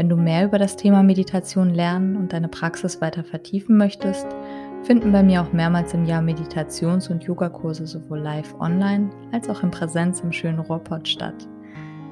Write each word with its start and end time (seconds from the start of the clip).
Wenn 0.00 0.08
du 0.08 0.16
mehr 0.16 0.46
über 0.46 0.58
das 0.58 0.76
Thema 0.76 1.02
Meditation 1.02 1.74
lernen 1.74 2.16
und 2.16 2.32
deine 2.32 2.48
Praxis 2.48 3.02
weiter 3.02 3.22
vertiefen 3.22 3.76
möchtest, 3.76 4.26
finden 4.82 5.12
bei 5.12 5.22
mir 5.22 5.42
auch 5.42 5.52
mehrmals 5.52 5.92
im 5.92 6.06
Jahr 6.06 6.22
Meditations- 6.22 7.10
und 7.10 7.24
Yogakurse 7.24 7.86
sowohl 7.86 8.20
live 8.20 8.54
online 8.60 9.10
als 9.30 9.50
auch 9.50 9.62
in 9.62 9.70
Präsenz 9.70 10.20
im 10.20 10.32
schönen 10.32 10.60
Ruhrpott 10.60 11.06
statt. 11.06 11.46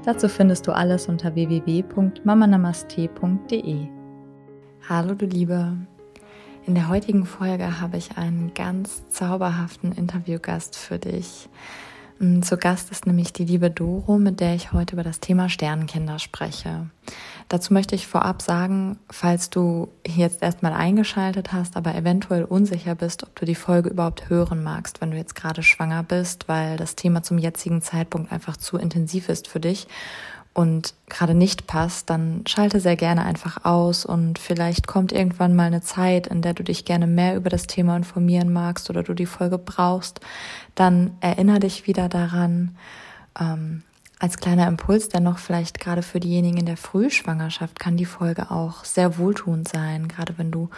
Dazu 0.05 0.29
findest 0.29 0.66
du 0.66 0.73
alles 0.73 1.09
unter 1.09 1.34
www.mamanamaste.de. 1.34 3.87
Hallo 4.87 5.15
du 5.15 5.24
Liebe. 5.24 5.73
In 6.66 6.74
der 6.74 6.91
heutigen 6.91 7.24
Folge 7.24 7.80
habe 7.80 7.96
ich 7.96 8.18
einen 8.18 8.52
ganz 8.52 9.09
zauberhaften 9.09 9.93
Interviewgast 9.93 10.77
für 10.77 10.98
dich. 10.98 11.48
Zu 12.19 12.57
Gast 12.57 12.91
ist 12.91 13.07
nämlich 13.07 13.33
die 13.33 13.45
liebe 13.45 13.71
Doro, 13.71 14.19
mit 14.19 14.41
der 14.41 14.57
ich 14.57 14.73
heute 14.73 14.95
über 14.95 15.05
das 15.05 15.21
Thema 15.21 15.49
Sternenkinder 15.49 16.19
spreche. 16.19 16.91
Dazu 17.49 17.73
möchte 17.73 17.95
ich 17.95 18.09
vorab 18.09 18.43
sagen, 18.43 18.99
falls 19.09 19.51
du 19.51 19.89
jetzt 20.05 20.43
erstmal 20.43 20.73
eingeschaltet 20.73 21.53
hast, 21.53 21.77
aber 21.77 21.95
eventuell 21.95 22.43
unsicher 22.43 22.97
bist, 22.97 23.23
ob 23.23 23.37
du 23.37 23.47
die 23.47 23.55
Folge 23.55 23.91
überhaupt 23.91 24.29
hören 24.29 24.65
magst, 24.65 25.01
wenn 25.01 25.13
du 25.13 25.16
jetzt 25.16 25.37
gerade 25.37 25.63
schwanger 25.63 26.02
bist, 26.02 26.49
weil 26.49 26.77
das 26.77 26.97
Thema 26.97 27.23
zum 27.23 27.38
jetzigen 27.38 27.83
Zeitpunkt 27.83 28.32
einfach 28.32 28.57
zu 28.57 28.79
intensiv 28.79 29.29
ist 29.29 29.47
für 29.47 29.60
dich 29.60 29.87
und 30.59 30.95
gerade 31.09 31.34
nicht 31.34 31.68
passt, 31.68 32.10
dann 32.10 32.42
schalte 32.48 32.80
sehr 32.80 32.96
gerne 32.96 33.24
einfach 33.24 33.64
aus 33.64 34.04
und 34.04 34.40
vielleicht 34.40 34.88
kommt 34.88 35.12
irgendwann 35.12 35.54
mal 35.54 35.68
eine 35.68 35.82
Zeit, 35.82 36.26
in 36.26 36.42
der 36.42 36.52
du 36.52 36.64
dich 36.64 36.84
gerne 36.84 37.06
mehr 37.06 37.37
über 37.37 37.48
das 37.48 37.68
Thema 37.68 37.96
informieren 37.96 38.52
magst 38.52 38.90
oder 38.90 39.04
du 39.04 39.14
die 39.14 39.26
Folge 39.26 39.56
brauchst, 39.56 40.18
dann 40.74 41.12
erinnere 41.20 41.60
dich 41.60 41.86
wieder 41.86 42.09
daran. 42.09 42.76
Ähm, 43.38 43.84
als 44.18 44.38
kleiner 44.38 44.66
Impuls 44.66 45.09
dennoch 45.09 45.38
vielleicht 45.38 45.79
gerade 45.79 46.02
für 46.02 46.18
diejenigen 46.18 46.56
in 46.56 46.66
der 46.66 46.76
Frühschwangerschaft 46.76 47.79
kann 47.79 47.96
die 47.96 48.04
Folge 48.04 48.51
auch 48.51 48.84
sehr 48.84 49.16
wohltuend 49.16 49.68
sein, 49.68 50.09
gerade 50.09 50.38
wenn 50.38 50.51
du 50.51 50.70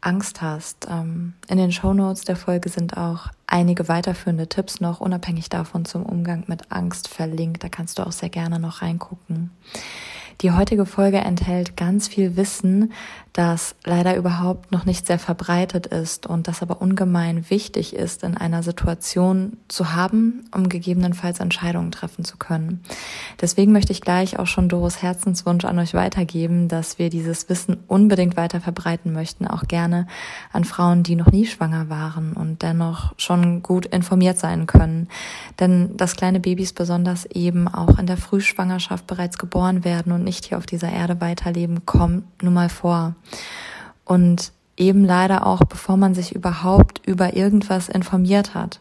Angst 0.00 0.42
hast. 0.42 0.88
Ähm, 0.90 1.34
in 1.46 1.56
den 1.56 1.70
Show 1.70 1.94
Notes 1.94 2.22
der 2.22 2.34
Folge 2.34 2.68
sind 2.68 2.96
auch 2.96 3.28
einige 3.50 3.88
weiterführende 3.88 4.48
Tipps 4.48 4.80
noch 4.80 5.00
unabhängig 5.00 5.48
davon 5.48 5.84
zum 5.84 6.04
Umgang 6.04 6.44
mit 6.46 6.70
Angst 6.72 7.08
verlinkt. 7.08 7.62
Da 7.62 7.68
kannst 7.68 7.98
du 7.98 8.06
auch 8.06 8.12
sehr 8.12 8.30
gerne 8.30 8.58
noch 8.58 8.82
reingucken. 8.82 9.50
Die 10.40 10.52
heutige 10.52 10.86
Folge 10.86 11.18
enthält 11.18 11.76
ganz 11.76 12.08
viel 12.08 12.36
Wissen, 12.36 12.92
das 13.32 13.76
leider 13.84 14.16
überhaupt 14.16 14.72
noch 14.72 14.84
nicht 14.86 15.06
sehr 15.06 15.18
verbreitet 15.18 15.86
ist 15.86 16.26
und 16.26 16.48
das 16.48 16.62
aber 16.62 16.80
ungemein 16.80 17.48
wichtig 17.48 17.94
ist, 17.94 18.24
in 18.24 18.36
einer 18.36 18.62
Situation 18.62 19.58
zu 19.68 19.92
haben, 19.92 20.44
um 20.54 20.68
gegebenenfalls 20.68 21.38
Entscheidungen 21.38 21.92
treffen 21.92 22.24
zu 22.24 22.38
können. 22.38 22.82
Deswegen 23.40 23.70
möchte 23.70 23.92
ich 23.92 24.00
gleich 24.00 24.38
auch 24.38 24.48
schon 24.48 24.68
Doros 24.68 25.02
Herzenswunsch 25.02 25.64
an 25.64 25.78
euch 25.78 25.94
weitergeben, 25.94 26.68
dass 26.68 26.98
wir 26.98 27.08
dieses 27.08 27.48
Wissen 27.48 27.76
unbedingt 27.86 28.36
weiter 28.36 28.60
verbreiten 28.60 29.12
möchten, 29.12 29.46
auch 29.46 29.64
gerne 29.68 30.06
an 30.52 30.64
Frauen, 30.64 31.02
die 31.04 31.14
noch 31.14 31.30
nie 31.30 31.46
schwanger 31.46 31.88
waren 31.88 32.32
und 32.32 32.62
dennoch 32.62 33.12
schon 33.16 33.62
gut 33.62 33.86
informiert 33.86 34.38
sein 34.38 34.66
können. 34.66 35.08
Denn 35.60 35.96
das 35.96 36.16
kleine 36.16 36.40
Babys 36.40 36.72
besonders 36.72 37.26
eben 37.26 37.68
auch 37.68 37.98
in 37.98 38.06
der 38.06 38.16
Frühschwangerschaft 38.16 39.06
bereits 39.06 39.38
geboren 39.38 39.84
werden 39.84 40.12
und 40.12 40.24
nicht 40.30 40.46
hier 40.46 40.58
auf 40.58 40.66
dieser 40.66 40.92
Erde 40.92 41.20
weiterleben, 41.20 41.84
kommt 41.86 42.24
nun 42.40 42.54
mal 42.54 42.68
vor. 42.68 43.16
Und 44.04 44.52
eben 44.76 45.04
leider 45.04 45.44
auch, 45.44 45.64
bevor 45.64 45.96
man 45.96 46.14
sich 46.14 46.34
überhaupt 46.36 47.04
über 47.04 47.34
irgendwas 47.34 47.88
informiert 47.88 48.54
hat. 48.54 48.80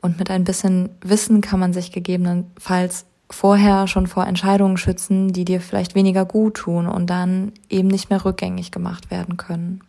Und 0.00 0.18
mit 0.18 0.30
ein 0.30 0.42
bisschen 0.42 0.88
Wissen 1.00 1.42
kann 1.42 1.60
man 1.60 1.72
sich 1.72 1.92
gegebenenfalls 1.92 3.06
vorher 3.30 3.86
schon 3.86 4.08
vor 4.08 4.26
Entscheidungen 4.26 4.76
schützen, 4.76 5.32
die 5.32 5.44
dir 5.44 5.60
vielleicht 5.60 5.94
weniger 5.94 6.24
gut 6.24 6.54
tun 6.54 6.88
und 6.88 7.08
dann 7.08 7.52
eben 7.68 7.86
nicht 7.86 8.10
mehr 8.10 8.24
rückgängig 8.24 8.72
gemacht 8.72 9.12
werden 9.12 9.36
können. 9.36 9.82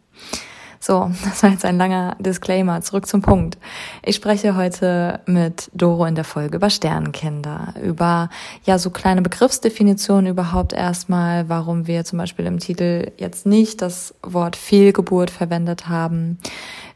So, 0.81 1.11
das 1.23 1.43
war 1.43 1.51
jetzt 1.51 1.63
ein 1.63 1.77
langer 1.77 2.17
Disclaimer. 2.19 2.81
Zurück 2.81 3.05
zum 3.05 3.21
Punkt. 3.21 3.57
Ich 4.03 4.15
spreche 4.15 4.55
heute 4.55 5.21
mit 5.27 5.69
Doro 5.73 6.05
in 6.05 6.15
der 6.15 6.23
Folge 6.23 6.57
über 6.57 6.69
Sternenkinder, 6.69 7.75
über 7.81 8.29
ja 8.65 8.77
so 8.79 8.89
kleine 8.89 9.21
Begriffsdefinitionen 9.21 10.25
überhaupt 10.31 10.73
erstmal, 10.73 11.47
warum 11.47 11.87
wir 11.87 12.03
zum 12.03 12.17
Beispiel 12.17 12.47
im 12.47 12.59
Titel 12.59 13.11
jetzt 13.17 13.45
nicht 13.45 13.81
das 13.81 14.15
Wort 14.23 14.55
Fehlgeburt 14.55 15.29
verwendet 15.29 15.87
haben. 15.87 16.39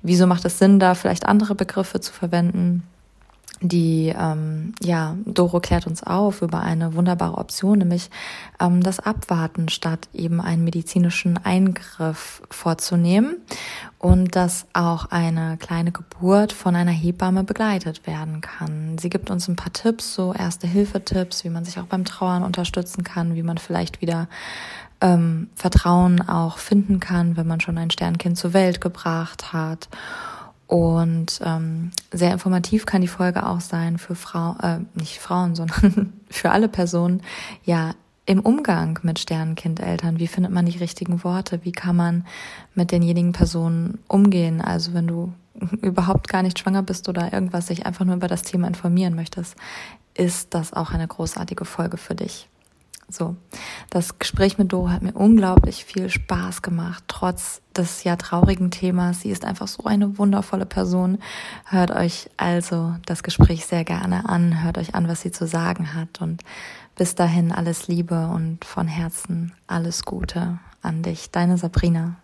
Wieso 0.02 0.26
macht 0.28 0.46
es 0.46 0.58
Sinn, 0.58 0.80
da 0.80 0.96
vielleicht 0.96 1.28
andere 1.28 1.56
Begriffe 1.56 2.00
zu 2.00 2.12
verwenden? 2.12 2.84
Die 3.62 4.14
ähm, 4.18 4.74
ja 4.82 5.16
Doro 5.26 5.60
klärt 5.60 5.88
uns 5.88 6.04
auf 6.04 6.42
über 6.42 6.62
eine 6.62 6.94
wunderbare 6.96 7.38
Option, 7.38 7.80
nämlich 7.80 8.10
ähm, 8.60 8.82
das 8.82 9.00
Abwarten 9.00 9.70
statt 9.70 10.10
eben 10.14 10.42
einen 10.42 10.64
medizinischen 10.64 11.38
Eingriff 11.44 12.42
vorzunehmen 12.50 13.38
und 14.00 14.36
dass 14.36 14.68
auch 14.74 15.06
eine 15.06 15.58
kleine 15.58 15.92
Geburt 15.92 16.54
von 16.54 16.76
einer 16.76 16.92
Hebamme 16.92 17.44
begleitet 17.44 18.06
werden 18.06 18.42
kann. 18.42 18.98
Sie 19.00 19.10
gibt 19.10 19.30
uns 19.32 19.48
ein 19.48 19.56
paar 19.56 19.74
Tipps, 19.74 20.14
so 20.14 20.34
erste 20.34 20.68
Hilfetipps, 20.68 21.44
wie 21.44 21.50
man 21.50 21.66
sich 21.66 21.80
auch 21.80 21.86
beim 21.86 22.06
Trauern 22.06 22.44
unterstützen 22.44 23.04
kann, 23.04 23.36
wie 23.36 23.44
man 23.44 23.58
vielleicht 23.58 24.02
wieder 24.02 24.28
ähm, 25.02 25.50
Vertrauen 25.56 26.22
auch 26.22 26.58
finden 26.58 27.00
kann, 27.00 27.38
wenn 27.38 27.48
man 27.48 27.62
schon 27.62 27.78
ein 27.78 27.92
Sternkind 27.92 28.38
zur 28.38 28.54
Welt 28.54 28.82
gebracht 28.82 29.54
hat. 29.54 29.90
Und 30.68 31.40
ähm, 31.44 31.92
sehr 32.12 32.34
informativ 32.34 32.86
kann 32.86 33.02
die 33.02 33.08
Folge 33.08 33.46
auch 33.46 33.62
sein 33.62 33.98
für 33.98 34.16
Frauen, 34.16 34.60
äh, 34.60 34.80
nicht 35.00 35.20
Frauen, 35.20 35.56
sondern 35.56 36.14
für 36.30 36.52
alle 36.52 36.68
Personen, 36.68 37.22
ja, 37.64 37.94
im 38.26 38.40
Umgang 38.40 39.00
mit 39.04 39.20
Sternenkindeltern. 39.20 40.18
Wie 40.20 40.28
findet 40.28 40.52
man 40.52 40.66
die 40.66 40.78
richtigen 40.80 41.24
Worte? 41.24 41.60
Wie 41.64 41.72
kann 41.72 41.96
man 41.96 42.26
mit 42.74 42.92
denjenigen 42.92 43.34
Personen 43.34 44.00
umgehen? 44.08 44.62
Also 44.62 44.94
wenn 44.94 45.06
du 45.06 45.34
überhaupt 45.82 46.28
gar 46.28 46.42
nicht 46.42 46.58
schwanger 46.58 46.82
bist 46.82 47.08
oder 47.08 47.32
irgendwas 47.32 47.68
sich 47.68 47.86
einfach 47.86 48.06
nur 48.06 48.16
über 48.16 48.28
das 48.28 48.42
Thema 48.42 48.68
informieren 48.68 49.16
möchtest, 49.16 49.56
ist 50.16 50.54
das 50.54 50.74
auch 50.74 50.92
eine 50.92 51.08
großartige 51.08 51.66
Folge 51.66 51.98
für 51.98 52.16
dich. 52.16 52.50
So, 53.08 53.36
das 53.92 54.18
Gespräch 54.18 54.58
mit 54.58 54.74
Doro 54.74 54.90
hat 54.90 55.04
mir 55.04 55.14
unglaublich 55.14 55.86
viel 55.86 56.10
Spaß 56.10 56.62
gemacht, 56.62 57.04
trotz 57.08 57.62
des 57.76 58.04
ja 58.04 58.16
traurigen 58.16 58.72
Themas. 58.72 59.22
Sie 59.22 59.30
ist 59.30 59.46
einfach 59.46 59.68
so 59.68 59.84
eine 59.84 60.18
wundervolle 60.18 60.66
Person. 60.66 61.20
Hört 61.66 61.92
euch 61.92 62.30
also 62.38 62.96
das 63.06 63.22
Gespräch 63.22 63.66
sehr 63.66 63.84
gerne 63.84 64.28
an, 64.28 64.64
hört 64.64 64.78
euch 64.78 64.96
an, 64.96 65.08
was 65.08 65.22
sie 65.22 65.32
zu 65.32 65.46
sagen 65.46 65.94
hat 65.94 66.22
und 66.22 66.42
bis 66.96 67.14
dahin 67.14 67.52
alles 67.52 67.88
Liebe 67.88 68.28
und 68.28 68.66
von 68.66 68.88
Herzen 68.88 69.54
alles 69.68 70.04
Gute 70.04 70.60
an 70.82 71.04
dich, 71.04 71.30
deine 71.30 71.58
Sabrina. 71.58 72.16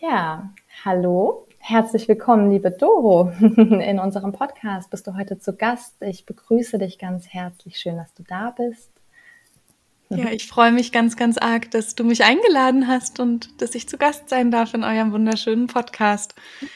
Ja, 0.00 0.50
hallo, 0.84 1.46
Herzlich 1.64 2.08
willkommen, 2.08 2.50
liebe 2.50 2.72
Doro, 2.72 3.30
in 3.40 4.00
unserem 4.00 4.32
Podcast. 4.32 4.90
Bist 4.90 5.06
du 5.06 5.16
heute 5.16 5.38
zu 5.38 5.54
Gast? 5.54 5.94
Ich 6.00 6.26
begrüße 6.26 6.76
dich 6.76 6.98
ganz 6.98 7.28
herzlich. 7.28 7.78
Schön, 7.78 7.96
dass 7.96 8.12
du 8.14 8.24
da 8.24 8.50
bist. 8.50 8.90
Ja, 10.08 10.32
ich 10.32 10.48
freue 10.48 10.72
mich 10.72 10.90
ganz, 10.90 11.16
ganz 11.16 11.38
arg, 11.38 11.70
dass 11.70 11.94
du 11.94 12.02
mich 12.02 12.24
eingeladen 12.24 12.88
hast 12.88 13.20
und 13.20 13.62
dass 13.62 13.76
ich 13.76 13.88
zu 13.88 13.96
Gast 13.96 14.28
sein 14.28 14.50
darf 14.50 14.74
in 14.74 14.82
eurem 14.82 15.12
wunderschönen 15.12 15.68
Podcast. 15.68 16.34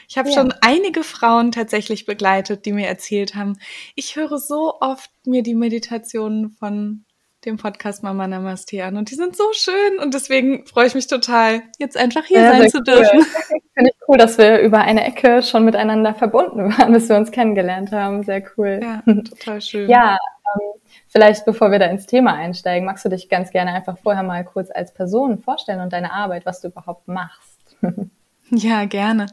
Ich 0.08 0.18
habe 0.18 0.28
ja. 0.28 0.36
schon 0.36 0.54
einige 0.60 1.02
Frauen 1.02 1.50
tatsächlich 1.50 2.06
begleitet, 2.06 2.64
die 2.64 2.72
mir 2.72 2.86
erzählt 2.86 3.34
haben, 3.34 3.58
ich 3.96 4.14
höre 4.14 4.38
so 4.38 4.74
oft 4.80 5.10
mir 5.26 5.42
die 5.42 5.56
Meditationen 5.56 6.50
von 6.50 7.05
dem 7.46 7.56
Podcast 7.56 8.02
Mama 8.02 8.26
Namaste 8.26 8.84
an 8.84 8.96
und 8.96 9.10
die 9.10 9.14
sind 9.14 9.36
so 9.36 9.44
schön 9.52 9.98
und 10.02 10.12
deswegen 10.12 10.66
freue 10.66 10.86
ich 10.86 10.94
mich 10.94 11.06
total, 11.06 11.62
jetzt 11.78 11.96
einfach 11.96 12.24
hier 12.24 12.42
ja, 12.42 12.50
sein 12.50 12.70
zu 12.70 12.82
dürfen. 12.82 13.22
Finde 13.74 13.90
ich 13.90 14.08
cool, 14.08 14.18
dass 14.18 14.36
wir 14.36 14.58
über 14.60 14.80
eine 14.80 15.04
Ecke 15.04 15.42
schon 15.42 15.64
miteinander 15.64 16.14
verbunden 16.14 16.76
waren, 16.76 16.92
bis 16.92 17.08
wir 17.08 17.16
uns 17.16 17.30
kennengelernt 17.30 17.92
haben. 17.92 18.24
Sehr 18.24 18.42
cool. 18.56 18.80
Ja, 18.82 19.02
total 19.22 19.60
schön. 19.60 19.88
ja, 19.88 20.14
ähm, 20.14 20.80
vielleicht 21.08 21.44
bevor 21.44 21.70
wir 21.70 21.78
da 21.78 21.86
ins 21.86 22.06
Thema 22.06 22.34
einsteigen, 22.34 22.84
magst 22.84 23.04
du 23.04 23.08
dich 23.08 23.28
ganz 23.28 23.50
gerne 23.50 23.72
einfach 23.72 23.96
vorher 23.98 24.22
mal 24.24 24.44
kurz 24.44 24.70
als 24.70 24.92
Person 24.92 25.38
vorstellen 25.38 25.80
und 25.80 25.92
deine 25.92 26.12
Arbeit, 26.12 26.44
was 26.46 26.60
du 26.60 26.68
überhaupt 26.68 27.06
machst. 27.06 27.76
ja, 28.50 28.84
gerne. 28.86 29.26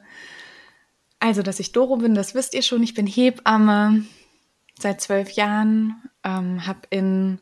Also, 1.20 1.42
dass 1.42 1.60
ich 1.60 1.72
Doro 1.72 1.96
bin, 1.98 2.16
das 2.16 2.36
wisst 2.36 2.54
ihr 2.54 2.62
schon. 2.62 2.84
Ich 2.84 2.94
bin 2.94 3.08
Hebamme 3.08 4.04
seit 4.78 5.02
zwölf 5.02 5.32
Jahren, 5.32 5.96
ähm, 6.24 6.68
habe 6.68 6.82
in 6.90 7.40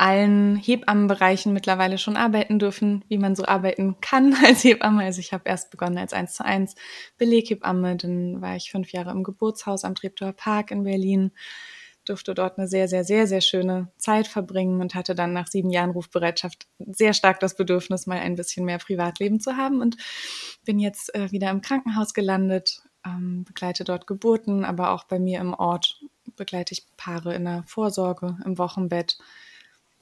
allen 0.00 0.56
Hebammenbereichen 0.56 1.52
mittlerweile 1.52 1.98
schon 1.98 2.16
arbeiten 2.16 2.58
dürfen, 2.58 3.04
wie 3.08 3.18
man 3.18 3.36
so 3.36 3.44
arbeiten 3.44 4.00
kann 4.00 4.34
als 4.44 4.64
Hebamme. 4.64 5.04
Also 5.04 5.20
ich 5.20 5.32
habe 5.32 5.48
erst 5.48 5.70
begonnen 5.70 5.98
als 5.98 6.14
1 6.14 6.34
zu 6.34 6.44
1 6.44 6.74
Beleghebamme, 7.18 7.96
dann 7.96 8.40
war 8.40 8.56
ich 8.56 8.70
fünf 8.70 8.92
Jahre 8.92 9.10
im 9.10 9.22
Geburtshaus 9.22 9.84
am 9.84 9.94
Treptower 9.94 10.32
Park 10.32 10.70
in 10.70 10.84
Berlin, 10.84 11.32
durfte 12.06 12.32
dort 12.32 12.56
eine 12.56 12.66
sehr, 12.66 12.88
sehr, 12.88 13.04
sehr, 13.04 13.26
sehr 13.26 13.42
schöne 13.42 13.92
Zeit 13.98 14.26
verbringen 14.26 14.80
und 14.80 14.94
hatte 14.94 15.14
dann 15.14 15.34
nach 15.34 15.48
sieben 15.48 15.68
Jahren 15.68 15.90
Rufbereitschaft 15.90 16.66
sehr 16.78 17.12
stark 17.12 17.38
das 17.40 17.54
Bedürfnis, 17.54 18.06
mal 18.06 18.18
ein 18.18 18.36
bisschen 18.36 18.64
mehr 18.64 18.78
Privatleben 18.78 19.38
zu 19.38 19.58
haben 19.58 19.82
und 19.82 19.98
bin 20.64 20.78
jetzt 20.78 21.14
äh, 21.14 21.30
wieder 21.30 21.50
im 21.50 21.60
Krankenhaus 21.60 22.14
gelandet, 22.14 22.80
ähm, 23.04 23.44
begleite 23.44 23.84
dort 23.84 24.06
Geburten, 24.06 24.64
aber 24.64 24.92
auch 24.92 25.04
bei 25.04 25.18
mir 25.18 25.40
im 25.40 25.52
Ort 25.52 26.00
begleite 26.36 26.72
ich 26.72 26.86
Paare 26.96 27.34
in 27.34 27.44
der 27.44 27.64
Vorsorge, 27.66 28.38
im 28.46 28.56
Wochenbett 28.56 29.18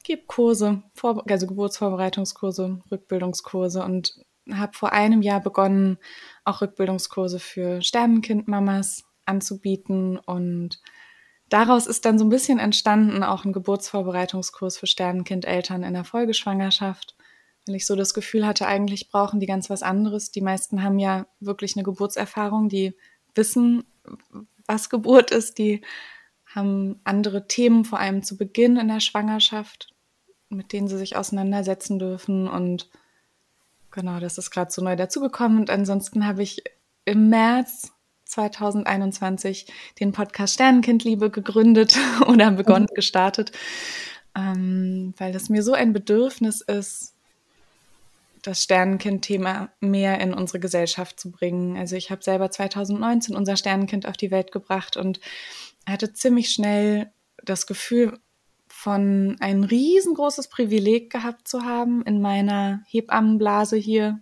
gebe 0.08 0.22
Kurse, 0.26 0.82
also 1.02 1.46
Geburtsvorbereitungskurse, 1.46 2.80
Rückbildungskurse 2.90 3.84
und 3.84 4.14
habe 4.50 4.72
vor 4.72 4.92
einem 4.92 5.20
Jahr 5.20 5.40
begonnen, 5.40 5.98
auch 6.44 6.62
Rückbildungskurse 6.62 7.38
für 7.38 7.82
Sternenkindmamas 7.82 9.04
anzubieten. 9.26 10.18
Und 10.18 10.80
daraus 11.50 11.86
ist 11.86 12.06
dann 12.06 12.18
so 12.18 12.24
ein 12.24 12.30
bisschen 12.30 12.58
entstanden 12.58 13.22
auch 13.22 13.44
ein 13.44 13.52
Geburtsvorbereitungskurs 13.52 14.78
für 14.78 14.86
Sternenkindeltern 14.86 15.82
in 15.82 15.92
der 15.92 16.04
Folgeschwangerschaft, 16.04 17.14
weil 17.66 17.76
ich 17.76 17.86
so 17.86 17.94
das 17.94 18.14
Gefühl 18.14 18.46
hatte, 18.46 18.66
eigentlich 18.66 19.10
brauchen 19.10 19.40
die 19.40 19.46
ganz 19.46 19.68
was 19.68 19.82
anderes. 19.82 20.30
Die 20.30 20.40
meisten 20.40 20.82
haben 20.82 20.98
ja 20.98 21.26
wirklich 21.38 21.76
eine 21.76 21.84
Geburtserfahrung, 21.84 22.70
die 22.70 22.94
wissen, 23.34 23.84
was 24.66 24.88
Geburt 24.88 25.32
ist, 25.32 25.58
die 25.58 25.82
haben 26.46 26.98
andere 27.04 27.46
Themen, 27.46 27.84
vor 27.84 27.98
allem 28.00 28.22
zu 28.22 28.38
Beginn 28.38 28.78
in 28.78 28.88
der 28.88 29.00
Schwangerschaft 29.00 29.94
mit 30.48 30.72
denen 30.72 30.88
sie 30.88 30.98
sich 30.98 31.16
auseinandersetzen 31.16 31.98
dürfen. 31.98 32.48
Und 32.48 32.88
genau, 33.90 34.20
das 34.20 34.38
ist 34.38 34.50
gerade 34.50 34.70
so 34.70 34.82
neu 34.82 34.96
dazugekommen. 34.96 35.58
Und 35.58 35.70
ansonsten 35.70 36.26
habe 36.26 36.42
ich 36.42 36.62
im 37.04 37.28
März 37.28 37.92
2021 38.24 39.66
den 40.00 40.12
Podcast 40.12 40.54
Sternenkindliebe 40.54 41.30
gegründet 41.30 41.98
oder 42.26 42.50
begonnen, 42.50 42.86
mhm. 42.90 42.94
gestartet, 42.94 43.52
ähm, 44.36 45.14
weil 45.16 45.34
es 45.34 45.48
mir 45.48 45.62
so 45.62 45.72
ein 45.72 45.92
Bedürfnis 45.92 46.60
ist, 46.60 47.14
das 48.42 48.62
Sternenkind-Thema 48.62 49.70
mehr 49.80 50.20
in 50.20 50.32
unsere 50.32 50.60
Gesellschaft 50.60 51.18
zu 51.18 51.30
bringen. 51.30 51.76
Also 51.76 51.96
ich 51.96 52.10
habe 52.10 52.22
selber 52.22 52.50
2019 52.50 53.34
unser 53.34 53.56
Sternenkind 53.56 54.06
auf 54.06 54.16
die 54.16 54.30
Welt 54.30 54.52
gebracht 54.52 54.96
und 54.96 55.20
hatte 55.86 56.12
ziemlich 56.12 56.50
schnell 56.50 57.10
das 57.44 57.66
Gefühl, 57.66 58.18
von 58.78 59.34
ein 59.40 59.64
riesengroßes 59.64 60.46
Privileg 60.46 61.10
gehabt 61.10 61.48
zu 61.48 61.64
haben 61.64 62.02
in 62.02 62.22
meiner 62.22 62.84
Hebammenblase 62.86 63.76
hier 63.76 64.20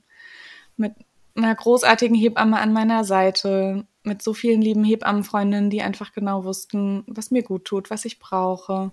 mit 0.78 0.94
einer 1.34 1.54
großartigen 1.54 2.16
Hebamme 2.16 2.58
an 2.58 2.72
meiner 2.72 3.04
Seite, 3.04 3.86
mit 4.02 4.22
so 4.22 4.32
vielen 4.32 4.62
lieben 4.62 4.82
Hebammenfreundinnen, 4.82 5.68
die 5.68 5.82
einfach 5.82 6.12
genau 6.12 6.44
wussten, 6.44 7.04
was 7.06 7.30
mir 7.30 7.42
gut 7.42 7.66
tut, 7.66 7.90
was 7.90 8.06
ich 8.06 8.18
brauche. 8.18 8.92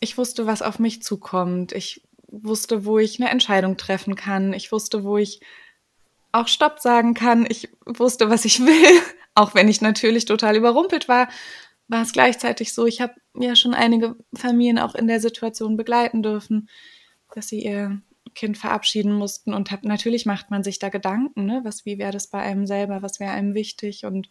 Ich 0.00 0.18
wusste, 0.18 0.46
was 0.46 0.60
auf 0.60 0.78
mich 0.78 1.02
zukommt. 1.02 1.72
Ich 1.72 2.02
wusste, 2.28 2.84
wo 2.84 2.98
ich 2.98 3.18
eine 3.18 3.30
Entscheidung 3.30 3.78
treffen 3.78 4.16
kann. 4.16 4.52
Ich 4.52 4.70
wusste, 4.70 5.02
wo 5.02 5.16
ich 5.16 5.40
auch 6.30 6.46
Stopp 6.46 6.78
sagen 6.80 7.14
kann. 7.14 7.46
Ich 7.48 7.70
wusste, 7.86 8.28
was 8.28 8.44
ich 8.44 8.60
will, 8.66 9.00
auch 9.34 9.54
wenn 9.54 9.68
ich 9.68 9.80
natürlich 9.80 10.26
total 10.26 10.56
überrumpelt 10.56 11.08
war 11.08 11.28
war 11.90 12.02
es 12.02 12.12
gleichzeitig 12.12 12.72
so, 12.72 12.86
ich 12.86 13.00
habe 13.00 13.14
ja 13.34 13.56
schon 13.56 13.74
einige 13.74 14.16
Familien 14.32 14.78
auch 14.78 14.94
in 14.94 15.08
der 15.08 15.20
Situation 15.20 15.76
begleiten 15.76 16.22
dürfen, 16.22 16.68
dass 17.34 17.48
sie 17.48 17.64
ihr 17.64 18.00
Kind 18.34 18.56
verabschieden 18.56 19.12
mussten. 19.12 19.52
Und 19.52 19.72
hab, 19.72 19.82
natürlich 19.82 20.24
macht 20.24 20.50
man 20.50 20.62
sich 20.62 20.78
da 20.78 20.88
Gedanken, 20.88 21.46
ne? 21.46 21.60
was, 21.64 21.84
wie 21.84 21.98
wäre 21.98 22.12
das 22.12 22.28
bei 22.28 22.38
einem 22.38 22.66
selber, 22.66 23.02
was 23.02 23.18
wäre 23.18 23.32
einem 23.32 23.54
wichtig? 23.54 24.04
Und 24.04 24.28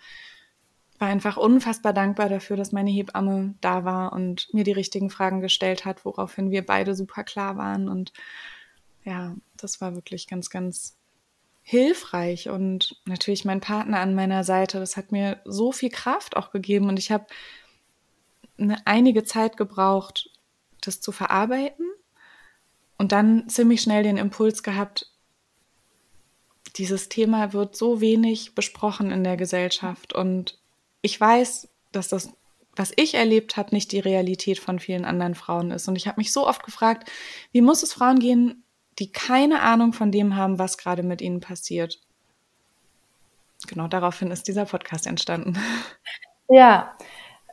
war 1.00 1.10
einfach 1.10 1.36
unfassbar 1.36 1.94
dankbar 1.94 2.30
dafür, 2.30 2.56
dass 2.56 2.72
meine 2.72 2.92
Hebamme 2.92 3.56
da 3.60 3.84
war 3.84 4.14
und 4.14 4.54
mir 4.54 4.64
die 4.64 4.72
richtigen 4.72 5.10
Fragen 5.10 5.42
gestellt 5.42 5.84
hat, 5.84 6.06
woraufhin 6.06 6.52
wir 6.52 6.66
beide 6.66 6.96
super 6.96 7.24
klar 7.26 7.58
waren. 7.58 7.90
Und 7.90 8.14
ja, 9.04 9.36
das 9.58 9.82
war 9.82 9.96
wirklich 9.96 10.28
ganz, 10.28 10.50
ganz 10.50 10.99
hilfreich 11.70 12.50
und 12.50 13.00
natürlich 13.06 13.46
mein 13.46 13.62
Partner 13.62 14.00
an 14.00 14.16
meiner 14.16 14.44
Seite. 14.44 14.80
Das 14.80 14.98
hat 14.98 15.12
mir 15.12 15.40
so 15.46 15.72
viel 15.72 15.92
Kraft 15.92 16.36
auch 16.36 16.50
gegeben 16.50 16.90
und 16.90 16.98
ich 16.98 17.12
habe 17.12 17.28
eine 18.58 18.88
einige 18.88 19.24
Zeit 19.24 19.56
gebraucht, 19.56 20.32
das 20.82 21.00
zu 21.00 21.12
verarbeiten 21.12 21.86
und 22.98 23.12
dann 23.12 23.48
ziemlich 23.50 23.84
schnell 23.84 24.02
den 24.02 24.18
Impuls 24.18 24.64
gehabt, 24.64 25.12
dieses 26.76 27.08
Thema 27.08 27.54
wird 27.54 27.76
so 27.76 28.02
wenig 28.02 28.56
besprochen 28.56 29.12
in 29.12 29.24
der 29.24 29.38
Gesellschaft 29.38 30.12
und 30.14 30.58
ich 31.04 31.22
weiß, 31.22 31.70
dass 31.92 32.08
das, 32.08 32.32
was 32.76 32.94
ich 32.96 33.14
erlebt 33.14 33.58
habe, 33.58 33.76
nicht 33.76 33.92
die 33.92 34.00
Realität 34.00 34.58
von 34.58 34.80
vielen 34.80 35.06
anderen 35.06 35.36
Frauen 35.36 35.70
ist. 35.70 35.88
Und 35.88 35.98
ich 35.98 36.08
habe 36.08 36.20
mich 36.20 36.32
so 36.32 36.48
oft 36.48 36.64
gefragt, 36.64 37.12
wie 37.52 37.62
muss 37.62 37.84
es 37.84 37.94
Frauen 37.94 38.18
gehen, 38.18 38.64
die 39.00 39.12
keine 39.12 39.62
Ahnung 39.62 39.94
von 39.94 40.12
dem 40.12 40.36
haben, 40.36 40.60
was 40.60 40.78
gerade 40.78 41.04
mit 41.04 41.22
ihnen 41.22 41.40
passiert. 41.40 42.00
Genau 43.68 43.88
daraufhin 43.88 44.32
ist 44.32 44.48
dieser 44.48 44.66
Podcast 44.66 45.08
entstanden. 45.08 45.58
Ja, 46.52 46.94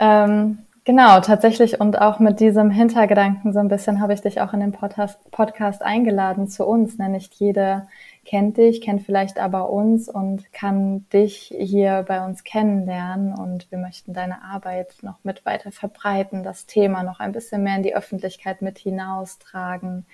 ähm, 0.01 0.59
genau, 0.85 1.21
tatsächlich. 1.21 1.81
Und 1.81 2.01
auch 2.01 2.19
mit 2.19 2.41
diesem 2.41 2.71
Hintergedanken 2.71 3.53
so 3.53 3.59
ein 3.59 3.69
bisschen 3.69 4.01
habe 4.01 4.15
ich 4.15 4.23
dich 4.23 4.41
auch 4.41 4.53
in 4.53 4.61
den 4.61 4.73
Podcast, 4.73 5.83
eingeladen 5.83 6.49
zu 6.49 6.65
uns. 6.65 6.97
Ne? 6.97 7.09
Nicht 7.09 7.35
jede 7.35 7.87
kennt 8.25 8.57
dich, 8.57 8.81
kennt 8.81 9.03
vielleicht 9.03 9.39
aber 9.39 9.71
uns 9.71 10.09
und 10.09 10.53
kann 10.53 11.07
dich 11.11 11.55
hier 11.59 12.05
bei 12.09 12.25
uns 12.25 12.45
kennenlernen. 12.45 13.35
Und 13.35 13.71
wir 13.71 13.79
möchten 13.79 14.15
deine 14.15 14.43
Arbeit 14.43 14.95
noch 15.03 15.19
mit 15.25 15.45
weiter 15.45 15.73
verbreiten, 15.73 16.43
das 16.43 16.67
Thema 16.67 17.03
noch 17.03 17.21
ein 17.21 17.33
bisschen 17.33 17.63
mehr 17.63 17.77
in 17.77 17.83
die 17.83 17.95
Öffentlichkeit 17.95 18.63
mit 18.63 18.79
hinaustragen. 18.79 20.07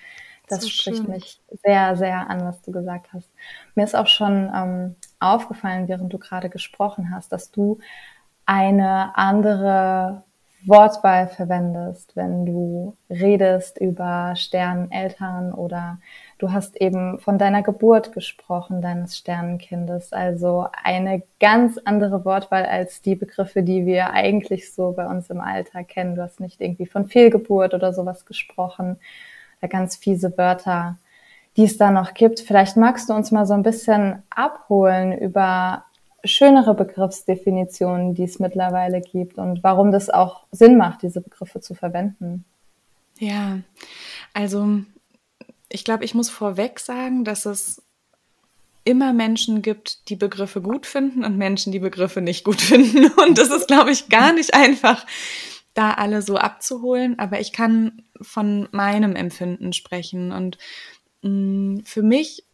Das 0.47 0.61
so 0.61 0.69
spricht 0.69 1.03
schön. 1.03 1.09
mich 1.09 1.41
sehr, 1.63 1.95
sehr 1.95 2.29
an, 2.29 2.45
was 2.45 2.61
du 2.61 2.71
gesagt 2.71 3.13
hast. 3.13 3.29
Mir 3.75 3.83
ist 3.83 3.95
auch 3.95 4.07
schon 4.07 4.51
ähm, 4.53 4.95
aufgefallen, 5.19 5.87
während 5.87 6.11
du 6.11 6.17
gerade 6.17 6.49
gesprochen 6.49 7.11
hast, 7.13 7.31
dass 7.31 7.51
du 7.51 7.79
eine 8.45 9.17
andere 9.17 10.23
Wortwahl 10.65 11.27
verwendest, 11.27 12.15
wenn 12.15 12.45
du 12.45 12.95
redest 13.09 13.79
über 13.79 14.33
Sterneneltern 14.35 15.53
oder 15.53 15.99
du 16.37 16.53
hast 16.53 16.79
eben 16.79 17.19
von 17.19 17.37
deiner 17.37 17.63
Geburt 17.63 18.13
gesprochen, 18.13 18.81
deines 18.81 19.17
Sternenkindes. 19.17 20.13
Also 20.13 20.67
eine 20.83 21.23
ganz 21.41 21.79
andere 21.83 22.23
Wortwahl 22.23 22.65
als 22.65 23.01
die 23.01 23.15
Begriffe, 23.15 23.63
die 23.63 23.85
wir 23.85 24.11
eigentlich 24.11 24.73
so 24.73 24.93
bei 24.93 25.05
uns 25.05 25.29
im 25.29 25.41
Alltag 25.41 25.89
kennen. 25.89 26.15
Du 26.15 26.21
hast 26.21 26.39
nicht 26.39 26.61
irgendwie 26.61 26.85
von 26.85 27.07
Fehlgeburt 27.07 27.73
oder 27.73 27.93
sowas 27.93 28.25
gesprochen, 28.25 28.97
ganz 29.67 29.95
fiese 29.95 30.37
Wörter, 30.37 30.97
die 31.57 31.63
es 31.63 31.77
da 31.77 31.91
noch 31.91 32.13
gibt. 32.13 32.39
Vielleicht 32.39 32.77
magst 32.77 33.09
du 33.09 33.13
uns 33.13 33.31
mal 33.31 33.45
so 33.45 33.53
ein 33.53 33.63
bisschen 33.63 34.23
abholen 34.29 35.17
über 35.17 35.85
schönere 36.23 36.73
Begriffsdefinitionen, 36.73 38.15
die 38.15 38.23
es 38.23 38.39
mittlerweile 38.39 39.01
gibt 39.01 39.37
und 39.37 39.63
warum 39.63 39.91
das 39.91 40.09
auch 40.09 40.45
Sinn 40.51 40.77
macht, 40.77 41.01
diese 41.01 41.21
Begriffe 41.21 41.59
zu 41.59 41.75
verwenden. 41.75 42.45
Ja, 43.19 43.59
also 44.33 44.79
ich 45.69 45.83
glaube, 45.83 46.05
ich 46.05 46.15
muss 46.15 46.29
vorweg 46.29 46.79
sagen, 46.79 47.25
dass 47.25 47.45
es 47.45 47.81
immer 48.85 49.13
Menschen 49.13 49.61
gibt, 49.61 50.09
die 50.09 50.15
Begriffe 50.15 50.61
gut 50.61 50.85
finden 50.85 51.23
und 51.23 51.37
Menschen, 51.37 51.71
die 51.71 51.79
Begriffe 51.79 52.21
nicht 52.21 52.43
gut 52.43 52.61
finden. 52.61 53.11
Und 53.13 53.37
das 53.37 53.49
ist, 53.49 53.67
glaube 53.67 53.91
ich, 53.91 54.09
gar 54.09 54.33
nicht 54.33 54.53
einfach, 54.53 55.05
da 55.73 55.91
alle 55.93 56.21
so 56.21 56.37
abzuholen, 56.37 57.17
aber 57.19 57.39
ich 57.39 57.51
kann 57.51 58.03
von 58.21 58.67
meinem 58.71 59.15
Empfinden 59.15 59.73
sprechen. 59.73 60.31
Und 60.31 60.57
mh, 61.21 61.29
mm, 61.29 61.81
für 61.85 62.03
mich 62.03 62.45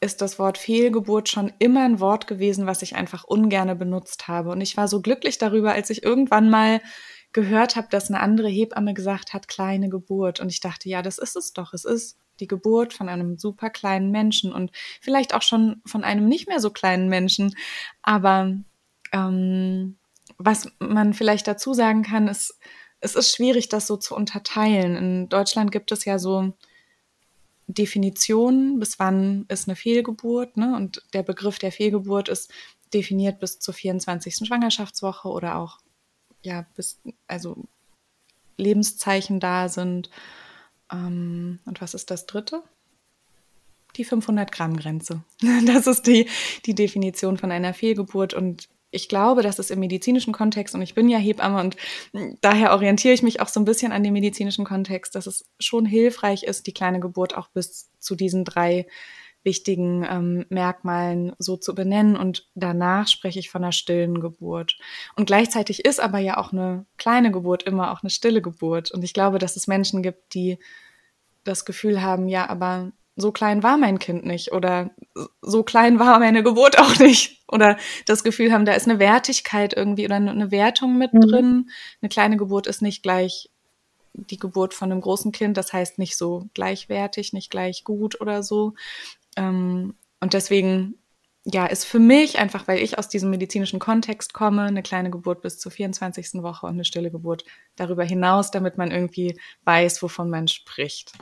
ist 0.00 0.20
das 0.20 0.38
Wort 0.38 0.58
Fehlgeburt 0.58 1.28
schon 1.28 1.52
immer 1.58 1.84
ein 1.84 1.98
Wort 1.98 2.26
gewesen, 2.26 2.66
was 2.66 2.82
ich 2.82 2.94
einfach 2.94 3.24
ungerne 3.24 3.74
benutzt 3.74 4.28
habe. 4.28 4.50
Und 4.50 4.60
ich 4.60 4.76
war 4.76 4.86
so 4.86 5.00
glücklich 5.00 5.38
darüber, 5.38 5.72
als 5.72 5.90
ich 5.90 6.02
irgendwann 6.02 6.50
mal 6.50 6.80
gehört 7.32 7.74
habe, 7.74 7.88
dass 7.90 8.10
eine 8.10 8.20
andere 8.20 8.48
Hebamme 8.48 8.94
gesagt 8.94 9.32
hat, 9.32 9.48
kleine 9.48 9.88
Geburt. 9.88 10.40
Und 10.40 10.50
ich 10.52 10.60
dachte, 10.60 10.88
ja, 10.88 11.02
das 11.02 11.18
ist 11.18 11.36
es 11.36 11.52
doch. 11.52 11.72
Es 11.72 11.84
ist 11.84 12.18
die 12.40 12.46
Geburt 12.46 12.92
von 12.92 13.08
einem 13.08 13.38
super 13.38 13.70
kleinen 13.70 14.10
Menschen 14.10 14.52
und 14.52 14.72
vielleicht 15.00 15.34
auch 15.34 15.42
schon 15.42 15.80
von 15.86 16.04
einem 16.04 16.26
nicht 16.28 16.48
mehr 16.48 16.60
so 16.60 16.70
kleinen 16.70 17.08
Menschen. 17.08 17.56
Aber 18.02 18.54
ähm, 19.12 19.96
was 20.38 20.68
man 20.78 21.14
vielleicht 21.14 21.46
dazu 21.46 21.74
sagen 21.74 22.02
kann, 22.02 22.28
ist, 22.28 22.58
es 23.00 23.14
ist 23.14 23.34
schwierig, 23.34 23.68
das 23.68 23.86
so 23.86 23.96
zu 23.96 24.14
unterteilen. 24.14 24.96
In 24.96 25.28
Deutschland 25.28 25.70
gibt 25.72 25.92
es 25.92 26.04
ja 26.04 26.18
so 26.18 26.54
Definitionen, 27.66 28.78
bis 28.78 28.98
wann 28.98 29.46
ist 29.48 29.68
eine 29.68 29.76
Fehlgeburt, 29.76 30.56
ne? 30.56 30.74
Und 30.76 31.02
der 31.12 31.22
Begriff 31.22 31.58
der 31.58 31.72
Fehlgeburt 31.72 32.28
ist 32.28 32.50
definiert 32.92 33.40
bis 33.40 33.58
zur 33.58 33.74
24. 33.74 34.46
Schwangerschaftswoche 34.46 35.28
oder 35.28 35.56
auch 35.56 35.78
ja 36.42 36.66
bis 36.76 37.00
also 37.26 37.64
Lebenszeichen 38.56 39.40
da 39.40 39.68
sind. 39.68 40.10
Ähm, 40.92 41.60
und 41.64 41.80
was 41.80 41.94
ist 41.94 42.10
das 42.10 42.26
dritte? 42.26 42.62
Die 43.96 44.04
500 44.04 44.50
Gramm 44.50 44.76
Grenze. 44.76 45.24
Das 45.66 45.86
ist 45.86 46.06
die, 46.06 46.28
die 46.66 46.74
Definition 46.74 47.38
von 47.38 47.50
einer 47.50 47.74
Fehlgeburt. 47.74 48.34
Und 48.34 48.68
ich 48.94 49.08
glaube, 49.08 49.42
dass 49.42 49.58
es 49.58 49.70
im 49.70 49.80
medizinischen 49.80 50.32
Kontext, 50.32 50.74
und 50.74 50.82
ich 50.82 50.94
bin 50.94 51.08
ja 51.08 51.18
Hebamme 51.18 51.60
und 51.60 51.76
daher 52.40 52.72
orientiere 52.72 53.14
ich 53.14 53.22
mich 53.22 53.40
auch 53.40 53.48
so 53.48 53.60
ein 53.60 53.64
bisschen 53.64 53.92
an 53.92 54.02
dem 54.02 54.12
medizinischen 54.12 54.64
Kontext, 54.64 55.14
dass 55.14 55.26
es 55.26 55.50
schon 55.58 55.86
hilfreich 55.86 56.44
ist, 56.44 56.66
die 56.66 56.74
kleine 56.74 57.00
Geburt 57.00 57.36
auch 57.36 57.48
bis 57.48 57.90
zu 57.98 58.14
diesen 58.14 58.44
drei 58.44 58.86
wichtigen 59.42 60.06
ähm, 60.08 60.46
Merkmalen 60.48 61.32
so 61.38 61.56
zu 61.56 61.74
benennen. 61.74 62.16
Und 62.16 62.48
danach 62.54 63.08
spreche 63.08 63.38
ich 63.38 63.50
von 63.50 63.62
einer 63.62 63.72
stillen 63.72 64.20
Geburt. 64.20 64.78
Und 65.16 65.26
gleichzeitig 65.26 65.84
ist 65.84 66.00
aber 66.00 66.18
ja 66.18 66.38
auch 66.38 66.52
eine 66.52 66.86
kleine 66.96 67.30
Geburt 67.30 67.62
immer 67.62 67.92
auch 67.92 68.02
eine 68.02 68.10
stille 68.10 68.40
Geburt. 68.40 68.90
Und 68.90 69.04
ich 69.04 69.12
glaube, 69.12 69.38
dass 69.38 69.56
es 69.56 69.66
Menschen 69.66 70.02
gibt, 70.02 70.34
die 70.34 70.58
das 71.44 71.66
Gefühl 71.66 72.00
haben, 72.00 72.26
ja, 72.26 72.48
aber 72.48 72.92
so 73.16 73.30
klein 73.30 73.62
war 73.62 73.76
mein 73.76 73.98
Kind 73.98 74.24
nicht 74.24 74.52
oder 74.52 74.90
so 75.40 75.62
klein 75.62 75.98
war 75.98 76.18
meine 76.18 76.42
Geburt 76.42 76.78
auch 76.78 76.98
nicht 76.98 77.42
oder 77.48 77.76
das 78.06 78.24
Gefühl 78.24 78.52
haben, 78.52 78.64
da 78.64 78.72
ist 78.72 78.88
eine 78.88 78.98
Wertigkeit 78.98 79.74
irgendwie 79.74 80.04
oder 80.04 80.16
eine 80.16 80.50
Wertung 80.50 80.98
mit 80.98 81.12
mhm. 81.12 81.20
drin. 81.20 81.70
Eine 82.02 82.08
kleine 82.08 82.36
Geburt 82.36 82.66
ist 82.66 82.82
nicht 82.82 83.02
gleich 83.02 83.50
die 84.14 84.38
Geburt 84.38 84.74
von 84.74 84.90
einem 84.90 85.00
großen 85.00 85.32
Kind, 85.32 85.56
das 85.56 85.72
heißt 85.72 85.98
nicht 85.98 86.16
so 86.16 86.48
gleichwertig, 86.54 87.32
nicht 87.32 87.50
gleich 87.50 87.84
gut 87.84 88.20
oder 88.20 88.42
so. 88.42 88.74
Ähm, 89.36 89.94
und 90.20 90.32
deswegen, 90.32 90.94
ja, 91.44 91.66
ist 91.66 91.84
für 91.84 91.98
mich 91.98 92.38
einfach, 92.38 92.66
weil 92.68 92.78
ich 92.78 92.96
aus 92.98 93.08
diesem 93.08 93.30
medizinischen 93.30 93.80
Kontext 93.80 94.32
komme, 94.32 94.62
eine 94.62 94.82
kleine 94.82 95.10
Geburt 95.10 95.42
bis 95.42 95.58
zur 95.58 95.72
24. 95.72 96.42
Woche 96.42 96.66
und 96.66 96.74
eine 96.74 96.84
stille 96.84 97.10
Geburt 97.10 97.44
darüber 97.76 98.04
hinaus, 98.04 98.50
damit 98.50 98.78
man 98.78 98.90
irgendwie 98.90 99.38
weiß, 99.64 100.02
wovon 100.02 100.30
man 100.30 100.48
spricht. 100.48 101.12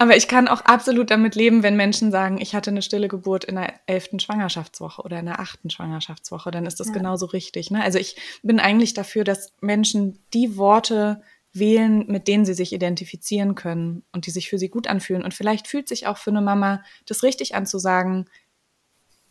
Aber 0.00 0.16
ich 0.16 0.28
kann 0.28 0.46
auch 0.46 0.60
absolut 0.60 1.10
damit 1.10 1.34
leben, 1.34 1.64
wenn 1.64 1.76
Menschen 1.76 2.12
sagen, 2.12 2.40
ich 2.40 2.54
hatte 2.54 2.70
eine 2.70 2.82
stille 2.82 3.08
Geburt 3.08 3.44
in 3.44 3.56
der 3.56 3.74
elften 3.86 4.20
Schwangerschaftswoche 4.20 5.02
oder 5.02 5.18
in 5.18 5.26
der 5.26 5.40
achten 5.40 5.70
Schwangerschaftswoche, 5.70 6.52
dann 6.52 6.66
ist 6.66 6.78
das 6.78 6.86
ja. 6.88 6.92
genauso 6.94 7.26
richtig. 7.26 7.72
Ne? 7.72 7.82
Also 7.82 7.98
ich 7.98 8.16
bin 8.44 8.60
eigentlich 8.60 8.94
dafür, 8.94 9.24
dass 9.24 9.52
Menschen 9.60 10.20
die 10.32 10.56
Worte 10.56 11.20
wählen, 11.52 12.06
mit 12.06 12.28
denen 12.28 12.44
sie 12.44 12.54
sich 12.54 12.72
identifizieren 12.72 13.56
können 13.56 14.04
und 14.12 14.26
die 14.26 14.30
sich 14.30 14.48
für 14.48 14.58
sie 14.58 14.68
gut 14.68 14.86
anfühlen. 14.86 15.24
Und 15.24 15.34
vielleicht 15.34 15.66
fühlt 15.66 15.88
sich 15.88 16.06
auch 16.06 16.16
für 16.16 16.30
eine 16.30 16.42
Mama 16.42 16.84
das 17.04 17.24
richtig 17.24 17.56
an 17.56 17.66
zu 17.66 17.80
sagen, 17.80 18.26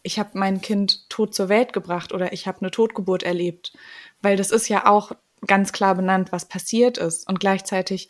ich 0.03 0.19
habe 0.19 0.31
mein 0.33 0.61
Kind 0.61 1.09
tot 1.09 1.33
zur 1.33 1.47
Welt 1.47 1.71
gebracht 1.71 2.11
oder 2.11 2.33
ich 2.33 2.45
habe 2.45 2.59
eine 2.59 2.71
Totgeburt 2.71 3.23
erlebt. 3.23 3.71
Weil 4.21 4.35
das 4.35 4.51
ist 4.51 4.67
ja 4.67 4.85
auch 4.85 5.13
ganz 5.45 5.71
klar 5.71 5.95
benannt, 5.95 6.33
was 6.33 6.45
passiert 6.45 6.97
ist. 6.97 7.27
Und 7.29 7.39
gleichzeitig 7.39 8.09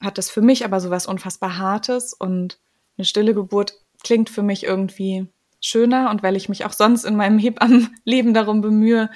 hat 0.00 0.18
das 0.18 0.30
für 0.30 0.42
mich 0.42 0.64
aber 0.64 0.80
so 0.80 0.90
was 0.90 1.06
unfassbar 1.06 1.58
Hartes 1.58 2.12
und 2.12 2.58
eine 2.98 3.04
stille 3.04 3.34
Geburt 3.34 3.74
klingt 4.02 4.30
für 4.30 4.42
mich 4.42 4.64
irgendwie 4.64 5.26
schöner 5.60 6.10
und 6.10 6.22
weil 6.22 6.36
ich 6.36 6.48
mich 6.48 6.64
auch 6.64 6.72
sonst 6.72 7.04
in 7.04 7.16
meinem 7.16 7.38
Hebammenleben 7.38 8.34
darum 8.34 8.60
bemühe, 8.60 9.10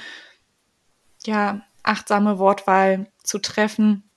ja, 1.24 1.62
achtsame 1.82 2.38
Wortwahl 2.38 3.06
zu 3.22 3.38
treffen, 3.38 4.10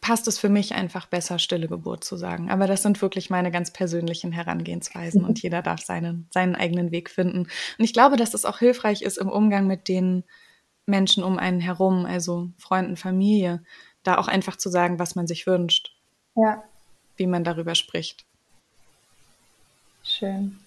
passt 0.00 0.28
es 0.28 0.38
für 0.38 0.48
mich 0.48 0.74
einfach 0.74 1.06
besser, 1.06 1.38
stille 1.38 1.66
Geburt 1.66 2.04
zu 2.04 2.16
sagen. 2.16 2.50
Aber 2.50 2.66
das 2.66 2.82
sind 2.82 3.02
wirklich 3.02 3.28
meine 3.28 3.50
ganz 3.50 3.72
persönlichen 3.72 4.30
Herangehensweisen 4.30 5.24
und 5.24 5.42
jeder 5.42 5.62
darf 5.62 5.80
seinen, 5.80 6.28
seinen 6.30 6.54
eigenen 6.54 6.92
Weg 6.92 7.10
finden. 7.10 7.40
Und 7.40 7.84
ich 7.84 7.92
glaube, 7.92 8.16
dass 8.16 8.32
es 8.32 8.44
auch 8.44 8.58
hilfreich 8.58 9.02
ist 9.02 9.18
im 9.18 9.28
Umgang 9.28 9.66
mit 9.66 9.88
den 9.88 10.24
Menschen 10.86 11.24
um 11.24 11.38
einen 11.38 11.60
herum, 11.60 12.06
also 12.06 12.50
Freunden, 12.56 12.96
Familie, 12.96 13.64
da 14.06 14.18
auch 14.18 14.28
einfach 14.28 14.56
zu 14.56 14.68
sagen, 14.68 14.98
was 14.98 15.14
man 15.14 15.26
sich 15.26 15.46
wünscht. 15.46 15.94
Ja. 16.34 16.62
Wie 17.16 17.26
man 17.26 17.44
darüber 17.44 17.74
spricht. 17.74 18.24
Schön. 20.02 20.58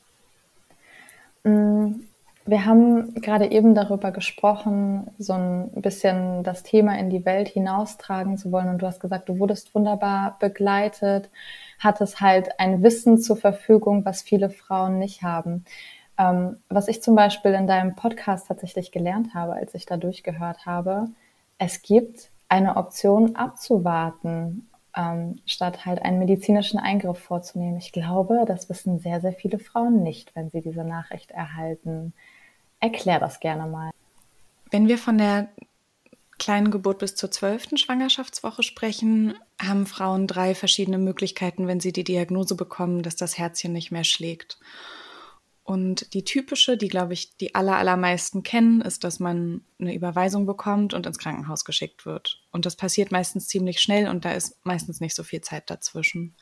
Mm, 1.43 2.01
wir 2.45 2.65
haben 2.65 3.13
gerade 3.15 3.51
eben 3.51 3.75
darüber 3.75 4.11
gesprochen, 4.11 5.11
so 5.19 5.33
ein 5.33 5.69
bisschen 5.75 6.43
das 6.43 6.63
Thema 6.63 6.97
in 6.97 7.09
die 7.09 7.23
Welt 7.23 7.47
hinaustragen 7.47 8.37
zu 8.37 8.51
wollen. 8.51 8.69
Und 8.69 8.81
du 8.81 8.87
hast 8.87 8.99
gesagt, 8.99 9.29
du 9.29 9.37
wurdest 9.37 9.75
wunderbar 9.75 10.37
begleitet, 10.39 11.29
hattest 11.77 12.21
halt 12.21 12.59
ein 12.59 12.81
Wissen 12.81 13.19
zur 13.19 13.37
Verfügung, 13.37 14.03
was 14.03 14.23
viele 14.23 14.49
Frauen 14.49 14.97
nicht 14.97 15.21
haben. 15.21 15.63
Ähm, 16.17 16.57
was 16.69 16.87
ich 16.87 17.03
zum 17.03 17.15
Beispiel 17.15 17.53
in 17.53 17.67
deinem 17.67 17.95
Podcast 17.95 18.47
tatsächlich 18.47 18.91
gelernt 18.91 19.33
habe, 19.35 19.53
als 19.53 19.73
ich 19.75 19.85
da 19.85 19.97
durchgehört 19.97 20.65
habe, 20.65 21.07
es 21.59 21.81
gibt 21.81 22.31
eine 22.49 22.75
Option 22.77 23.35
abzuwarten, 23.35 24.67
ähm, 24.95 25.39
statt 25.45 25.85
halt 25.85 26.01
einen 26.01 26.19
medizinischen 26.19 26.79
Eingriff 26.79 27.19
vorzunehmen. 27.19 27.77
Ich 27.77 27.91
glaube, 27.91 28.43
das 28.45 28.69
wissen 28.69 28.99
sehr, 28.99 29.21
sehr 29.21 29.33
viele 29.33 29.59
Frauen 29.59 30.03
nicht, 30.03 30.35
wenn 30.35 30.49
sie 30.49 30.61
diese 30.61 30.83
Nachricht 30.83 31.31
erhalten. 31.31 32.13
Erklär 32.79 33.19
das 33.19 33.39
gerne 33.39 33.67
mal. 33.67 33.91
Wenn 34.71 34.87
wir 34.87 34.97
von 34.97 35.17
der 35.17 35.49
kleinen 36.39 36.71
Geburt 36.71 36.99
bis 36.99 37.15
zur 37.15 37.29
zwölften 37.29 37.77
Schwangerschaftswoche 37.77 38.63
sprechen, 38.63 39.35
haben 39.61 39.85
Frauen 39.85 40.25
drei 40.25 40.55
verschiedene 40.55 40.97
Möglichkeiten, 40.97 41.67
wenn 41.67 41.79
sie 41.79 41.91
die 41.91 42.03
Diagnose 42.03 42.55
bekommen, 42.55 43.03
dass 43.03 43.15
das 43.15 43.37
Herzchen 43.37 43.73
nicht 43.73 43.91
mehr 43.91 44.05
schlägt. 44.05 44.57
Und 45.69 46.15
die 46.15 46.23
typische, 46.23 46.77
die 46.77 46.87
glaube 46.87 47.13
ich 47.13 47.37
die 47.37 47.53
aller, 47.53 47.77
allermeisten 47.77 48.41
kennen, 48.41 48.81
ist, 48.81 49.03
dass 49.03 49.19
man 49.19 49.61
eine 49.79 49.93
Überweisung 49.93 50.47
bekommt 50.47 50.95
und 50.95 51.05
ins 51.05 51.19
Krankenhaus 51.19 51.63
geschickt 51.63 52.07
wird. 52.07 52.41
Und 52.49 52.65
das 52.65 52.75
passiert 52.75 53.11
meistens 53.11 53.47
ziemlich 53.47 53.79
schnell 53.79 54.07
und 54.07 54.25
da 54.25 54.31
ist 54.31 54.57
meistens 54.65 54.99
nicht 54.99 55.13
so 55.15 55.21
viel 55.21 55.41
Zeit 55.41 55.69
dazwischen. 55.69 56.33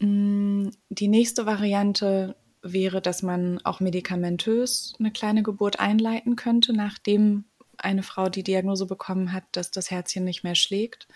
Mm, 0.00 0.68
die 0.90 1.08
nächste 1.08 1.46
Variante 1.46 2.36
wäre, 2.60 3.00
dass 3.00 3.22
man 3.22 3.58
auch 3.64 3.80
medikamentös 3.80 4.92
eine 4.98 5.10
kleine 5.10 5.42
Geburt 5.42 5.80
einleiten 5.80 6.36
könnte, 6.36 6.74
nachdem 6.74 7.46
eine 7.78 8.02
Frau 8.02 8.28
die 8.28 8.44
Diagnose 8.44 8.84
bekommen 8.84 9.32
hat, 9.32 9.44
dass 9.52 9.70
das 9.70 9.90
Herzchen 9.90 10.24
nicht 10.24 10.44
mehr 10.44 10.56
schlägt. 10.56 11.08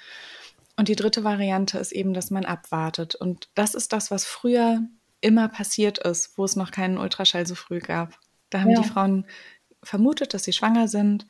Und 0.76 0.88
die 0.88 0.96
dritte 0.96 1.22
Variante 1.22 1.76
ist 1.76 1.92
eben, 1.92 2.14
dass 2.14 2.30
man 2.30 2.46
abwartet. 2.46 3.14
Und 3.14 3.50
das 3.54 3.74
ist 3.74 3.92
das, 3.92 4.10
was 4.10 4.24
früher 4.24 4.88
immer 5.20 5.48
passiert 5.48 5.98
ist, 5.98 6.36
wo 6.36 6.44
es 6.44 6.56
noch 6.56 6.70
keinen 6.70 6.98
Ultraschall 6.98 7.46
so 7.46 7.54
früh 7.54 7.80
gab. 7.80 8.18
Da 8.50 8.60
haben 8.60 8.70
ja. 8.70 8.80
die 8.80 8.88
Frauen 8.88 9.26
vermutet, 9.82 10.34
dass 10.34 10.44
sie 10.44 10.52
schwanger 10.52 10.88
sind, 10.88 11.26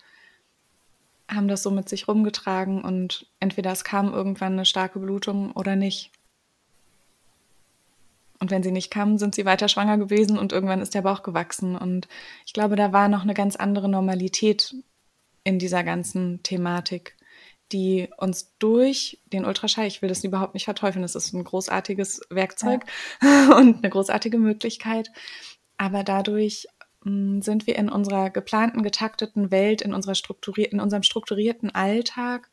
haben 1.28 1.48
das 1.48 1.62
so 1.62 1.70
mit 1.70 1.88
sich 1.88 2.08
rumgetragen 2.08 2.82
und 2.82 3.26
entweder 3.40 3.72
es 3.72 3.84
kam 3.84 4.12
irgendwann 4.12 4.54
eine 4.54 4.64
starke 4.64 4.98
Blutung 4.98 5.52
oder 5.52 5.76
nicht. 5.76 6.10
Und 8.40 8.50
wenn 8.50 8.62
sie 8.62 8.70
nicht 8.70 8.90
kam, 8.90 9.18
sind 9.18 9.34
sie 9.34 9.44
weiter 9.44 9.68
schwanger 9.68 9.98
gewesen 9.98 10.38
und 10.38 10.52
irgendwann 10.52 10.80
ist 10.80 10.94
der 10.94 11.02
Bauch 11.02 11.22
gewachsen. 11.22 11.76
Und 11.76 12.08
ich 12.46 12.52
glaube, 12.52 12.76
da 12.76 12.92
war 12.92 13.08
noch 13.08 13.22
eine 13.22 13.34
ganz 13.34 13.56
andere 13.56 13.88
Normalität 13.88 14.76
in 15.42 15.58
dieser 15.58 15.82
ganzen 15.82 16.42
Thematik 16.42 17.16
die 17.72 18.08
uns 18.16 18.54
durch 18.58 19.20
den 19.26 19.44
Ultraschall, 19.44 19.86
ich 19.86 20.02
will 20.02 20.08
das 20.08 20.24
überhaupt 20.24 20.54
nicht 20.54 20.64
verteufeln, 20.64 21.02
das 21.02 21.14
ist 21.14 21.32
ein 21.32 21.44
großartiges 21.44 22.22
Werkzeug 22.30 22.84
ja. 23.22 23.56
und 23.56 23.78
eine 23.78 23.90
großartige 23.90 24.38
Möglichkeit, 24.38 25.10
aber 25.76 26.04
dadurch 26.04 26.66
mh, 27.04 27.10
hm, 27.10 27.42
sind 27.42 27.66
wir 27.66 27.76
in 27.76 27.88
unserer 27.88 28.30
geplanten, 28.30 28.82
getakteten 28.82 29.50
Welt, 29.50 29.82
in, 29.82 29.94
unserer 29.94 30.14
strukturier 30.14 30.72
in 30.72 30.80
unserem 30.80 31.02
strukturierten 31.02 31.74
Alltag, 31.74 32.50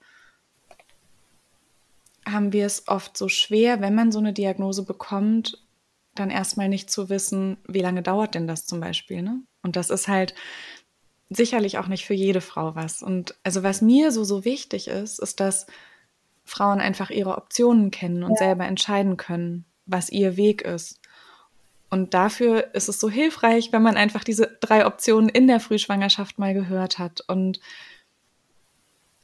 haben 2.27 2.53
wir 2.53 2.65
es 2.65 2.87
oft 2.87 3.17
so 3.17 3.29
schwer, 3.29 3.81
wenn 3.81 3.95
man 3.95 4.11
so 4.11 4.19
eine 4.19 4.33
Diagnose 4.33 4.83
bekommt, 4.83 5.63
dann 6.15 6.29
erstmal 6.29 6.69
nicht 6.69 6.89
zu 6.89 7.09
wissen, 7.09 7.57
wie 7.67 7.81
lange 7.81 8.01
dauert 8.01 8.35
denn 8.35 8.47
das 8.47 8.65
zum 8.65 8.79
Beispiel. 8.79 9.21
Ne? 9.21 9.41
Und 9.61 9.75
das 9.75 9.89
ist 9.89 10.07
halt, 10.07 10.33
sicherlich 11.29 11.77
auch 11.77 11.87
nicht 11.87 12.05
für 12.05 12.13
jede 12.13 12.41
Frau 12.41 12.75
was. 12.75 13.01
Und 13.01 13.35
also 13.43 13.63
was 13.63 13.81
mir 13.81 14.11
so, 14.11 14.23
so 14.23 14.45
wichtig 14.45 14.87
ist, 14.87 15.19
ist, 15.19 15.39
dass 15.39 15.65
Frauen 16.43 16.79
einfach 16.79 17.09
ihre 17.09 17.37
Optionen 17.37 17.91
kennen 17.91 18.23
und 18.23 18.31
ja. 18.31 18.37
selber 18.37 18.65
entscheiden 18.65 19.17
können, 19.17 19.65
was 19.85 20.09
ihr 20.09 20.37
Weg 20.37 20.61
ist. 20.61 20.99
Und 21.89 22.13
dafür 22.13 22.73
ist 22.73 22.89
es 22.89 22.99
so 22.99 23.09
hilfreich, 23.09 23.71
wenn 23.71 23.81
man 23.81 23.97
einfach 23.97 24.23
diese 24.23 24.57
drei 24.59 24.85
Optionen 24.85 25.29
in 25.29 25.47
der 25.47 25.59
Frühschwangerschaft 25.59 26.37
mal 26.37 26.53
gehört 26.53 26.99
hat. 26.99 27.21
Und 27.27 27.59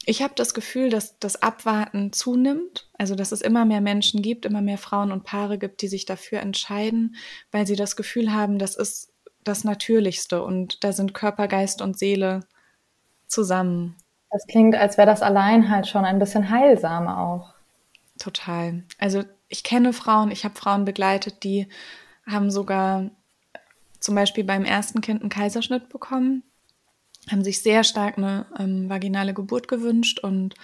ich 0.05 0.23
habe 0.23 0.33
das 0.35 0.53
Gefühl, 0.53 0.89
dass 0.89 1.19
das 1.19 1.41
Abwarten 1.41 2.11
zunimmt, 2.11 2.89
also 2.97 3.13
dass 3.13 3.31
es 3.31 3.41
immer 3.41 3.65
mehr 3.65 3.81
Menschen 3.81 4.21
gibt, 4.21 4.45
immer 4.45 4.61
mehr 4.61 4.79
Frauen 4.79 5.11
und 5.11 5.23
Paare 5.23 5.59
gibt, 5.59 5.81
die 5.81 5.87
sich 5.87 6.05
dafür 6.05 6.39
entscheiden, 6.39 7.15
weil 7.51 7.67
sie 7.67 7.75
das 7.75 7.95
Gefühl 7.95 8.33
haben, 8.33 8.57
das 8.57 8.75
ist 8.75 9.10
das 9.43 9.63
Natürlichste 9.63 10.43
und 10.43 10.83
da 10.83 10.91
sind 10.91 11.13
Körper, 11.13 11.47
Geist 11.47 11.81
und 11.81 11.97
Seele 11.97 12.41
zusammen. 13.27 13.95
Das 14.29 14.45
klingt, 14.47 14.75
als 14.75 14.97
wäre 14.97 15.07
das 15.07 15.21
allein 15.21 15.69
halt 15.69 15.87
schon 15.87 16.05
ein 16.05 16.19
bisschen 16.19 16.49
heilsam 16.49 17.07
auch. 17.07 17.53
Total. 18.17 18.83
Also 18.97 19.23
ich 19.49 19.63
kenne 19.63 19.93
Frauen, 19.93 20.31
ich 20.31 20.45
habe 20.45 20.55
Frauen 20.55 20.85
begleitet, 20.85 21.43
die 21.43 21.67
haben 22.25 22.51
sogar 22.51 23.09
zum 23.99 24.15
Beispiel 24.15 24.43
beim 24.43 24.63
ersten 24.63 25.01
Kind 25.01 25.21
einen 25.21 25.29
Kaiserschnitt 25.29 25.89
bekommen 25.89 26.43
haben 27.29 27.43
sich 27.43 27.61
sehr 27.61 27.83
stark 27.83 28.17
eine 28.17 28.45
ähm, 28.57 28.89
vaginale 28.89 29.33
Geburt 29.33 29.67
gewünscht 29.67 30.19
und 30.19 30.55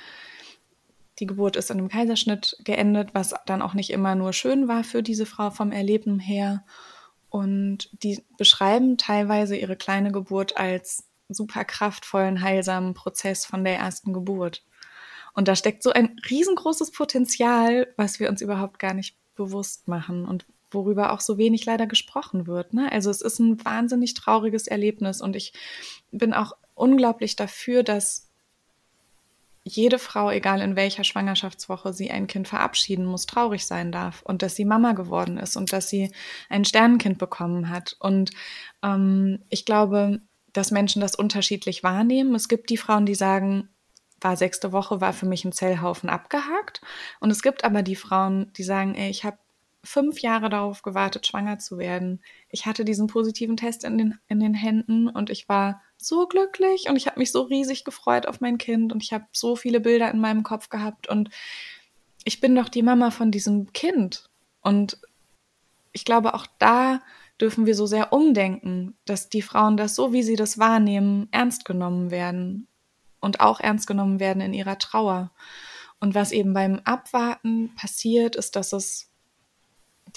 die 1.20 1.28
Geburt 1.28 1.56
ist 1.56 1.72
in 1.72 1.80
einem 1.80 1.90
Kaiserschnitt 1.90 2.58
geendet, 2.64 3.10
was 3.14 3.34
dann 3.46 3.62
auch 3.62 3.74
nicht 3.74 3.90
immer 3.90 4.16
nur 4.16 4.34
schön 4.34 4.68
war 4.68 4.84
für 4.84 5.02
diese 5.04 5.26
Frau 5.26 5.50
vom 5.50 5.72
Erleben 5.72 6.20
her. 6.20 6.64
Und 7.30 7.90
die 8.04 8.24
beschreiben 8.38 8.98
teilweise 8.98 9.56
ihre 9.56 9.76
kleine 9.76 10.12
Geburt 10.12 10.58
als 10.58 11.08
super 11.30 11.66
kraftvollen, 11.66 12.42
heilsamen 12.42 12.94
Prozess 12.94 13.46
von 13.46 13.64
der 13.64 13.78
ersten 13.78 14.14
Geburt. 14.14 14.64
Und 15.34 15.48
da 15.48 15.56
steckt 15.56 15.84
so 15.84 15.92
ein 15.92 16.20
riesengroßes 16.30 16.92
Potenzial, 16.92 17.94
was 17.98 18.20
wir 18.20 18.30
uns 18.30 18.42
überhaupt 18.42 18.80
gar 18.80 18.94
nicht 18.94 19.18
bewusst 19.36 19.88
machen 19.88 20.26
und 20.26 20.46
worüber 20.72 21.14
auch 21.14 21.22
so 21.22 21.38
wenig 21.38 21.66
leider 21.66 21.88
gesprochen 21.88 22.48
wird. 22.48 22.74
Ne? 22.74 22.92
Also 22.92 23.10
es 23.10 23.22
ist 23.22 23.40
ein 23.40 23.64
wahnsinnig 23.64 24.14
trauriges 24.14 24.68
Erlebnis 24.68 25.22
und 25.22 25.36
ich 25.36 25.54
bin 26.12 26.34
auch 26.34 26.54
unglaublich 26.76 27.36
dafür, 27.36 27.84
dass 27.84 28.27
jede 29.68 30.00
Frau, 30.00 30.30
egal 30.30 30.62
in 30.62 30.76
welcher 30.76 31.04
Schwangerschaftswoche 31.04 31.94
sie 31.94 32.12
ein 32.12 32.28
Kind 32.28 32.48
verabschieden 32.48 33.06
muss, 33.06 33.26
traurig 33.26 33.66
sein 33.66 33.92
darf 33.92 34.22
und 34.22 34.42
dass 34.42 34.56
sie 34.56 34.66
Mama 34.66 34.94
geworden 34.94 35.38
ist 35.38 35.58
und 35.58 35.74
dass 35.74 35.90
sie 35.90 36.12
ein 36.50 36.66
Sternenkind 36.66 37.18
bekommen 37.18 37.70
hat. 37.70 37.96
Und 38.00 38.32
ähm, 38.84 39.40
ich 39.50 39.66
glaube, 39.66 40.22
dass 40.54 40.72
Menschen 40.72 41.02
das 41.02 41.16
unterschiedlich 41.16 41.84
wahrnehmen. 41.84 42.34
Es 42.36 42.48
gibt 42.48 42.70
die 42.70 42.78
Frauen, 42.78 43.06
die 43.06 43.16
sagen, 43.16 43.70
war 44.22 44.36
sechste 44.36 44.72
Woche, 44.72 45.02
war 45.02 45.14
für 45.14 45.28
mich 45.28 45.46
ein 45.46 45.52
Zellhaufen 45.52 46.10
abgehakt. 46.10 46.82
Und 47.20 47.30
es 47.30 47.42
gibt 47.42 47.64
aber 47.64 47.84
die 47.84 47.96
Frauen, 47.96 48.52
die 48.54 48.64
sagen, 48.64 48.96
ey, 48.96 49.10
ich 49.10 49.24
habe 49.24 49.38
fünf 49.88 50.22
Jahre 50.22 50.50
darauf 50.50 50.82
gewartet, 50.82 51.26
schwanger 51.26 51.60
zu 51.60 51.78
werden. 51.78 52.22
Ich 52.50 52.66
hatte 52.66 52.86
diesen 52.86 53.08
positiven 53.08 53.58
Test 53.58 53.84
in 53.84 53.98
den, 53.98 54.20
in 54.28 54.40
den 54.40 54.54
Händen 54.54 55.08
und 55.08 55.30
ich 55.30 55.50
war 55.50 55.82
so 55.98 56.28
glücklich 56.28 56.90
und 56.90 56.96
ich 56.96 57.08
habe 57.08 57.20
mich 57.20 57.32
so 57.32 57.42
riesig 57.42 57.84
gefreut 57.84 58.28
auf 58.28 58.42
mein 58.42 58.58
Kind 58.58 58.94
und 58.94 59.04
ich 59.04 59.14
habe 59.14 59.26
so 59.32 59.56
viele 59.56 59.80
Bilder 59.80 60.12
in 60.12 60.20
meinem 60.20 60.44
Kopf 60.44 60.70
gehabt 60.70 61.08
und 61.08 61.30
ich 62.24 62.42
bin 62.42 62.56
doch 62.56 62.70
die 62.70 62.84
Mama 62.84 63.10
von 63.10 63.32
diesem 63.32 63.72
Kind. 63.74 64.30
Und 64.62 65.00
ich 65.94 66.04
glaube, 66.04 66.34
auch 66.34 66.46
da 66.60 67.02
dürfen 67.40 67.66
wir 67.66 67.76
so 67.76 67.86
sehr 67.86 68.12
umdenken, 68.12 68.98
dass 69.06 69.30
die 69.30 69.42
Frauen 69.42 69.78
das 69.78 69.96
so, 69.96 70.12
wie 70.12 70.24
sie 70.24 70.36
das 70.36 70.58
wahrnehmen, 70.58 71.30
ernst 71.32 71.66
genommen 71.66 72.12
werden 72.12 72.68
und 73.20 73.40
auch 73.40 73.60
ernst 73.60 73.88
genommen 73.88 74.20
werden 74.20 74.42
in 74.42 74.54
ihrer 74.54 74.78
Trauer. 74.78 75.32
Und 76.00 76.16
was 76.16 76.32
eben 76.32 76.54
beim 76.54 76.82
Abwarten 76.84 77.74
passiert, 77.76 78.36
ist, 78.36 78.56
dass 78.56 78.74
es 78.74 79.10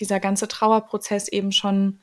dieser 0.00 0.21
ganze 0.21 0.49
Trauerprozess 0.49 1.28
eben 1.28 1.52
schon 1.52 2.00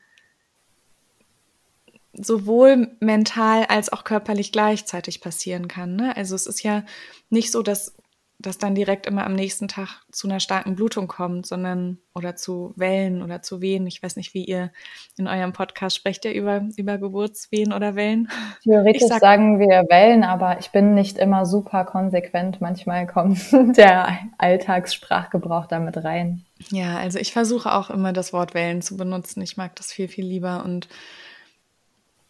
sowohl 2.12 2.96
mental 3.00 3.64
als 3.66 3.92
auch 3.92 4.04
körperlich 4.04 4.52
gleichzeitig 4.52 5.20
passieren 5.20 5.68
kann. 5.68 5.96
Ne? 5.96 6.16
Also 6.16 6.34
es 6.34 6.46
ist 6.46 6.62
ja 6.62 6.84
nicht 7.30 7.52
so, 7.52 7.62
dass 7.62 7.94
das 8.40 8.56
dann 8.56 8.76
direkt 8.76 9.06
immer 9.06 9.26
am 9.26 9.34
nächsten 9.34 9.66
Tag 9.66 10.00
zu 10.12 10.28
einer 10.28 10.38
starken 10.38 10.76
Blutung 10.76 11.08
kommt, 11.08 11.46
sondern 11.46 11.98
oder 12.14 12.36
zu 12.36 12.72
Wellen 12.76 13.22
oder 13.22 13.42
zu 13.42 13.60
Wehen. 13.60 13.86
Ich 13.88 14.00
weiß 14.00 14.14
nicht, 14.14 14.32
wie 14.32 14.44
ihr 14.44 14.70
in 15.16 15.26
eurem 15.26 15.52
Podcast 15.52 15.96
sprecht 15.96 16.24
ihr 16.24 16.32
über, 16.32 16.62
über 16.76 16.98
Geburtswehen 16.98 17.72
oder 17.72 17.96
Wellen? 17.96 18.30
Theoretisch 18.62 19.08
sag, 19.08 19.20
sagen 19.20 19.58
wir 19.58 19.86
Wellen, 19.88 20.22
aber 20.22 20.60
ich 20.60 20.70
bin 20.70 20.94
nicht 20.94 21.18
immer 21.18 21.46
super 21.46 21.84
konsequent. 21.84 22.60
Manchmal 22.60 23.08
kommt 23.08 23.40
der 23.76 24.18
Alltagssprachgebrauch 24.38 25.66
damit 25.66 26.04
rein. 26.04 26.44
Ja, 26.70 26.96
also 26.96 27.18
ich 27.18 27.32
versuche 27.32 27.74
auch 27.74 27.90
immer 27.90 28.12
das 28.12 28.32
Wort 28.32 28.54
Wellen 28.54 28.82
zu 28.82 28.96
benutzen. 28.96 29.42
Ich 29.42 29.56
mag 29.56 29.74
das 29.74 29.92
viel, 29.92 30.06
viel 30.06 30.26
lieber 30.26 30.64
und 30.64 30.88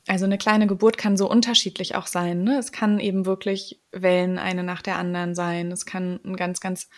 also 0.09 0.25
eine 0.25 0.39
kleine 0.39 0.67
Geburt 0.67 0.97
kann 0.97 1.17
so 1.17 1.31
unterschiedlich 1.31 1.95
auch 1.95 2.07
sein. 2.07 2.43
Ne? 2.43 2.59
Es 2.59 2.73
kann 2.73 2.99
eben 2.99 3.27
wirklich 3.27 3.81
Wellen 3.93 4.39
eine 4.39 4.63
nach 4.63 4.83
der 4.83 4.97
anderen 4.97 5.35
sein. 5.35 5.71
Es 5.71 5.85
kann 5.85 6.19
ein 6.25 6.37
ganz, 6.37 6.61
ganz, 6.61 6.89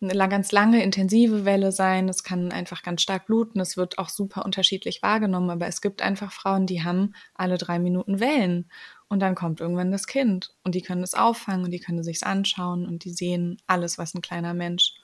eine 0.00 0.28
ganz 0.28 0.50
lange 0.52 0.82
intensive 0.82 1.44
Welle 1.44 1.70
sein. 1.70 2.08
Es 2.08 2.24
kann 2.24 2.50
einfach 2.50 2.82
ganz 2.82 3.02
stark 3.02 3.26
bluten. 3.26 3.60
Es 3.60 3.76
wird 3.76 3.98
auch 3.98 4.08
super 4.08 4.44
unterschiedlich 4.44 5.00
wahrgenommen. 5.02 5.50
Aber 5.50 5.68
es 5.68 5.80
gibt 5.80 6.02
einfach 6.02 6.32
Frauen, 6.32 6.66
die 6.66 6.82
haben 6.82 7.14
alle 7.34 7.56
drei 7.56 7.78
Minuten 7.78 8.18
Wellen. 8.18 8.68
Und 9.08 9.20
dann 9.20 9.36
kommt 9.36 9.60
irgendwann 9.60 9.92
das 9.92 10.08
Kind. 10.08 10.54
Und 10.64 10.74
die 10.74 10.82
können 10.82 11.04
es 11.04 11.14
auffangen 11.14 11.64
und 11.64 11.70
die 11.70 11.80
können 11.80 12.00
es 12.00 12.06
sich 12.06 12.24
anschauen 12.24 12.86
und 12.86 13.04
die 13.04 13.12
sehen 13.12 13.58
alles, 13.68 13.96
was 13.98 14.14
ein 14.14 14.22
kleiner 14.22 14.54
Mensch 14.54 14.94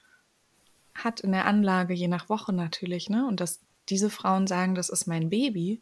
hat 0.94 1.20
in 1.20 1.30
der 1.30 1.46
Anlage, 1.46 1.94
je 1.94 2.08
nach 2.08 2.28
Woche 2.28 2.52
natürlich. 2.52 3.08
Ne? 3.08 3.26
Und 3.26 3.40
dass 3.40 3.60
diese 3.88 4.10
Frauen 4.10 4.48
sagen, 4.48 4.74
das 4.74 4.88
ist 4.88 5.06
mein 5.06 5.30
Baby 5.30 5.80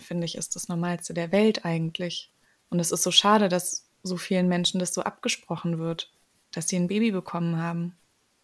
finde 0.00 0.24
ich, 0.24 0.36
ist 0.36 0.56
das 0.56 0.68
Normalste 0.68 1.14
der 1.14 1.32
Welt 1.32 1.64
eigentlich. 1.64 2.32
Und 2.70 2.80
es 2.80 2.92
ist 2.92 3.02
so 3.02 3.10
schade, 3.10 3.48
dass 3.48 3.86
so 4.02 4.16
vielen 4.16 4.48
Menschen 4.48 4.80
das 4.80 4.94
so 4.94 5.02
abgesprochen 5.02 5.78
wird, 5.78 6.12
dass 6.52 6.68
sie 6.68 6.76
ein 6.76 6.88
Baby 6.88 7.10
bekommen 7.10 7.60
haben. 7.60 7.96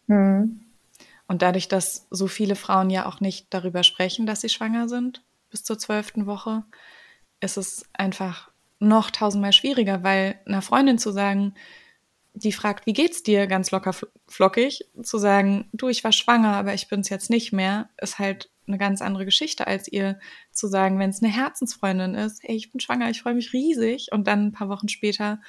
Mhm. 0.07 0.61
Und 1.27 1.41
dadurch, 1.41 1.67
dass 1.67 2.07
so 2.11 2.27
viele 2.27 2.55
Frauen 2.55 2.89
ja 2.89 3.07
auch 3.07 3.19
nicht 3.19 3.47
darüber 3.49 3.83
sprechen, 3.83 4.25
dass 4.25 4.41
sie 4.41 4.49
schwanger 4.49 4.87
sind, 4.87 5.23
bis 5.49 5.63
zur 5.63 5.79
zwölften 5.79 6.25
Woche, 6.27 6.63
ist 7.39 7.57
es 7.57 7.85
einfach 7.93 8.51
noch 8.79 9.09
tausendmal 9.09 9.53
schwieriger, 9.53 10.03
weil 10.03 10.39
einer 10.45 10.61
Freundin 10.61 10.97
zu 10.97 11.11
sagen, 11.11 11.55
die 12.33 12.51
fragt, 12.51 12.85
wie 12.85 12.93
geht's 12.93 13.23
dir, 13.23 13.47
ganz 13.47 13.71
locker 13.71 13.95
flockig, 14.27 14.85
zu 15.01 15.17
sagen, 15.17 15.69
du, 15.71 15.87
ich 15.87 16.03
war 16.03 16.11
schwanger, 16.11 16.55
aber 16.55 16.73
ich 16.73 16.89
bin's 16.89 17.09
jetzt 17.09 17.29
nicht 17.29 17.53
mehr, 17.53 17.89
ist 17.99 18.19
halt 18.19 18.49
eine 18.67 18.77
ganz 18.77 19.01
andere 19.01 19.25
Geschichte, 19.25 19.67
als 19.67 19.87
ihr 19.87 20.19
zu 20.51 20.67
sagen, 20.67 20.99
wenn 20.99 21.09
es 21.09 21.21
eine 21.21 21.31
Herzensfreundin 21.31 22.15
ist, 22.15 22.41
hey, 22.43 22.55
ich 22.55 22.71
bin 22.71 22.79
schwanger, 22.79 23.09
ich 23.09 23.21
freue 23.21 23.35
mich 23.35 23.53
riesig 23.53 24.11
und 24.11 24.27
dann 24.27 24.47
ein 24.47 24.51
paar 24.51 24.69
Wochen 24.69 24.89
später 24.89 25.39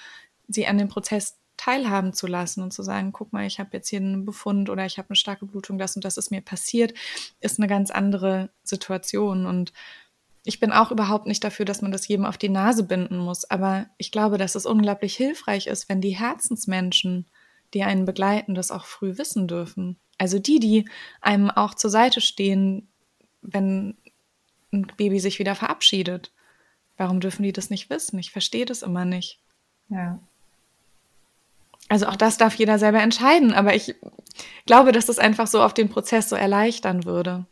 sie 0.48 0.66
an 0.66 0.78
dem 0.78 0.88
Prozess 0.88 1.38
teilhaben 1.56 2.12
zu 2.12 2.26
lassen 2.26 2.62
und 2.62 2.72
zu 2.72 2.82
sagen, 2.82 3.12
guck 3.12 3.32
mal, 3.32 3.46
ich 3.46 3.58
habe 3.58 3.70
jetzt 3.72 3.88
hier 3.88 4.00
einen 4.00 4.24
Befund 4.24 4.68
oder 4.68 4.84
ich 4.84 4.98
habe 4.98 5.08
eine 5.08 5.16
starke 5.16 5.46
Blutung, 5.46 5.78
das 5.78 5.96
und 5.96 6.04
das 6.04 6.16
ist 6.16 6.30
mir 6.30 6.42
passiert, 6.42 6.92
ist 7.40 7.58
eine 7.58 7.66
ganz 7.66 7.90
andere 7.90 8.50
Situation 8.62 9.46
und 9.46 9.72
ich 10.44 10.60
bin 10.60 10.70
auch 10.70 10.92
überhaupt 10.92 11.26
nicht 11.26 11.42
dafür, 11.42 11.64
dass 11.64 11.82
man 11.82 11.90
das 11.90 12.06
jedem 12.06 12.24
auf 12.24 12.38
die 12.38 12.48
Nase 12.48 12.84
binden 12.84 13.18
muss, 13.18 13.50
aber 13.50 13.86
ich 13.98 14.12
glaube, 14.12 14.38
dass 14.38 14.54
es 14.54 14.66
unglaublich 14.66 15.16
hilfreich 15.16 15.66
ist, 15.66 15.88
wenn 15.88 16.00
die 16.00 16.16
Herzensmenschen, 16.16 17.26
die 17.74 17.82
einen 17.82 18.04
begleiten, 18.04 18.54
das 18.54 18.70
auch 18.70 18.84
früh 18.84 19.18
wissen 19.18 19.48
dürfen. 19.48 19.98
Also 20.18 20.38
die, 20.38 20.60
die 20.60 20.88
einem 21.20 21.50
auch 21.50 21.74
zur 21.74 21.90
Seite 21.90 22.20
stehen, 22.20 22.88
wenn 23.52 23.96
ein 24.72 24.86
Baby 24.96 25.20
sich 25.20 25.38
wieder 25.38 25.54
verabschiedet. 25.54 26.32
Warum 26.96 27.20
dürfen 27.20 27.42
die 27.42 27.52
das 27.52 27.70
nicht 27.70 27.90
wissen? 27.90 28.18
Ich 28.18 28.30
verstehe 28.30 28.64
das 28.64 28.82
immer 28.82 29.04
nicht. 29.04 29.38
Ja. 29.88 30.18
Also 31.88 32.06
auch 32.06 32.16
das 32.16 32.36
darf 32.36 32.54
jeder 32.54 32.78
selber 32.78 33.00
entscheiden, 33.00 33.52
aber 33.52 33.74
ich 33.74 33.94
glaube, 34.66 34.92
dass 34.92 35.06
das 35.06 35.18
einfach 35.18 35.46
so 35.46 35.62
auf 35.62 35.72
den 35.72 35.88
Prozess 35.88 36.28
so 36.28 36.36
erleichtern 36.36 37.04
würde. 37.04 37.46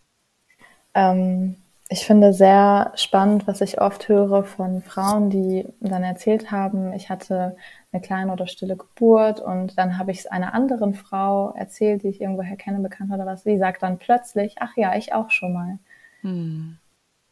Ähm, 0.95 1.57
ich 1.95 2.07
finde 2.07 2.33
sehr 2.33 2.91
spannend, 2.97 3.47
was 3.47 3.61
ich 3.61 3.81
oft 3.81 4.09
höre 4.09 4.43
von 4.43 4.83
Frauen, 4.83 5.31
die 5.31 5.65
dann 5.79 6.03
erzählt 6.03 6.51
haben, 6.51 6.93
ich 6.93 7.09
hatte 7.09 7.57
eine 7.93 8.03
kleine 8.03 8.33
oder 8.33 8.49
stille 8.49 8.77
Geburt 8.77 9.39
und 9.39 9.79
dann 9.79 9.97
habe 9.97 10.11
ich 10.11 10.19
es 10.19 10.27
einer 10.27 10.55
anderen 10.55 10.95
Frau 10.95 11.53
erzählt, 11.53 12.03
die 12.03 12.09
ich 12.09 12.21
irgendwoher 12.21 12.57
kenne, 12.57 12.81
bekannt 12.81 13.13
oder 13.13 13.27
was. 13.27 13.45
Sie 13.45 13.59
sagt 13.59 13.85
dann 13.85 13.99
plötzlich, 13.99 14.57
ach 14.59 14.77
ja, 14.77 14.97
ich 14.97 15.13
auch 15.15 15.31
schon 15.31 15.53
mal. 15.53 15.79
Hm. 16.23 16.79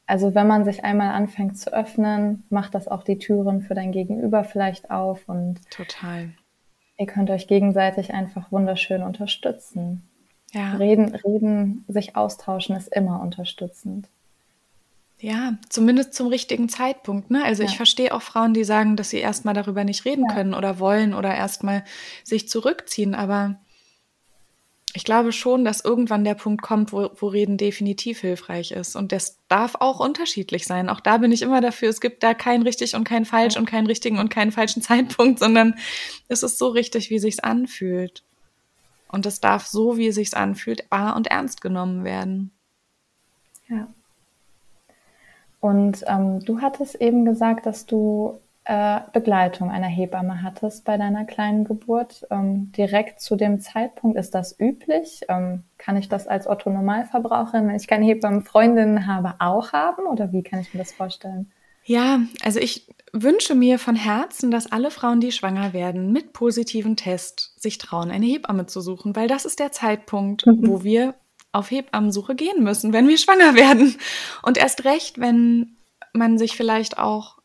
Also 0.07 0.33
wenn 0.33 0.46
man 0.46 0.64
sich 0.64 0.85
einmal 0.85 1.12
anfängt 1.12 1.59
zu 1.59 1.72
öffnen, 1.72 2.44
macht 2.48 2.77
das 2.77 2.87
auch 2.87 3.03
die 3.03 3.18
Türen 3.18 3.62
für 3.62 3.75
dein 3.75 3.90
Gegenüber 3.90 4.44
vielleicht 4.44 4.92
auf 4.92 5.29
und 5.29 5.68
total. 5.72 6.31
Ihr 6.98 7.07
könnt 7.07 7.31
euch 7.31 7.48
gegenseitig 7.48 8.14
einfach 8.14 8.53
wunderschön 8.53 9.03
unterstützen. 9.03 10.09
Ja. 10.53 10.75
Reden, 10.75 11.16
reden, 11.16 11.85
sich 11.88 12.14
austauschen 12.14 12.77
ist 12.77 12.94
immer 12.94 13.20
unterstützend. 13.22 14.09
Ja, 15.22 15.56
zumindest 15.68 16.14
zum 16.14 16.26
richtigen 16.26 16.68
Zeitpunkt. 16.68 17.30
Ne? 17.30 17.44
Also 17.44 17.62
ja. 17.62 17.68
ich 17.68 17.76
verstehe 17.76 18.12
auch 18.12 18.22
Frauen, 18.22 18.54
die 18.54 18.64
sagen, 18.64 18.96
dass 18.96 19.11
sie 19.11 19.18
erstmal 19.18 19.54
darüber 19.54 19.85
nicht 19.85 20.04
reden 20.04 20.24
ja. 20.28 20.35
können 20.35 20.52
oder 20.52 20.80
wollen 20.80 21.14
oder 21.14 21.32
erstmal 21.32 21.85
sich 22.24 22.48
zurückziehen. 22.48 23.14
Aber 23.14 23.61
ich 24.94 25.04
glaube 25.04 25.30
schon, 25.30 25.64
dass 25.64 25.85
irgendwann 25.85 26.24
der 26.24 26.35
Punkt 26.35 26.61
kommt, 26.61 26.92
wo, 26.92 27.08
wo 27.14 27.28
Reden 27.28 27.56
definitiv 27.56 28.18
hilfreich 28.18 28.72
ist. 28.72 28.96
Und 28.96 29.12
das 29.12 29.38
darf 29.46 29.76
auch 29.78 30.00
unterschiedlich 30.00 30.66
sein. 30.66 30.88
Auch 30.88 30.98
da 30.98 31.18
bin 31.18 31.30
ich 31.30 31.42
immer 31.42 31.61
dafür, 31.61 31.88
es 31.88 32.00
gibt 32.00 32.24
da 32.24 32.35
kein 32.35 32.62
richtig 32.62 32.96
und 32.96 33.04
kein 33.04 33.24
falsch 33.24 33.56
und 33.56 33.66
keinen 33.66 33.87
richtigen 33.87 34.18
und 34.18 34.28
keinen 34.28 34.50
falschen 34.50 34.82
Zeitpunkt, 34.82 35.38
sondern 35.38 35.76
es 36.26 36.42
ist 36.42 36.58
so 36.58 36.66
richtig, 36.66 37.11
wie 37.11 37.20
sich's 37.20 37.38
anfühlt. 37.38 38.24
Und 39.06 39.24
es 39.24 39.38
darf 39.38 39.66
so, 39.66 39.96
wie 39.96 40.08
es 40.08 40.16
sich 40.16 40.37
anfühlt, 40.37 40.85
wahr 40.90 41.14
und 41.14 41.28
ernst 41.28 41.61
genommen 41.61 42.02
werden. 42.02 42.50
Ja. 43.68 43.87
Und 45.62 46.05
ähm, 46.09 46.40
du 46.40 46.61
hattest 46.61 46.96
eben 46.96 47.25
gesagt, 47.25 47.66
dass 47.66 47.87
du 47.87 48.40
äh, 48.64 48.98
Begleitung 49.12 49.70
einer 49.70 49.87
Hebamme 49.87 50.42
hattest 50.42 50.85
bei 50.85 50.96
deiner 50.96 51.25
kleinen 51.25 51.62
Geburt. 51.62 52.27
Ähm, 52.33 52.72
direkt 52.72 53.20
zu 53.20 53.37
dem 53.37 53.61
Zeitpunkt, 53.61 54.18
ist 54.18 54.35
das 54.35 54.59
üblich? 54.59 55.20
Ähm, 55.29 55.62
kann 55.79 55.96
ich 55.96 56.09
das 56.09 56.27
als 56.27 56.48
Otto 56.48 56.68
Normalverbraucherin, 56.68 57.68
wenn 57.68 57.77
ich 57.77 57.87
keine 57.87 58.07
Hebammenfreundin 58.07 59.07
habe, 59.07 59.35
auch 59.38 59.72
haben? 59.72 60.07
Oder 60.07 60.33
wie 60.33 60.42
kann 60.42 60.59
ich 60.59 60.75
mir 60.75 60.81
das 60.81 60.90
vorstellen? 60.90 61.53
Ja, 61.85 62.18
also 62.42 62.59
ich 62.59 62.88
wünsche 63.12 63.55
mir 63.55 63.79
von 63.79 63.94
Herzen, 63.94 64.51
dass 64.51 64.72
alle 64.72 64.90
Frauen, 64.90 65.20
die 65.20 65.31
schwanger 65.31 65.72
werden, 65.72 66.11
mit 66.11 66.33
positiven 66.33 66.96
Test 66.96 67.55
sich 67.61 67.79
trauen, 67.79 68.11
eine 68.11 68.27
Hebamme 68.27 68.66
zu 68.66 68.81
suchen, 68.81 69.14
weil 69.14 69.29
das 69.29 69.44
ist 69.44 69.61
der 69.61 69.70
Zeitpunkt, 69.70 70.44
mhm. 70.44 70.66
wo 70.66 70.83
wir 70.83 71.14
auf 71.52 71.70
Hebammensuche 71.70 72.34
gehen 72.34 72.62
müssen, 72.62 72.92
wenn 72.92 73.08
wir 73.08 73.18
schwanger 73.18 73.54
werden. 73.54 73.96
Und 74.42 74.58
erst 74.58 74.84
recht, 74.84 75.20
wenn 75.20 75.76
man 76.12 76.38
sich 76.38 76.56
vielleicht 76.56 76.98
auch 76.98 77.38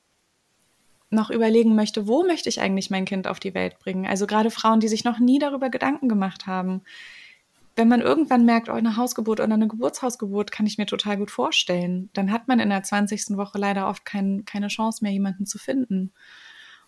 noch 1.09 1.29
überlegen 1.29 1.75
möchte, 1.75 2.07
wo 2.07 2.23
möchte 2.23 2.49
ich 2.49 2.59
eigentlich 2.59 2.89
mein 2.89 3.05
Kind 3.05 3.27
auf 3.27 3.39
die 3.39 3.53
Welt 3.53 3.79
bringen? 3.79 4.05
Also 4.05 4.27
gerade 4.27 4.51
Frauen, 4.51 4.79
die 4.79 4.87
sich 4.87 5.03
noch 5.03 5.19
nie 5.19 5.39
darüber 5.39 5.69
Gedanken 5.69 6.09
gemacht 6.09 6.47
haben. 6.47 6.81
Wenn 7.75 7.87
man 7.87 8.01
irgendwann 8.01 8.43
merkt, 8.43 8.69
oh, 8.69 8.73
eine 8.73 8.97
Hausgeburt 8.97 9.39
oder 9.39 9.53
eine 9.53 9.67
Geburtshausgeburt 9.67 10.51
kann 10.51 10.65
ich 10.65 10.77
mir 10.77 10.87
total 10.87 11.17
gut 11.17 11.31
vorstellen, 11.31 12.09
dann 12.13 12.31
hat 12.31 12.47
man 12.47 12.59
in 12.59 12.69
der 12.69 12.83
20. 12.83 13.37
Woche 13.37 13.57
leider 13.57 13.87
oft 13.87 14.03
kein, 14.03 14.45
keine 14.45 14.67
Chance 14.67 15.03
mehr, 15.03 15.13
jemanden 15.13 15.45
zu 15.45 15.59
finden. 15.59 16.11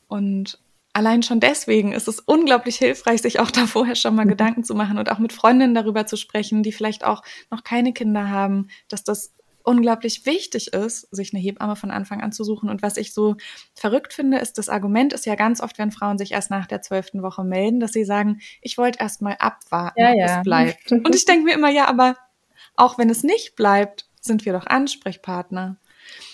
Und 0.07 0.59
allein 0.93 1.23
schon 1.23 1.39
deswegen 1.39 1.93
ist 1.93 2.07
es 2.07 2.19
unglaublich 2.19 2.77
hilfreich, 2.77 3.21
sich 3.21 3.39
auch 3.39 3.51
da 3.51 3.67
vorher 3.67 3.95
schon 3.95 4.15
mal 4.15 4.25
mhm. 4.25 4.29
Gedanken 4.29 4.63
zu 4.63 4.75
machen 4.75 4.97
und 4.97 5.11
auch 5.11 5.19
mit 5.19 5.33
Freundinnen 5.33 5.75
darüber 5.75 6.05
zu 6.05 6.17
sprechen, 6.17 6.63
die 6.63 6.71
vielleicht 6.71 7.03
auch 7.03 7.21
noch 7.51 7.63
keine 7.63 7.93
Kinder 7.93 8.29
haben, 8.29 8.67
dass 8.87 9.03
das 9.03 9.33
unglaublich 9.63 10.25
wichtig 10.25 10.73
ist, 10.73 11.01
sich 11.13 11.33
eine 11.33 11.41
Hebamme 11.41 11.75
von 11.75 11.91
Anfang 11.91 12.21
an 12.21 12.31
zu 12.31 12.43
suchen. 12.43 12.69
Und 12.69 12.81
was 12.81 12.97
ich 12.97 13.13
so 13.13 13.35
verrückt 13.75 14.13
finde, 14.13 14.39
ist, 14.39 14.57
das 14.57 14.69
Argument 14.69 15.13
ist 15.13 15.25
ja 15.25 15.35
ganz 15.35 15.61
oft, 15.61 15.77
wenn 15.77 15.91
Frauen 15.91 16.17
sich 16.17 16.31
erst 16.31 16.49
nach 16.49 16.65
der 16.65 16.81
zwölften 16.81 17.21
Woche 17.21 17.43
melden, 17.43 17.79
dass 17.79 17.91
sie 17.91 18.05
sagen, 18.05 18.39
ich 18.61 18.77
wollte 18.77 18.99
erst 18.99 19.21
mal 19.21 19.35
abwarten, 19.37 19.99
ja, 19.99 20.11
ob 20.11 20.17
ja. 20.17 20.37
es 20.37 20.43
bleibt. 20.43 20.91
Und 20.91 21.13
ich 21.13 21.25
denke 21.25 21.45
mir 21.45 21.53
immer, 21.53 21.69
ja, 21.69 21.87
aber 21.87 22.15
auch 22.75 22.97
wenn 22.97 23.09
es 23.09 23.23
nicht 23.23 23.55
bleibt, 23.55 24.09
sind 24.21 24.45
wir 24.45 24.53
doch 24.53 24.65
Ansprechpartner. 24.65 25.77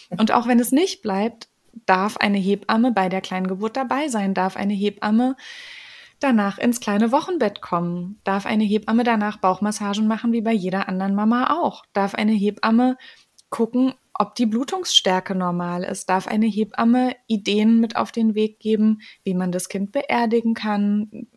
Und 0.10 0.32
auch 0.32 0.48
wenn 0.48 0.60
es 0.60 0.72
nicht 0.72 1.02
bleibt, 1.02 1.50
darf 1.86 2.18
eine 2.18 2.38
Hebamme 2.38 2.92
bei 2.92 3.10
der 3.10 3.22
kleinen 3.22 3.48
Geburt 3.48 3.78
dabei 3.78 4.08
sein, 4.08 4.34
darf 4.34 4.56
eine 4.56 4.74
Hebamme 4.74 5.36
danach 6.20 6.58
ins 6.58 6.80
kleine 6.80 7.12
Wochenbett 7.12 7.62
kommen, 7.62 8.20
darf 8.24 8.46
eine 8.46 8.64
Hebamme 8.64 9.04
danach 9.04 9.38
Bauchmassagen 9.38 10.08
machen 10.08 10.32
wie 10.32 10.42
bei 10.42 10.54
jeder 10.54 10.88
anderen 10.88 11.16
Mama 11.16 11.58
auch, 11.60 11.86
darf 11.94 12.16
eine 12.16 12.32
Hebamme 12.32 12.98
gucken, 13.50 13.94
ob 14.14 14.36
die 14.36 14.46
Blutungsstärke 14.46 15.36
normal 15.36 15.84
ist, 15.84 16.10
darf 16.10 16.28
eine 16.28 16.46
Hebamme 16.46 17.16
Ideen 17.28 17.80
mit 17.80 17.98
auf 17.98 18.12
den 18.12 18.34
Weg 18.34 18.60
geben, 18.60 19.02
wie 19.24 19.34
man 19.34 19.52
das 19.52 19.68
Kind 19.68 19.92
beerdigen 19.92 20.54
kann, 20.54 21.28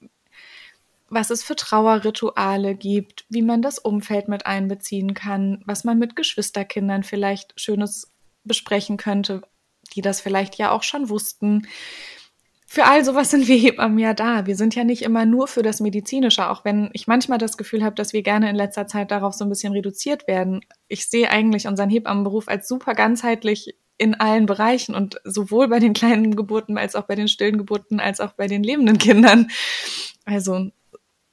was 1.11 1.31
es 1.31 1.43
für 1.43 1.57
Trauerrituale 1.57 2.75
gibt, 2.75 3.25
wie 3.29 3.43
man 3.43 3.63
das 3.63 3.79
Umfeld 3.79 4.29
mit 4.29 4.47
einbeziehen 4.47 5.15
kann, 5.15 5.63
was 5.67 5.85
man 5.85 5.99
mit 5.99 6.17
Geschwisterkindern 6.17 7.03
vielleicht 7.03 7.59
Schönes 7.59 8.13
besprechen 8.45 8.97
könnte, 8.97 9.43
die 9.95 10.03
das 10.03 10.21
vielleicht 10.21 10.57
ja 10.57 10.71
auch 10.71 10.83
schon 10.83 11.09
wussten. 11.09 11.67
Für 12.67 12.85
all 12.85 13.05
sowas 13.05 13.31
sind 13.33 13.49
wir 13.49 13.57
Hebammen 13.57 13.99
ja 13.99 14.15
da. 14.15 14.47
Wir 14.47 14.57
sind 14.57 14.75
ja 14.75 14.85
nicht 14.85 15.03
immer 15.03 15.25
nur 15.25 15.49
für 15.49 15.63
das 15.63 15.81
Medizinische, 15.81 16.51
auch 16.51 16.65
wenn 16.65 16.91
ich 16.93 17.07
manchmal 17.07 17.39
das 17.39 17.57
Gefühl 17.57 17.85
habe, 17.85 17.95
dass 17.95 18.13
wir 18.13 18.23
gerne 18.23 18.51
in 18.51 18.57
letzter 18.57 18.87
Zeit 18.87 19.11
darauf 19.11 19.35
so 19.35 19.45
ein 19.45 19.49
bisschen 19.49 19.73
reduziert 19.73 20.29
werden. 20.29 20.61
Ich 20.89 21.07
sehe 21.09 21.31
eigentlich 21.31 21.67
unseren 21.67 21.91
Hebammenberuf 21.91 22.49
als 22.49 22.69
super 22.69 22.95
ganzheitlich 22.95 23.75
in 23.99 24.15
allen 24.15 24.47
Bereichen 24.47 24.95
und 24.95 25.21
sowohl 25.25 25.69
bei 25.69 25.81
den 25.81 25.93
kleinen 25.93 26.37
Geburten 26.37 26.79
als 26.79 26.95
auch 26.95 27.05
bei 27.05 27.17
den 27.17 27.27
stillen 27.27 27.59
Geburten 27.59 28.01
als 28.01 28.21
auch 28.21 28.33
bei 28.33 28.47
den 28.47 28.63
lebenden 28.63 28.99
Kindern. 28.99 29.51
Also 30.25 30.71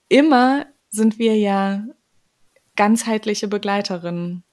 immer 0.09 0.65
sind 0.89 1.19
wir 1.19 1.37
ja 1.37 1.85
ganzheitliche 2.75 3.47
Begleiterinnen. 3.47 4.43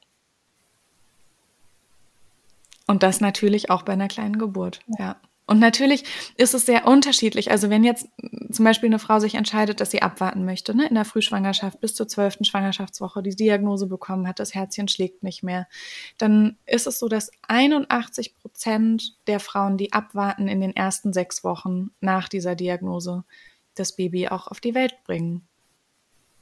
Und 2.86 3.02
das 3.02 3.20
natürlich 3.20 3.70
auch 3.70 3.82
bei 3.82 3.92
einer 3.92 4.08
kleinen 4.08 4.38
Geburt, 4.38 4.80
ja. 4.98 5.16
Und 5.44 5.58
natürlich 5.58 6.04
ist 6.36 6.54
es 6.54 6.66
sehr 6.66 6.86
unterschiedlich. 6.86 7.50
Also 7.50 7.68
wenn 7.68 7.82
jetzt 7.82 8.08
zum 8.50 8.64
Beispiel 8.64 8.88
eine 8.88 8.98
Frau 8.98 9.18
sich 9.18 9.34
entscheidet, 9.34 9.80
dass 9.80 9.90
sie 9.90 10.00
abwarten 10.00 10.44
möchte, 10.44 10.74
ne, 10.74 10.86
in 10.86 10.94
der 10.94 11.04
Frühschwangerschaft 11.04 11.80
bis 11.80 11.94
zur 11.94 12.06
zwölften 12.06 12.44
Schwangerschaftswoche 12.44 13.22
die 13.22 13.34
Diagnose 13.34 13.86
bekommen 13.86 14.28
hat, 14.28 14.38
das 14.38 14.54
Herzchen 14.54 14.88
schlägt 14.88 15.22
nicht 15.22 15.42
mehr, 15.42 15.68
dann 16.16 16.56
ist 16.64 16.86
es 16.86 16.98
so, 16.98 17.08
dass 17.08 17.32
81 17.48 18.36
Prozent 18.36 19.16
der 19.26 19.40
Frauen, 19.40 19.76
die 19.76 19.92
abwarten 19.92 20.48
in 20.48 20.60
den 20.60 20.76
ersten 20.76 21.12
sechs 21.12 21.42
Wochen 21.42 21.90
nach 22.00 22.28
dieser 22.28 22.54
Diagnose, 22.54 23.24
das 23.74 23.96
Baby 23.96 24.28
auch 24.28 24.46
auf 24.46 24.60
die 24.60 24.74
Welt 24.74 25.02
bringen 25.04 25.46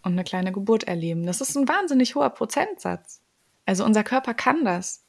und 0.02 0.12
eine 0.12 0.24
kleine 0.24 0.52
Geburt 0.52 0.84
erleben. 0.84 1.24
Das 1.24 1.40
ist 1.40 1.56
ein 1.56 1.68
wahnsinnig 1.68 2.14
hoher 2.14 2.30
Prozentsatz. 2.30 3.22
Also 3.66 3.84
unser 3.84 4.04
Körper 4.04 4.34
kann 4.34 4.64
das. 4.64 5.04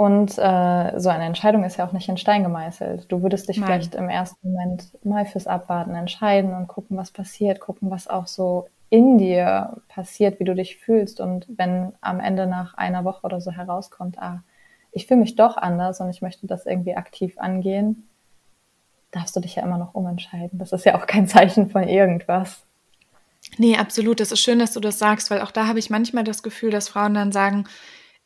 Und 0.00 0.38
äh, 0.38 0.98
so 0.98 1.10
eine 1.10 1.24
Entscheidung 1.24 1.62
ist 1.62 1.76
ja 1.76 1.86
auch 1.86 1.92
nicht 1.92 2.08
in 2.08 2.16
Stein 2.16 2.42
gemeißelt. 2.42 3.12
Du 3.12 3.22
würdest 3.22 3.50
dich 3.50 3.58
Nein. 3.58 3.66
vielleicht 3.66 3.94
im 3.94 4.08
ersten 4.08 4.50
Moment 4.50 4.84
mal 5.04 5.26
fürs 5.26 5.46
Abwarten 5.46 5.94
entscheiden 5.94 6.54
und 6.54 6.68
gucken, 6.68 6.96
was 6.96 7.10
passiert, 7.10 7.60
gucken, 7.60 7.90
was 7.90 8.08
auch 8.08 8.26
so 8.26 8.66
in 8.88 9.18
dir 9.18 9.76
passiert, 9.88 10.40
wie 10.40 10.44
du 10.44 10.54
dich 10.54 10.78
fühlst. 10.78 11.20
Und 11.20 11.44
wenn 11.54 11.92
am 12.00 12.18
Ende 12.18 12.46
nach 12.46 12.72
einer 12.78 13.04
Woche 13.04 13.24
oder 13.24 13.42
so 13.42 13.50
herauskommt, 13.50 14.16
ah, 14.18 14.42
ich 14.90 15.06
fühle 15.06 15.20
mich 15.20 15.36
doch 15.36 15.58
anders 15.58 16.00
und 16.00 16.08
ich 16.08 16.22
möchte 16.22 16.46
das 16.46 16.64
irgendwie 16.64 16.96
aktiv 16.96 17.34
angehen, 17.36 18.08
darfst 19.10 19.36
du 19.36 19.40
dich 19.40 19.56
ja 19.56 19.64
immer 19.64 19.76
noch 19.76 19.92
umentscheiden. 19.92 20.58
Das 20.58 20.72
ist 20.72 20.86
ja 20.86 20.94
auch 20.94 21.06
kein 21.06 21.28
Zeichen 21.28 21.68
von 21.68 21.86
irgendwas. 21.86 22.62
Nee, 23.58 23.76
absolut. 23.76 24.20
Das 24.20 24.32
ist 24.32 24.40
schön, 24.40 24.60
dass 24.60 24.72
du 24.72 24.80
das 24.80 24.98
sagst, 24.98 25.30
weil 25.30 25.42
auch 25.42 25.50
da 25.50 25.66
habe 25.66 25.78
ich 25.78 25.90
manchmal 25.90 26.24
das 26.24 26.42
Gefühl, 26.42 26.70
dass 26.70 26.88
Frauen 26.88 27.12
dann 27.12 27.32
sagen, 27.32 27.66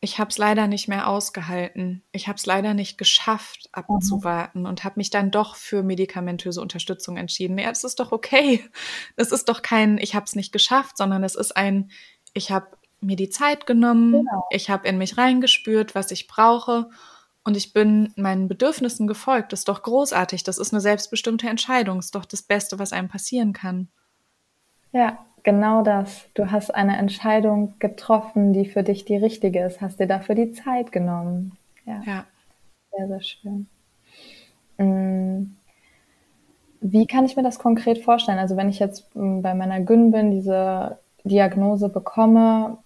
ich 0.01 0.19
habe 0.19 0.29
es 0.29 0.37
leider 0.37 0.67
nicht 0.67 0.87
mehr 0.87 1.07
ausgehalten. 1.07 2.03
Ich 2.11 2.27
habe 2.27 2.37
es 2.37 2.45
leider 2.45 2.73
nicht 2.73 2.97
geschafft, 2.97 3.69
abzuwarten 3.71 4.61
mhm. 4.61 4.65
und 4.67 4.83
habe 4.83 4.95
mich 4.97 5.09
dann 5.09 5.31
doch 5.31 5.55
für 5.55 5.83
medikamentöse 5.83 6.61
Unterstützung 6.61 7.17
entschieden. 7.17 7.57
Ja, 7.57 7.69
das 7.69 7.83
ist 7.83 7.99
doch 7.99 8.11
okay. 8.11 8.63
Das 9.15 9.31
ist 9.31 9.49
doch 9.49 9.61
kein, 9.61 9.97
ich 9.97 10.15
habe 10.15 10.25
es 10.25 10.35
nicht 10.35 10.51
geschafft, 10.51 10.97
sondern 10.97 11.23
es 11.23 11.35
ist 11.35 11.55
ein, 11.55 11.89
ich 12.33 12.51
habe 12.51 12.67
mir 13.01 13.15
die 13.15 13.29
Zeit 13.29 13.65
genommen, 13.65 14.11
genau. 14.11 14.45
ich 14.51 14.69
habe 14.69 14.87
in 14.87 14.97
mich 14.97 15.17
reingespürt, 15.17 15.95
was 15.95 16.11
ich 16.11 16.27
brauche 16.27 16.89
und 17.43 17.55
ich 17.55 17.73
bin 17.73 18.11
meinen 18.15 18.47
Bedürfnissen 18.47 19.07
gefolgt. 19.07 19.53
Das 19.53 19.61
ist 19.61 19.69
doch 19.69 19.83
großartig. 19.83 20.43
Das 20.43 20.57
ist 20.57 20.73
eine 20.73 20.81
selbstbestimmte 20.81 21.47
Entscheidung. 21.47 21.97
Das 21.97 22.05
ist 22.05 22.15
doch 22.15 22.25
das 22.25 22.41
Beste, 22.41 22.79
was 22.79 22.91
einem 22.91 23.07
passieren 23.07 23.53
kann. 23.53 23.89
Ja, 24.91 25.25
genau 25.45 25.81
das. 25.83 26.25
Du 26.33 26.51
hast 26.51 26.75
eine 26.75 26.97
Entscheidung 26.97 27.75
getroffen, 27.79 28.51
die 28.51 28.65
für 28.65 28.83
dich 28.83 29.05
die 29.05 29.15
richtige 29.15 29.63
ist, 29.63 29.79
hast 29.79 30.01
dir 30.01 30.07
dafür 30.07 30.35
die 30.35 30.51
Zeit 30.51 30.91
genommen. 30.91 31.53
Ja. 31.85 32.01
ja. 32.05 32.25
Sehr, 32.91 33.07
sehr 33.07 33.21
schön. 33.21 33.67
Mm. 34.77 35.55
Wie 36.81 37.07
kann 37.07 37.25
ich 37.25 37.35
mir 37.35 37.43
das 37.43 37.57
konkret 37.57 38.03
vorstellen? 38.03 38.37
Also 38.37 38.57
wenn 38.57 38.69
ich 38.69 38.79
jetzt 38.79 39.15
mm, 39.15 39.41
bei 39.41 39.53
meiner 39.53 39.79
Gyn 39.81 40.11
bin, 40.11 40.31
diese 40.31 40.99
Diagnose 41.23 41.89
bekomme, 41.89 42.77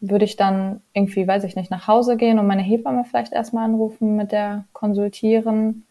würde 0.00 0.24
ich 0.24 0.36
dann 0.36 0.80
irgendwie, 0.92 1.26
weiß 1.26 1.44
ich 1.44 1.56
nicht, 1.56 1.70
nach 1.70 1.86
Hause 1.88 2.16
gehen 2.16 2.38
und 2.38 2.46
meine 2.46 2.62
Hebamme 2.62 3.04
vielleicht 3.04 3.32
erstmal 3.32 3.64
anrufen, 3.64 4.16
mit 4.16 4.32
der 4.32 4.64
konsultieren? 4.72 5.84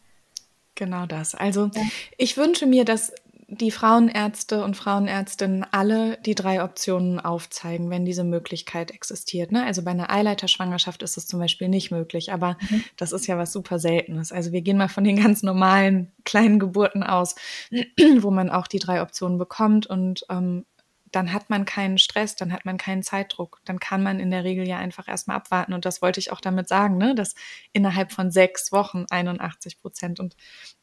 Genau 0.75 1.05
das. 1.07 1.33
Also 1.33 1.71
ich 2.17 2.37
wünsche 2.37 2.67
mir, 2.67 2.85
dass 2.85 3.13
die 3.49 3.71
Frauenärzte 3.71 4.61
und 4.61 4.75
Frauenärztinnen 4.75 5.65
alle 5.71 6.17
die 6.17 6.35
drei 6.35 6.61
Optionen 6.61 7.21
aufzeigen, 7.21 7.89
wenn 7.89 8.03
diese 8.03 8.25
Möglichkeit 8.25 8.91
existiert. 8.91 9.53
Ne? 9.53 9.65
Also 9.65 9.83
bei 9.83 9.91
einer 9.91 10.11
Eileiterschwangerschaft 10.11 11.01
ist 11.01 11.15
es 11.15 11.27
zum 11.27 11.39
Beispiel 11.39 11.69
nicht 11.69 11.89
möglich, 11.89 12.33
aber 12.33 12.57
mhm. 12.69 12.83
das 12.97 13.13
ist 13.13 13.25
ja 13.25 13.37
was 13.37 13.53
super 13.53 13.79
Seltenes. 13.79 14.33
Also 14.33 14.51
wir 14.51 14.61
gehen 14.61 14.77
mal 14.77 14.89
von 14.89 15.05
den 15.05 15.15
ganz 15.15 15.43
normalen 15.43 16.11
kleinen 16.25 16.59
Geburten 16.59 17.03
aus, 17.03 17.35
wo 18.19 18.31
man 18.31 18.49
auch 18.49 18.67
die 18.67 18.79
drei 18.79 19.01
Optionen 19.01 19.37
bekommt 19.37 19.87
und 19.87 20.25
ähm, 20.29 20.65
dann 21.13 21.31
hat 21.31 21.49
man 21.49 21.63
keinen 21.63 21.97
Stress, 21.97 22.35
dann 22.35 22.51
hat 22.51 22.65
man 22.65 22.77
keinen 22.77 23.01
Zeitdruck, 23.01 23.61
dann 23.63 23.79
kann 23.79 24.03
man 24.03 24.19
in 24.19 24.29
der 24.29 24.43
Regel 24.43 24.67
ja 24.67 24.77
einfach 24.77 25.07
erstmal 25.07 25.37
abwarten. 25.37 25.73
Und 25.73 25.85
das 25.85 26.01
wollte 26.01 26.19
ich 26.19 26.33
auch 26.33 26.41
damit 26.41 26.67
sagen, 26.67 26.97
ne? 26.97 27.15
dass 27.15 27.33
innerhalb 27.71 28.11
von 28.11 28.29
sechs 28.29 28.73
Wochen 28.73 29.05
81 29.09 29.79
Prozent 29.79 30.19
und 30.19 30.35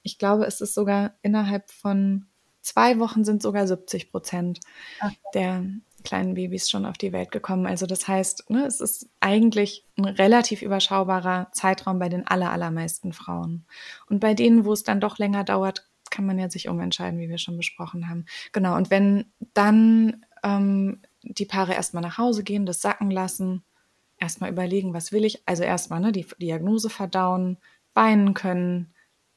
ich 0.02 0.16
glaube, 0.16 0.46
es 0.46 0.62
ist 0.62 0.72
sogar 0.72 1.12
innerhalb 1.20 1.70
von 1.70 2.26
zwei 2.64 2.98
Wochen 2.98 3.24
sind 3.24 3.42
sogar 3.42 3.66
70 3.66 4.10
Prozent 4.10 4.60
der 5.34 5.64
kleinen 6.02 6.34
Babys 6.34 6.68
schon 6.68 6.84
auf 6.86 6.98
die 6.98 7.12
Welt 7.12 7.30
gekommen. 7.30 7.66
Also 7.66 7.86
das 7.86 8.08
heißt, 8.08 8.50
ne, 8.50 8.66
es 8.66 8.80
ist 8.80 9.08
eigentlich 9.20 9.84
ein 9.96 10.04
relativ 10.04 10.62
überschaubarer 10.62 11.48
Zeitraum 11.52 11.98
bei 11.98 12.08
den 12.08 12.26
aller, 12.26 12.50
allermeisten 12.50 13.12
Frauen. 13.12 13.64
Und 14.08 14.20
bei 14.20 14.34
denen, 14.34 14.64
wo 14.64 14.72
es 14.72 14.82
dann 14.82 15.00
doch 15.00 15.18
länger 15.18 15.44
dauert, 15.44 15.88
kann 16.10 16.26
man 16.26 16.38
ja 16.38 16.50
sich 16.50 16.68
umentscheiden, 16.68 17.18
wie 17.18 17.28
wir 17.28 17.38
schon 17.38 17.56
besprochen 17.56 18.08
haben. 18.08 18.26
Genau, 18.52 18.76
und 18.76 18.90
wenn 18.90 19.32
dann 19.54 20.24
ähm, 20.42 21.00
die 21.22 21.46
Paare 21.46 21.74
erstmal 21.74 22.02
nach 22.02 22.18
Hause 22.18 22.44
gehen, 22.44 22.66
das 22.66 22.82
sacken 22.82 23.10
lassen, 23.10 23.64
erstmal 24.18 24.50
überlegen, 24.50 24.94
was 24.94 25.10
will 25.10 25.24
ich, 25.24 25.42
also 25.46 25.62
erstmal 25.62 26.00
ne, 26.00 26.12
die 26.12 26.26
Diagnose 26.38 26.90
verdauen, 26.90 27.58
weinen 27.94 28.34
können, 28.34 28.94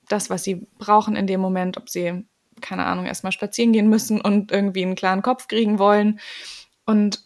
das, 0.07 0.29
was 0.29 0.43
sie 0.43 0.67
brauchen 0.77 1.15
in 1.15 1.27
dem 1.27 1.39
Moment, 1.39 1.77
ob 1.77 1.89
sie 1.89 2.25
keine 2.61 2.85
Ahnung, 2.85 3.05
erstmal 3.05 3.31
spazieren 3.31 3.73
gehen 3.73 3.89
müssen 3.89 4.21
und 4.21 4.51
irgendwie 4.51 4.83
einen 4.83 4.95
klaren 4.95 5.21
Kopf 5.21 5.47
kriegen 5.47 5.79
wollen. 5.79 6.19
Und 6.85 7.23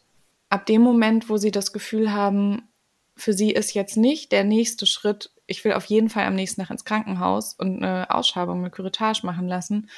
ab 0.49 0.65
dem 0.65 0.81
Moment, 0.81 1.29
wo 1.29 1.37
sie 1.37 1.51
das 1.51 1.73
Gefühl 1.73 2.11
haben, 2.11 2.67
für 3.15 3.33
sie 3.33 3.51
ist 3.51 3.73
jetzt 3.73 3.97
nicht 3.97 4.31
der 4.31 4.43
nächste 4.43 4.85
Schritt 4.85 5.31
ich 5.51 5.63
will 5.65 5.73
auf 5.73 5.85
jeden 5.85 6.09
Fall 6.09 6.25
am 6.25 6.35
nächsten 6.35 6.61
Tag 6.61 6.71
ins 6.71 6.85
Krankenhaus 6.85 7.53
und 7.53 7.83
eine 7.83 8.09
Ausschabung, 8.09 8.59
eine 8.59 8.71
Curettage 8.71 9.25
machen 9.25 9.47
lassen. 9.47 9.89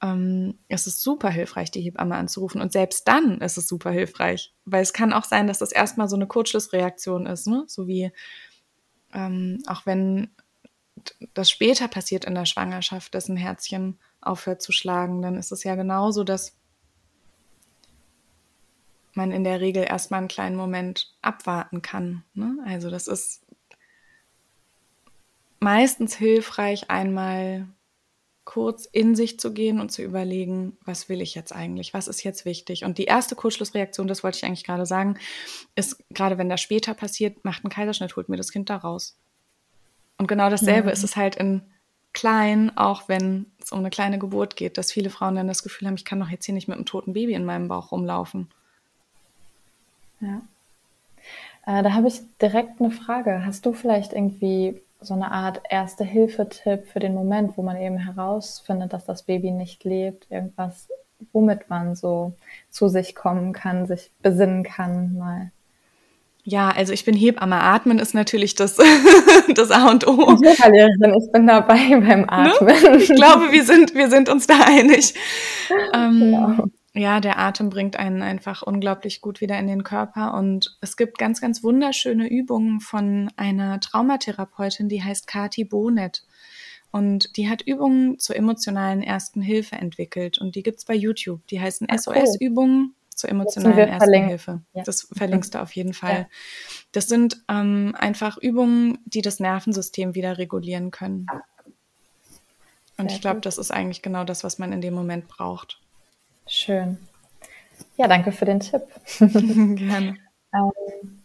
Ähm, 0.00 0.58
es 0.68 0.86
ist 0.86 1.02
super 1.02 1.28
hilfreich, 1.28 1.70
die 1.70 1.80
Hebamme 1.80 2.14
anzurufen. 2.14 2.60
Und 2.60 2.72
selbst 2.72 3.06
dann 3.08 3.40
ist 3.40 3.58
es 3.58 3.68
super 3.68 3.90
hilfreich, 3.90 4.54
weil 4.64 4.82
es 4.82 4.92
kann 4.92 5.12
auch 5.12 5.24
sein, 5.24 5.48
dass 5.48 5.58
das 5.58 5.72
erstmal 5.72 6.08
so 6.08 6.16
eine 6.16 6.28
Kurzschlussreaktion 6.28 7.26
ist, 7.26 7.48
ne? 7.48 7.64
So 7.66 7.88
wie 7.88 8.12
ähm, 9.12 9.62
auch 9.66 9.84
wenn 9.84 10.30
das 11.34 11.50
später 11.50 11.88
passiert 11.88 12.24
in 12.24 12.34
der 12.34 12.46
Schwangerschaft, 12.46 13.14
dass 13.14 13.28
ein 13.28 13.36
Herzchen 13.36 13.98
aufhört 14.22 14.62
zu 14.62 14.72
schlagen, 14.72 15.22
dann 15.22 15.36
ist 15.36 15.52
es 15.52 15.64
ja 15.64 15.74
genauso, 15.74 16.24
dass 16.24 16.56
man 19.14 19.30
in 19.30 19.44
der 19.44 19.60
Regel 19.60 19.84
erstmal 19.84 20.18
einen 20.18 20.28
kleinen 20.28 20.56
Moment 20.56 21.14
abwarten 21.20 21.82
kann. 21.82 22.24
Ne? 22.34 22.56
Also 22.66 22.90
das 22.90 23.08
ist 23.08 23.42
meistens 25.60 26.14
hilfreich, 26.14 26.90
einmal 26.90 27.68
kurz 28.44 28.86
in 28.86 29.14
sich 29.14 29.38
zu 29.38 29.52
gehen 29.52 29.78
und 29.78 29.92
zu 29.92 30.02
überlegen, 30.02 30.76
was 30.84 31.08
will 31.08 31.20
ich 31.20 31.34
jetzt 31.34 31.52
eigentlich, 31.52 31.94
was 31.94 32.08
ist 32.08 32.24
jetzt 32.24 32.44
wichtig. 32.44 32.84
Und 32.84 32.98
die 32.98 33.04
erste 33.04 33.36
Kurzschlussreaktion, 33.36 34.08
das 34.08 34.24
wollte 34.24 34.38
ich 34.38 34.44
eigentlich 34.44 34.64
gerade 34.64 34.86
sagen, 34.86 35.18
ist, 35.76 36.02
gerade 36.10 36.38
wenn 36.38 36.48
das 36.48 36.60
später 36.60 36.94
passiert, 36.94 37.44
macht 37.44 37.64
ein 37.64 37.70
Kaiserschnitt, 37.70 38.16
holt 38.16 38.28
mir 38.28 38.36
das 38.36 38.50
Kind 38.50 38.68
da 38.68 38.76
raus. 38.76 39.16
Und 40.18 40.26
genau 40.26 40.50
dasselbe 40.50 40.88
mhm. 40.88 40.92
ist 40.92 41.04
es 41.04 41.16
halt 41.16 41.36
in 41.36 41.62
klein, 42.12 42.76
auch 42.76 43.08
wenn 43.08 43.46
es 43.60 43.72
um 43.72 43.78
eine 43.78 43.90
kleine 43.90 44.18
Geburt 44.18 44.56
geht, 44.56 44.78
dass 44.78 44.92
viele 44.92 45.10
Frauen 45.10 45.36
dann 45.36 45.48
das 45.48 45.62
Gefühl 45.62 45.88
haben, 45.88 45.94
ich 45.94 46.04
kann 46.04 46.20
doch 46.20 46.28
jetzt 46.28 46.44
hier 46.44 46.54
nicht 46.54 46.68
mit 46.68 46.76
einem 46.76 46.86
toten 46.86 47.12
Baby 47.12 47.34
in 47.34 47.44
meinem 47.44 47.68
Bauch 47.68 47.92
rumlaufen. 47.92 48.48
Ja. 50.20 50.42
Äh, 51.66 51.82
da 51.82 51.92
habe 51.92 52.08
ich 52.08 52.20
direkt 52.40 52.80
eine 52.80 52.90
Frage. 52.90 53.44
Hast 53.46 53.66
du 53.66 53.72
vielleicht 53.72 54.12
irgendwie 54.12 54.82
so 55.00 55.14
eine 55.14 55.32
Art 55.32 55.62
Erste-Hilfe-Tipp 55.68 56.86
für 56.86 57.00
den 57.00 57.14
Moment, 57.14 57.56
wo 57.56 57.62
man 57.62 57.76
eben 57.76 57.98
herausfindet, 57.98 58.92
dass 58.92 59.04
das 59.04 59.24
Baby 59.24 59.50
nicht 59.50 59.84
lebt? 59.84 60.30
Irgendwas, 60.30 60.88
womit 61.32 61.70
man 61.70 61.94
so 61.94 62.34
zu 62.70 62.88
sich 62.88 63.14
kommen 63.14 63.52
kann, 63.52 63.86
sich 63.86 64.10
besinnen 64.22 64.62
kann 64.62 65.16
mal? 65.16 65.50
Ja, 66.44 66.70
also 66.70 66.92
ich 66.92 67.04
bin 67.04 67.14
Hebamme. 67.14 67.60
Atmen 67.60 67.98
ist 67.98 68.14
natürlich 68.14 68.54
das, 68.54 68.76
das 69.54 69.70
A 69.70 69.90
und 69.90 70.06
O. 70.06 70.36
Ich 70.42 71.32
bin 71.32 71.46
dabei 71.46 71.76
beim 71.90 72.22
ne? 72.22 72.32
Atmen. 72.32 72.82
Ne? 72.82 72.96
Ich 72.96 73.14
glaube, 73.14 73.52
wir 73.52 73.64
sind, 73.64 73.94
wir 73.94 74.10
sind 74.10 74.28
uns 74.28 74.46
da 74.46 74.60
einig. 74.64 75.14
Ähm, 75.94 76.18
genau 76.20 76.64
ja, 76.94 77.20
der 77.20 77.38
Atem 77.38 77.70
bringt 77.70 77.96
einen 77.96 78.22
einfach 78.22 78.62
unglaublich 78.62 79.22
gut 79.22 79.40
wieder 79.40 79.58
in 79.58 79.66
den 79.66 79.82
Körper. 79.82 80.34
Und 80.34 80.76
es 80.82 80.96
gibt 80.96 81.16
ganz, 81.16 81.40
ganz 81.40 81.62
wunderschöne 81.62 82.28
Übungen 82.28 82.80
von 82.80 83.30
einer 83.36 83.80
Traumatherapeutin, 83.80 84.88
die 84.88 85.02
heißt 85.02 85.26
Kati 85.26 85.64
Bonet. 85.64 86.22
Und 86.90 87.36
die 87.38 87.48
hat 87.48 87.62
Übungen 87.62 88.18
zur 88.18 88.36
emotionalen 88.36 89.02
Ersten 89.02 89.40
Hilfe 89.40 89.76
entwickelt. 89.76 90.38
Und 90.38 90.54
die 90.54 90.62
gibt's 90.62 90.84
bei 90.84 90.94
YouTube. 90.94 91.46
Die 91.46 91.60
heißen 91.60 91.88
SOS-Übungen 91.90 92.94
zur 93.22 93.30
emotionalen 93.30 93.88
Ersten. 93.88 94.26
Hilfe. 94.26 94.60
Ja. 94.74 94.82
Das 94.82 95.08
verlinkst 95.12 95.54
du 95.54 95.62
auf 95.62 95.72
jeden 95.72 95.94
Fall. 95.94 96.12
Ja. 96.12 96.26
Das 96.92 97.08
sind 97.08 97.42
ähm, 97.48 97.94
einfach 97.98 98.36
Übungen, 98.36 98.98
die 99.06 99.22
das 99.22 99.40
Nervensystem 99.40 100.14
wieder 100.14 100.38
regulieren 100.38 100.90
können. 100.90 101.26
Und 102.98 103.08
Sehr 103.08 103.16
ich 103.16 103.20
glaube, 103.20 103.40
das 103.40 103.58
ist 103.58 103.70
eigentlich 103.70 104.02
genau 104.02 104.24
das, 104.24 104.44
was 104.44 104.58
man 104.58 104.72
in 104.72 104.80
dem 104.80 104.94
Moment 104.94 105.28
braucht. 105.28 105.80
Schön. 106.46 106.98
Ja, 107.96 108.08
danke 108.08 108.32
für 108.32 108.44
den 108.44 108.60
Tipp. 108.60 108.82
Gerne. 109.18 110.16
ähm, 110.52 111.22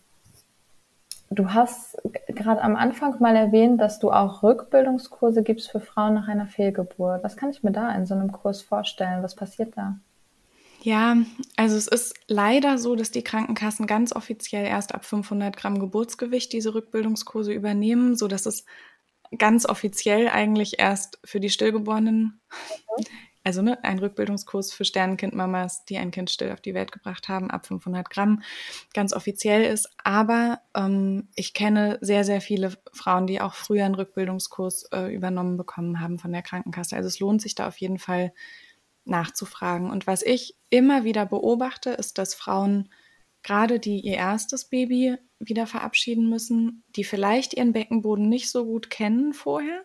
du 1.30 1.54
hast 1.54 1.98
gerade 2.28 2.62
am 2.62 2.76
Anfang 2.76 3.20
mal 3.20 3.36
erwähnt, 3.36 3.82
dass 3.82 4.00
du 4.00 4.12
auch 4.12 4.44
Rückbildungskurse 4.44 5.44
gibst 5.44 5.72
für 5.72 5.80
Frauen 5.80 6.14
nach 6.14 6.28
einer 6.28 6.48
Fehlgeburt. 6.48 7.24
Was 7.24 7.36
kann 7.36 7.50
ich 7.50 7.64
mir 7.64 7.72
da 7.72 7.94
in 7.96 8.06
so 8.06 8.14
einem 8.14 8.32
Kurs 8.32 8.62
vorstellen? 8.62 9.24
Was 9.24 9.36
passiert 9.36 9.76
da? 9.76 9.98
Ja, 10.88 11.18
also 11.58 11.76
es 11.76 11.88
ist 11.88 12.14
leider 12.28 12.78
so, 12.78 12.96
dass 12.96 13.12
die 13.12 13.22
Krankenkassen 13.22 13.88
ganz 13.88 14.16
offiziell 14.16 14.66
erst 14.66 14.96
ab 14.96 15.04
500 15.04 15.58
Gramm 15.58 15.80
Geburtsgewicht 15.80 16.54
diese 16.54 16.74
Rückbildungskurse 16.74 17.52
übernehmen, 17.52 18.16
so 18.16 18.30
dass 18.30 18.46
es 18.46 18.64
ganz 19.38 19.66
offiziell 19.66 20.30
eigentlich 20.30 20.80
erst 20.80 21.20
für 21.26 21.42
die 21.42 21.50
Stillgeborenen 21.50 22.40
also 23.44 23.62
ne, 23.62 23.84
ein 23.84 24.00
Rückbildungskurs 24.00 24.72
für 24.74 24.86
Sternenkindmamas, 24.86 25.84
die 25.86 25.98
ein 25.98 26.12
Kind 26.12 26.30
still 26.30 26.52
auf 26.52 26.62
die 26.62 26.74
Welt 26.74 26.94
gebracht 26.94 27.28
haben, 27.28 27.52
ab 27.52 27.66
500 27.66 28.10
Gramm, 28.10 28.42
ganz 28.94 29.12
offiziell 29.12 29.64
ist. 29.64 29.90
Aber 30.04 30.62
ähm, 30.74 31.28
ich 31.36 31.54
kenne 31.54 31.98
sehr, 32.02 32.24
sehr 32.24 32.40
viele 32.40 32.78
Frauen, 32.94 33.28
die 33.28 33.42
auch 33.42 33.56
früher 33.56 33.86
einen 33.86 33.96
Rückbildungskurs 33.96 34.90
äh, 34.94 35.14
übernommen 35.14 35.58
bekommen 35.58 36.00
haben 36.00 36.20
von 36.20 36.32
der 36.32 36.42
Krankenkasse. 36.42 36.96
Also 36.96 37.08
es 37.08 37.20
lohnt 37.20 37.42
sich 37.42 37.56
da 37.56 37.68
auf 37.68 37.78
jeden 37.78 38.00
Fall 38.00 38.34
nachzufragen. 39.10 39.90
Und 39.90 40.08
was 40.08 40.22
ich 40.24 40.56
immer 40.70 41.04
wieder 41.04 41.26
beobachte, 41.26 41.92
ist, 41.92 42.18
dass 42.18 42.34
Frauen 42.34 42.90
gerade 43.44 43.80
die 43.80 44.00
ihr 44.00 44.16
erstes 44.16 44.66
Baby 44.66 45.18
wieder 45.40 45.68
verabschieden 45.68 46.30
müssen, 46.30 46.84
die 46.96 47.04
vielleicht 47.04 47.54
ihren 47.54 47.74
Beckenboden 47.74 48.28
nicht 48.28 48.50
so 48.50 48.66
gut 48.66 48.90
kennen 48.90 49.34
vorher. 49.34 49.84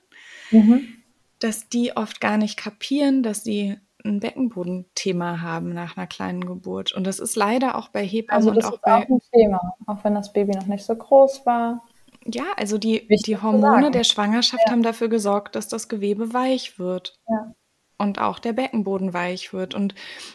Mhm 0.50 1.02
dass 1.42 1.68
die 1.68 1.96
oft 1.96 2.20
gar 2.20 2.36
nicht 2.36 2.56
kapieren, 2.56 3.22
dass 3.22 3.42
sie 3.42 3.76
ein 4.04 4.20
Beckenbodenthema 4.20 5.40
haben 5.40 5.72
nach 5.72 5.96
einer 5.96 6.06
kleinen 6.06 6.44
Geburt. 6.44 6.92
Und 6.92 7.06
das 7.06 7.18
ist 7.18 7.36
leider 7.36 7.76
auch 7.76 7.88
bei 7.88 8.04
Hebammen 8.04 8.48
also 8.48 8.50
das 8.50 8.64
und 8.64 8.70
auch 8.70 8.74
ist 8.74 8.82
bei 8.82 8.92
auch 8.92 9.08
ein 9.08 9.20
Thema, 9.32 9.60
auch 9.86 10.04
wenn 10.04 10.14
das 10.14 10.32
Baby 10.32 10.52
noch 10.52 10.66
nicht 10.66 10.84
so 10.84 10.94
groß 10.94 11.46
war. 11.46 11.84
Ja, 12.24 12.44
also 12.56 12.78
die, 12.78 13.08
die 13.26 13.36
Hormone 13.36 13.90
der 13.90 14.04
Schwangerschaft 14.04 14.62
ja. 14.66 14.72
haben 14.72 14.82
dafür 14.82 15.08
gesorgt, 15.08 15.56
dass 15.56 15.68
das 15.68 15.88
Gewebe 15.88 16.32
weich 16.32 16.78
wird. 16.78 17.18
Ja 17.28 17.54
und 17.98 18.18
auch 18.18 18.38
der 18.38 18.52
Beckenboden 18.52 19.12
weich 19.12 19.52
wird. 19.52 19.74
Und 19.74 19.94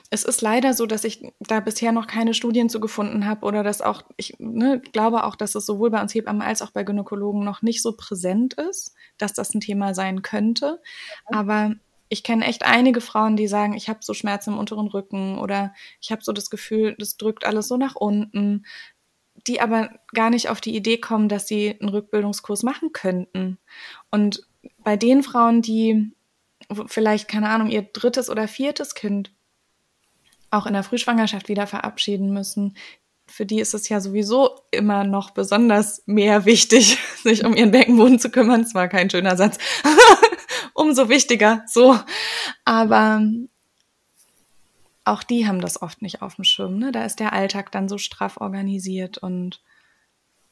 es 0.09 0.23
ist 0.23 0.41
leider 0.41 0.73
so, 0.73 0.85
dass 0.85 1.03
ich 1.03 1.33
da 1.39 1.59
bisher 1.59 1.91
noch 1.91 2.07
keine 2.07 2.33
Studien 2.33 2.69
zu 2.69 2.79
gefunden 2.79 3.25
habe 3.25 3.45
oder 3.45 3.63
dass 3.63 3.81
auch, 3.81 4.03
ich 4.15 4.35
ne, 4.39 4.81
glaube 4.93 5.23
auch, 5.23 5.35
dass 5.35 5.55
es 5.55 5.65
sowohl 5.65 5.89
bei 5.89 6.01
uns 6.01 6.13
Hebammen 6.13 6.41
als 6.41 6.61
auch 6.61 6.71
bei 6.71 6.83
Gynäkologen 6.83 7.43
noch 7.43 7.61
nicht 7.61 7.81
so 7.81 7.93
präsent 7.93 8.53
ist, 8.53 8.95
dass 9.17 9.33
das 9.33 9.53
ein 9.53 9.61
Thema 9.61 9.93
sein 9.93 10.21
könnte. 10.21 10.81
Aber 11.25 11.75
ich 12.09 12.23
kenne 12.23 12.45
echt 12.45 12.63
einige 12.63 13.01
Frauen, 13.01 13.35
die 13.35 13.47
sagen, 13.47 13.73
ich 13.73 13.89
habe 13.89 13.99
so 14.01 14.13
Schmerzen 14.13 14.51
im 14.53 14.59
unteren 14.59 14.87
Rücken 14.87 15.37
oder 15.37 15.73
ich 15.99 16.11
habe 16.11 16.23
so 16.23 16.31
das 16.31 16.49
Gefühl, 16.49 16.95
das 16.97 17.17
drückt 17.17 17.45
alles 17.45 17.67
so 17.67 17.77
nach 17.77 17.95
unten, 17.95 18.65
die 19.45 19.61
aber 19.61 19.89
gar 20.13 20.29
nicht 20.29 20.49
auf 20.49 20.61
die 20.61 20.75
Idee 20.75 20.97
kommen, 20.97 21.29
dass 21.29 21.47
sie 21.47 21.79
einen 21.79 21.89
Rückbildungskurs 21.89 22.63
machen 22.63 22.91
könnten. 22.93 23.59
Und 24.09 24.47
bei 24.79 24.97
den 24.97 25.23
Frauen, 25.23 25.61
die 25.61 26.13
vielleicht, 26.87 27.27
keine 27.27 27.49
Ahnung, 27.49 27.69
ihr 27.69 27.81
drittes 27.81 28.29
oder 28.29 28.47
viertes 28.47 28.95
Kind 28.95 29.31
auch 30.49 30.65
in 30.65 30.73
der 30.73 30.83
Frühschwangerschaft 30.83 31.49
wieder 31.49 31.67
verabschieden 31.67 32.31
müssen, 32.31 32.75
für 33.27 33.45
die 33.45 33.59
ist 33.59 33.73
es 33.73 33.89
ja 33.89 33.99
sowieso 33.99 34.61
immer 34.71 35.03
noch 35.03 35.31
besonders 35.31 36.01
mehr 36.05 36.45
wichtig, 36.45 36.97
sich 37.23 37.45
um 37.45 37.55
ihren 37.55 37.71
Beckenboden 37.71 38.19
zu 38.19 38.31
kümmern. 38.31 38.63
Das 38.63 38.73
war 38.73 38.87
kein 38.87 39.09
schöner 39.09 39.35
Satz. 39.35 39.57
Umso 40.73 41.09
wichtiger, 41.09 41.63
so. 41.67 41.99
Aber 42.63 43.21
auch 45.03 45.23
die 45.23 45.47
haben 45.47 45.61
das 45.61 45.81
oft 45.81 46.01
nicht 46.01 46.21
auf 46.21 46.35
dem 46.35 46.43
Schirm. 46.43 46.77
Ne? 46.77 46.91
Da 46.91 47.05
ist 47.05 47.19
der 47.19 47.33
Alltag 47.33 47.71
dann 47.71 47.89
so 47.89 47.97
straff 47.97 48.37
organisiert 48.37 49.17
und 49.17 49.61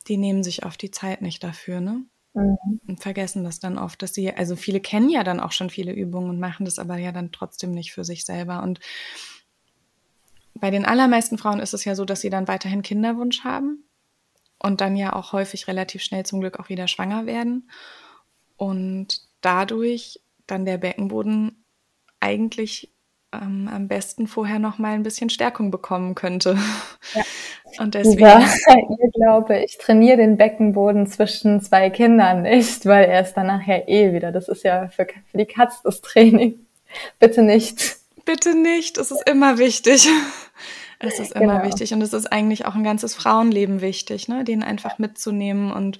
die 0.07 0.17
nehmen 0.17 0.43
sich 0.43 0.65
oft 0.65 0.81
die 0.81 0.91
Zeit 0.91 1.21
nicht 1.21 1.43
dafür. 1.43 1.79
Ne? 1.81 2.03
Mhm. 2.35 2.81
Und 2.87 3.01
vergessen 3.01 3.43
das 3.43 3.59
dann 3.59 3.77
oft, 3.77 4.01
dass 4.01 4.13
sie, 4.13 4.31
also 4.31 4.55
viele 4.55 4.81
kennen 4.81 5.09
ja 5.09 5.23
dann 5.23 5.39
auch 5.39 5.51
schon 5.51 5.69
viele 5.69 5.93
Übungen 5.93 6.29
und 6.29 6.39
machen 6.39 6.65
das 6.65 6.79
aber 6.79 6.97
ja 6.97 7.11
dann 7.11 7.31
trotzdem 7.31 7.71
nicht 7.71 7.93
für 7.93 8.03
sich 8.03 8.25
selber. 8.25 8.61
Und 8.61 8.79
bei 10.53 10.69
den 10.69 10.85
allermeisten 10.85 11.37
Frauen 11.37 11.59
ist 11.59 11.73
es 11.73 11.85
ja 11.85 11.95
so, 11.95 12.05
dass 12.05 12.21
sie 12.21 12.29
dann 12.29 12.47
weiterhin 12.47 12.81
Kinderwunsch 12.81 13.43
haben 13.43 13.83
und 14.59 14.81
dann 14.81 14.95
ja 14.95 15.13
auch 15.13 15.33
häufig 15.33 15.67
relativ 15.67 16.03
schnell 16.03 16.25
zum 16.25 16.41
Glück 16.41 16.59
auch 16.59 16.69
wieder 16.69 16.87
schwanger 16.87 17.25
werden. 17.25 17.69
Und 18.57 19.21
dadurch 19.41 20.21
dann 20.47 20.65
der 20.65 20.77
Beckenboden 20.77 21.63
eigentlich 22.19 22.91
ähm, 23.41 23.69
am 23.73 23.87
besten 23.87 24.27
vorher 24.27 24.59
noch 24.59 24.77
mal 24.77 24.93
ein 24.93 25.03
bisschen 25.03 25.29
Stärkung 25.29 25.71
bekommen 25.71 26.15
könnte. 26.15 26.57
Ja. 27.13 27.23
Und 27.79 27.93
deswegen. 27.93 28.19
Ja, 28.19 28.39
ich 28.67 29.13
glaube, 29.13 29.63
ich 29.63 29.77
trainiere 29.77 30.17
den 30.17 30.37
Beckenboden 30.37 31.07
zwischen 31.07 31.61
zwei 31.61 31.89
Kindern 31.89 32.43
nicht, 32.43 32.85
weil 32.85 33.05
er 33.05 33.21
ist 33.21 33.33
dann 33.33 33.47
nachher 33.47 33.89
eh 33.89 34.13
wieder. 34.13 34.31
Das 34.31 34.47
ist 34.47 34.63
ja 34.63 34.87
für, 34.87 35.05
für 35.29 35.37
die 35.37 35.45
Katz 35.45 35.81
das 35.83 36.01
Training. 36.01 36.65
Bitte 37.19 37.41
nicht. 37.41 37.97
Bitte 38.23 38.55
nicht. 38.55 38.97
Es 38.97 39.11
ist 39.11 39.27
immer 39.29 39.57
wichtig. 39.57 40.07
Es 40.97 41.19
ist 41.19 41.33
immer 41.33 41.59
genau. 41.59 41.65
wichtig 41.65 41.93
und 41.93 42.01
es 42.01 42.13
ist 42.13 42.31
eigentlich 42.31 42.65
auch 42.65 42.73
ein 42.73 42.83
ganzes 42.83 43.15
Frauenleben 43.15 43.81
wichtig, 43.81 44.29
ne, 44.29 44.45
den 44.45 44.63
einfach 44.63 44.97
mitzunehmen 44.97 45.71
und 45.71 45.99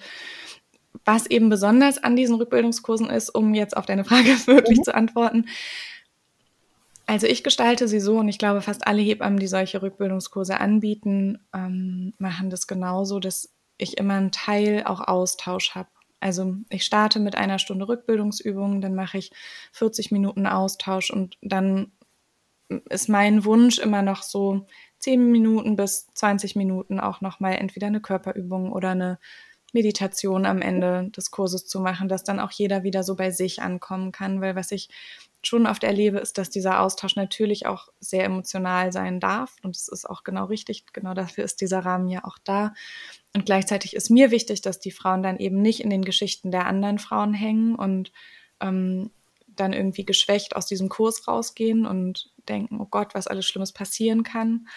was 1.03 1.27
eben 1.27 1.49
besonders 1.49 2.01
an 2.01 2.15
diesen 2.15 2.35
Rückbildungskursen 2.35 3.09
ist, 3.09 3.29
um 3.29 3.53
jetzt 3.53 3.75
auf 3.75 3.85
deine 3.85 4.05
Frage 4.05 4.29
wirklich 4.45 4.79
mhm. 4.79 4.83
zu 4.83 4.95
antworten, 4.95 5.47
also 7.05 7.27
ich 7.27 7.43
gestalte 7.43 7.87
sie 7.87 7.99
so 7.99 8.17
und 8.17 8.27
ich 8.27 8.39
glaube, 8.39 8.61
fast 8.61 8.87
alle 8.87 9.01
Hebammen, 9.01 9.39
die 9.39 9.47
solche 9.47 9.81
Rückbildungskurse 9.81 10.59
anbieten, 10.59 11.39
ähm, 11.53 12.13
machen 12.17 12.49
das 12.49 12.67
genauso, 12.67 13.19
dass 13.19 13.53
ich 13.77 13.97
immer 13.97 14.15
einen 14.15 14.31
Teil 14.31 14.83
auch 14.85 15.01
Austausch 15.01 15.75
habe. 15.75 15.89
Also 16.19 16.55
ich 16.69 16.83
starte 16.83 17.19
mit 17.19 17.35
einer 17.35 17.59
Stunde 17.59 17.87
Rückbildungsübung, 17.87 18.81
dann 18.81 18.95
mache 18.95 19.17
ich 19.17 19.31
40 19.73 20.11
Minuten 20.11 20.47
Austausch 20.47 21.11
und 21.11 21.37
dann 21.41 21.91
ist 22.89 23.09
mein 23.09 23.45
Wunsch 23.45 23.77
immer 23.77 24.01
noch 24.01 24.23
so 24.23 24.65
10 24.99 25.31
Minuten 25.31 25.75
bis 25.75 26.07
20 26.15 26.55
Minuten 26.55 26.99
auch 26.99 27.21
nochmal 27.21 27.55
entweder 27.55 27.87
eine 27.87 28.01
Körperübung 28.01 28.71
oder 28.71 28.89
eine 28.91 29.19
Meditation 29.75 30.45
am 30.45 30.61
Ende 30.61 31.09
des 31.15 31.31
Kurses 31.31 31.67
zu 31.67 31.81
machen, 31.81 32.07
dass 32.07 32.23
dann 32.23 32.39
auch 32.39 32.51
jeder 32.51 32.83
wieder 32.83 33.03
so 33.03 33.15
bei 33.15 33.29
sich 33.29 33.61
ankommen 33.61 34.11
kann, 34.11 34.41
weil 34.41 34.55
was 34.55 34.71
ich 34.71 34.89
schon 35.43 35.67
oft 35.67 35.83
erlebe, 35.83 36.17
ist, 36.17 36.37
dass 36.37 36.49
dieser 36.49 36.79
Austausch 36.79 37.15
natürlich 37.15 37.67
auch 37.67 37.89
sehr 37.99 38.23
emotional 38.23 38.91
sein 38.91 39.19
darf 39.19 39.55
und 39.61 39.75
es 39.75 39.87
ist 39.89 40.09
auch 40.09 40.23
genau 40.23 40.45
richtig, 40.45 40.85
genau 40.93 41.13
dafür 41.13 41.43
ist 41.43 41.61
dieser 41.61 41.79
Rahmen 41.79 42.07
ja 42.07 42.23
auch 42.23 42.37
da. 42.43 42.73
Und 43.35 43.45
gleichzeitig 43.45 43.95
ist 43.95 44.09
mir 44.09 44.31
wichtig, 44.31 44.61
dass 44.61 44.79
die 44.79 44.91
Frauen 44.91 45.21
dann 45.21 45.37
eben 45.37 45.61
nicht 45.61 45.81
in 45.81 45.89
den 45.89 46.05
Geschichten 46.05 46.51
der 46.51 46.65
anderen 46.65 46.97
Frauen 46.97 47.33
hängen 47.33 47.75
und 47.75 48.11
ähm, 48.61 49.11
dann 49.47 49.73
irgendwie 49.73 50.05
geschwächt 50.05 50.55
aus 50.55 50.65
diesem 50.65 50.89
Kurs 50.89 51.27
rausgehen 51.27 51.85
und 51.85 52.31
denken, 52.47 52.79
oh 52.79 52.87
Gott, 52.89 53.13
was 53.13 53.27
alles 53.27 53.45
Schlimmes 53.45 53.73
passieren 53.73 54.23
kann, 54.23 54.67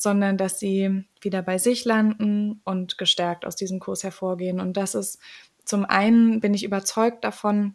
sondern 0.00 0.36
dass 0.36 0.58
sie 0.58 1.04
wieder 1.20 1.42
bei 1.42 1.58
sich 1.58 1.84
landen 1.84 2.60
und 2.64 2.96
gestärkt 2.96 3.44
aus 3.44 3.54
diesem 3.54 3.80
Kurs 3.80 4.02
hervorgehen. 4.02 4.58
Und 4.58 4.76
das 4.76 4.94
ist 4.94 5.20
zum 5.64 5.84
einen, 5.84 6.40
bin 6.40 6.54
ich 6.54 6.64
überzeugt 6.64 7.22
davon, 7.22 7.74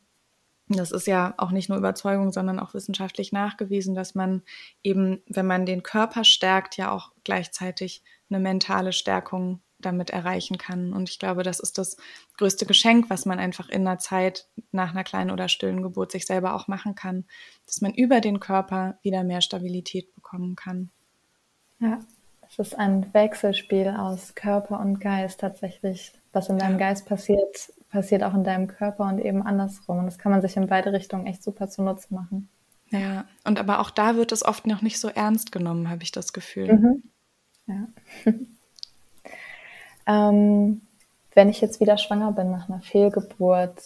das 0.68 0.92
ist 0.92 1.06
ja 1.06 1.36
auch 1.38 1.52
nicht 1.52 1.70
nur 1.70 1.78
Überzeugung, 1.78 2.32
sondern 2.32 2.60
auch 2.60 2.74
wissenschaftlich 2.74 3.32
nachgewiesen, 3.32 3.94
dass 3.94 4.16
man 4.16 4.42
eben, 4.82 5.22
wenn 5.28 5.46
man 5.46 5.68
den 5.68 5.84
Körper 5.84 6.24
stärkt, 6.24 6.78
ja 6.78 6.92
auch 6.92 7.12
gleichzeitig 7.24 8.02
eine 8.30 8.40
mentale 8.40 8.92
Stärkung 8.92 9.62
damit 9.78 10.10
erreichen 10.10 10.58
kann. 10.58 10.94
Und 10.94 11.10
ich 11.10 11.20
glaube, 11.20 11.44
das 11.44 11.60
ist 11.60 11.78
das 11.78 11.98
größte 12.38 12.66
Geschenk, 12.66 13.12
was 13.12 13.28
man 13.28 13.38
einfach 13.38 13.70
in 13.70 13.88
einer 13.88 14.00
Zeit 14.00 14.48
nach 14.72 14.90
einer 14.90 15.04
kleinen 15.04 15.30
oder 15.30 15.48
stillen 15.48 15.84
Geburt 15.84 16.12
sich 16.12 16.26
selber 16.26 16.56
auch 16.56 16.68
machen 16.68 16.96
kann, 16.96 17.26
dass 17.68 17.82
man 17.82 17.94
über 17.94 18.20
den 18.20 18.40
Körper 18.40 18.98
wieder 19.04 19.24
mehr 19.24 19.42
Stabilität 19.42 20.16
bekommen 20.16 20.56
kann. 20.56 20.90
Ja, 21.80 22.00
es 22.58 22.70
ist 22.70 22.80
ein 22.80 23.14
Wechselspiel 23.14 23.90
aus 23.90 24.34
Körper 24.34 24.80
und 24.80 25.00
Geist 25.00 25.42
tatsächlich. 25.42 26.14
Was 26.32 26.50
in 26.50 26.58
deinem. 26.58 26.78
Geist 26.78 27.06
passiert, 27.06 27.74
passiert 27.90 28.24
auch 28.24 28.34
in 28.34 28.44
deinem 28.44 28.68
Körper 28.68 29.06
und 29.06 29.20
eben 29.20 29.42
andersrum. 29.42 30.00
Und 30.00 30.06
das 30.06 30.18
kann 30.18 30.32
man 30.32 30.42
sich 30.42 30.56
in 30.56 30.68
beide 30.68 30.94
Richtungen 30.94 31.28
echt 31.28 31.44
super 31.44 31.70
zunutze 31.70 32.14
machen. 32.14 32.50
Ja, 32.90 33.26
und 33.44 33.60
aber 33.60 33.80
auch 33.80 33.90
da 33.90 34.16
wird 34.16 34.32
es 34.32 34.46
oft 34.46 34.68
noch 34.68 34.82
nicht 34.82 35.00
so 35.00 35.10
ernst 35.10 35.52
genommen, 35.52 35.90
habe 35.90 36.04
ich 36.04 36.12
das 36.12 36.34
Gefühl. 36.34 36.74
Mhm. 36.74 37.04
Ja. 37.68 37.88
ähm, 40.30 40.82
wenn 41.34 41.50
ich 41.50 41.62
jetzt 41.62 41.80
wieder 41.80 41.98
schwanger 41.98 42.32
bin 42.32 42.52
nach 42.52 42.70
einer 42.70 42.82
Fehlgeburt, 42.82 43.82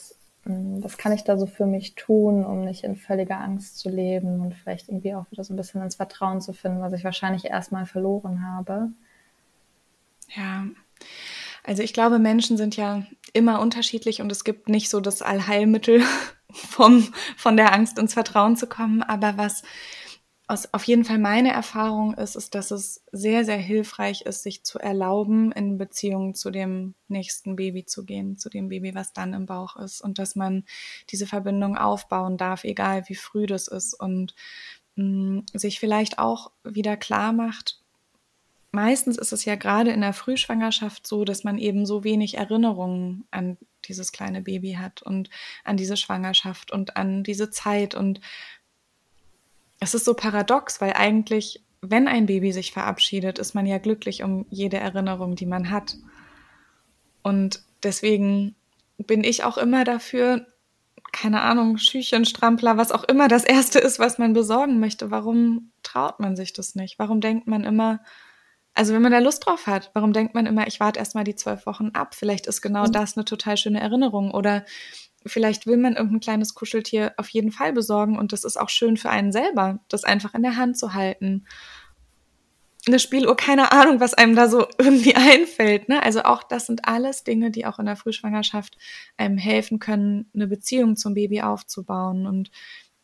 was 0.50 0.98
kann 0.98 1.12
ich 1.12 1.24
da 1.24 1.38
so 1.38 1.46
für 1.46 1.66
mich 1.66 1.96
tun, 1.96 2.44
um 2.44 2.66
nicht 2.66 2.84
in 2.84 2.96
völliger 2.96 3.40
Angst 3.40 3.78
zu 3.78 3.90
leben 3.90 4.42
und 4.42 4.56
vielleicht 4.56 4.90
irgendwie 4.90 5.14
auch 5.14 5.30
wieder 5.32 5.44
so 5.44 5.54
ein 5.54 5.58
bisschen 5.58 5.82
ins 5.82 5.96
Vertrauen 5.96 6.42
zu 6.42 6.54
finden, 6.54 6.82
was 6.82 6.94
ich 6.94 7.04
wahrscheinlich 7.04 7.46
erstmal 7.46 7.86
verloren 7.86 8.44
habe? 8.44 8.90
Ja, 10.36 10.66
also 11.64 11.84
ich 11.84 11.94
glaube, 11.94 12.18
Menschen 12.18 12.58
sind 12.58 12.76
ja 12.76 13.04
immer 13.34 13.62
unterschiedlich 13.62 14.22
und 14.22 14.32
es 14.32 14.44
gibt 14.44 14.70
nicht 14.70 14.90
so 14.90 15.00
das 15.00 15.22
Allheilmittel 15.22 16.02
vom, 16.52 17.08
von 17.38 17.56
der 17.56 17.74
Angst 17.74 18.00
ins 18.00 18.14
Vertrauen 18.14 18.58
zu 18.58 18.68
kommen. 18.68 19.04
Aber 19.04 19.38
was 19.38 19.62
aus, 20.50 20.74
auf 20.74 20.84
jeden 20.86 21.06
Fall 21.06 21.20
meine 21.20 21.52
Erfahrung 21.54 22.16
ist, 22.16 22.36
ist, 22.36 22.56
dass 22.56 22.72
es 22.72 23.04
sehr, 23.12 23.46
sehr 23.46 23.58
hilfreich 23.58 24.22
ist, 24.22 24.42
sich 24.42 24.64
zu 24.64 24.80
erlauben, 24.80 25.52
in 25.52 25.78
Beziehung 25.78 26.34
zu 26.34 26.50
dem 26.50 26.96
nächsten 27.08 27.56
Baby 27.56 27.86
zu 27.86 28.04
gehen, 28.04 28.36
zu 28.38 28.50
dem 28.50 28.68
Baby, 28.68 28.96
was 28.96 29.14
dann 29.14 29.34
im 29.34 29.46
Bauch 29.46 29.76
ist. 29.76 30.02
Und 30.02 30.18
dass 30.18 30.36
man 30.36 30.66
diese 31.12 31.28
Verbindung 31.28 31.78
aufbauen 31.78 32.38
darf, 32.38 32.64
egal 32.64 33.04
wie 33.10 33.16
früh 33.16 33.46
das 33.46 33.68
ist 33.68 33.94
und 33.94 34.34
mh, 34.96 35.04
mm, 35.04 35.46
sich 35.54 35.80
vielleicht 35.80 36.18
auch 36.18 36.52
wieder 36.64 36.98
klar 36.98 37.32
macht, 37.32 37.80
meistens 38.72 39.20
ist 39.20 39.34
es 39.34 39.46
ja 39.46 39.56
gerade 39.56 39.92
in 39.92 40.02
der 40.02 40.14
Frühschwangerschaft 40.14 41.06
so, 41.06 41.26
dass 41.26 41.44
man 41.44 41.60
eben 41.60 41.86
so 41.86 42.04
wenig 42.04 42.38
Erinnerungen 42.38 43.26
an 43.30 43.58
dieses 43.86 44.12
kleine 44.12 44.42
Baby 44.42 44.74
hat 44.74 45.04
und 45.04 45.30
an 45.64 45.78
diese 45.78 45.96
Schwangerschaft 45.96 46.72
und 46.72 46.98
an 46.98 47.24
diese 47.24 47.52
Zeit 47.52 47.94
und 47.94 48.20
es 49.80 49.94
ist 49.94 50.06
so 50.06 50.14
paradox, 50.14 50.82
weil 50.82 50.94
eigentlich, 50.94 51.64
wenn 51.82 52.08
ein 52.08 52.26
Baby 52.26 52.52
sich 52.52 52.72
verabschiedet, 52.72 53.40
ist 53.40 53.56
man 53.56 53.66
ja 53.66 53.78
glücklich 53.78 54.24
um 54.24 54.46
jede 54.50 54.78
Erinnerung, 54.78 55.36
die 55.36 55.46
man 55.46 55.70
hat. 55.70 55.96
Und 57.24 57.64
deswegen 57.84 58.56
bin 58.98 59.24
ich 59.24 59.44
auch 59.44 59.58
immer 59.58 59.86
dafür, 59.86 60.46
keine 61.12 61.42
Ahnung, 61.42 61.78
Schüchen, 61.78 62.26
Strampler, 62.26 62.78
was 62.78 62.92
auch 62.92 63.04
immer 63.06 63.28
das 63.28 63.44
Erste 63.44 63.80
ist, 63.80 64.00
was 64.00 64.18
man 64.18 64.34
besorgen 64.34 64.80
möchte. 64.80 65.12
Warum 65.12 65.72
traut 65.84 66.20
man 66.20 66.36
sich 66.36 66.54
das 66.54 66.76
nicht? 66.76 67.00
Warum 67.00 67.22
denkt 67.22 67.48
man 67.48 67.64
immer, 67.64 68.02
also 68.74 68.94
wenn 68.94 69.02
man 69.02 69.12
da 69.12 69.20
Lust 69.20 69.46
drauf 69.46 69.66
hat, 69.68 69.92
warum 69.94 70.14
denkt 70.14 70.36
man 70.36 70.46
immer, 70.46 70.68
ich 70.68 70.80
warte 70.80 71.00
erstmal 71.00 71.24
die 71.24 71.36
zwölf 71.36 71.66
Wochen 71.66 71.90
ab? 71.94 72.16
Vielleicht 72.16 72.48
ist 72.48 72.62
genau 72.62 72.86
das 72.86 73.18
eine 73.18 73.26
total 73.26 73.58
schöne 73.58 73.80
Erinnerung. 73.80 74.32
Oder 74.32 74.66
vielleicht 75.26 75.68
will 75.68 75.78
man 75.78 75.96
irgendein 75.96 76.20
kleines 76.20 76.54
Kuscheltier 76.54 77.14
auf 77.18 77.30
jeden 77.30 77.52
Fall 77.52 77.74
besorgen 77.74 78.18
und 78.18 78.34
das 78.34 78.44
ist 78.44 78.58
auch 78.58 78.70
schön 78.70 78.98
für 78.98 79.10
einen 79.10 79.32
selber, 79.32 79.80
das 79.90 80.04
einfach 80.04 80.34
in 80.34 80.44
der 80.44 80.56
Hand 80.56 80.78
zu 80.78 80.94
halten. 80.94 81.46
Eine 82.88 83.00
Spieluhr, 83.00 83.36
keine 83.36 83.72
Ahnung, 83.72 84.00
was 84.00 84.14
einem 84.14 84.36
da 84.36 84.48
so 84.48 84.66
irgendwie 84.78 85.16
einfällt. 85.16 85.90
Ne? 85.90 86.02
Also 86.02 86.24
auch 86.24 86.44
das 86.44 86.66
sind 86.66 86.88
alles 86.88 87.24
Dinge, 87.24 87.52
die 87.52 87.66
auch 87.66 87.80
in 87.80 87.86
der 87.86 87.98
Frühschwangerschaft 87.98 88.78
einem 89.18 89.38
helfen 89.38 89.80
können, 89.80 90.30
eine 90.34 90.48
Beziehung 90.48 90.96
zum 90.96 91.14
Baby 91.14 91.42
aufzubauen. 91.42 92.26
Und 92.26 92.52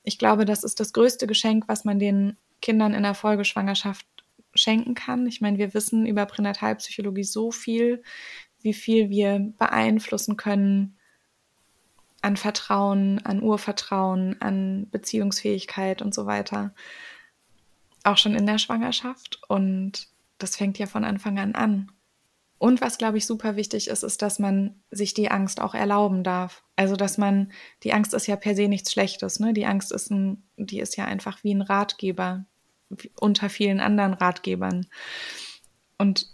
ich 0.04 0.17
glaube, 0.17 0.45
das 0.45 0.63
ist 0.63 0.80
das 0.80 0.93
größte 0.93 1.28
Geschenk, 1.28 1.65
was 1.67 1.84
man 1.84 1.99
den 1.99 2.38
Kindern 2.62 2.93
in 2.93 3.04
der 3.04 3.13
Folgeschwangerschaft 3.13 4.08
schenken 4.54 4.95
kann. 4.95 5.28
Ich 5.28 5.41
meine, 5.41 5.58
wir 5.58 5.73
wissen 5.73 6.06
über 6.06 6.25
Pränatalpsychologie 6.25 7.25
so 7.25 7.51
viel, 7.51 8.01
wie 8.62 8.73
viel 8.73 9.10
wir 9.10 9.54
beeinflussen 9.58 10.38
können, 10.38 10.97
an 12.25 12.38
Vertrauen, 12.38 13.23
an 13.23 13.43
Urvertrauen, 13.43 14.41
an 14.41 14.89
Beziehungsfähigkeit 14.89 16.01
und 16.01 16.13
so 16.13 16.25
weiter. 16.25 16.73
Auch 18.03 18.17
schon 18.17 18.33
in 18.33 18.47
der 18.47 18.57
Schwangerschaft. 18.57 19.39
Und 19.47 20.07
das 20.39 20.55
fängt 20.55 20.79
ja 20.79 20.88
von 20.88 21.05
Anfang 21.05 21.38
an 21.38 21.53
an. 21.53 21.91
Und 22.57 22.81
was, 22.81 22.97
glaube 22.97 23.19
ich, 23.19 23.27
super 23.27 23.55
wichtig 23.57 23.89
ist, 23.89 24.01
ist, 24.01 24.23
dass 24.23 24.39
man 24.39 24.81
sich 24.89 25.13
die 25.13 25.29
Angst 25.29 25.61
auch 25.61 25.75
erlauben 25.75 26.23
darf. 26.23 26.63
Also, 26.75 26.95
dass 26.95 27.19
man, 27.19 27.51
die 27.83 27.93
Angst 27.93 28.15
ist 28.15 28.25
ja 28.25 28.35
per 28.38 28.55
se 28.55 28.67
nichts 28.67 28.91
Schlechtes, 28.91 29.39
ne? 29.39 29.53
Die 29.53 29.67
Angst 29.67 29.91
ist 29.91 30.09
ein, 30.09 30.41
die 30.57 30.79
ist 30.79 30.97
ja 30.97 31.05
einfach 31.05 31.43
wie 31.43 31.53
ein 31.53 31.61
Ratgeber 31.61 32.45
unter 33.19 33.49
vielen 33.49 33.79
anderen 33.79 34.13
Ratgebern. 34.15 34.88
Und 35.99 36.27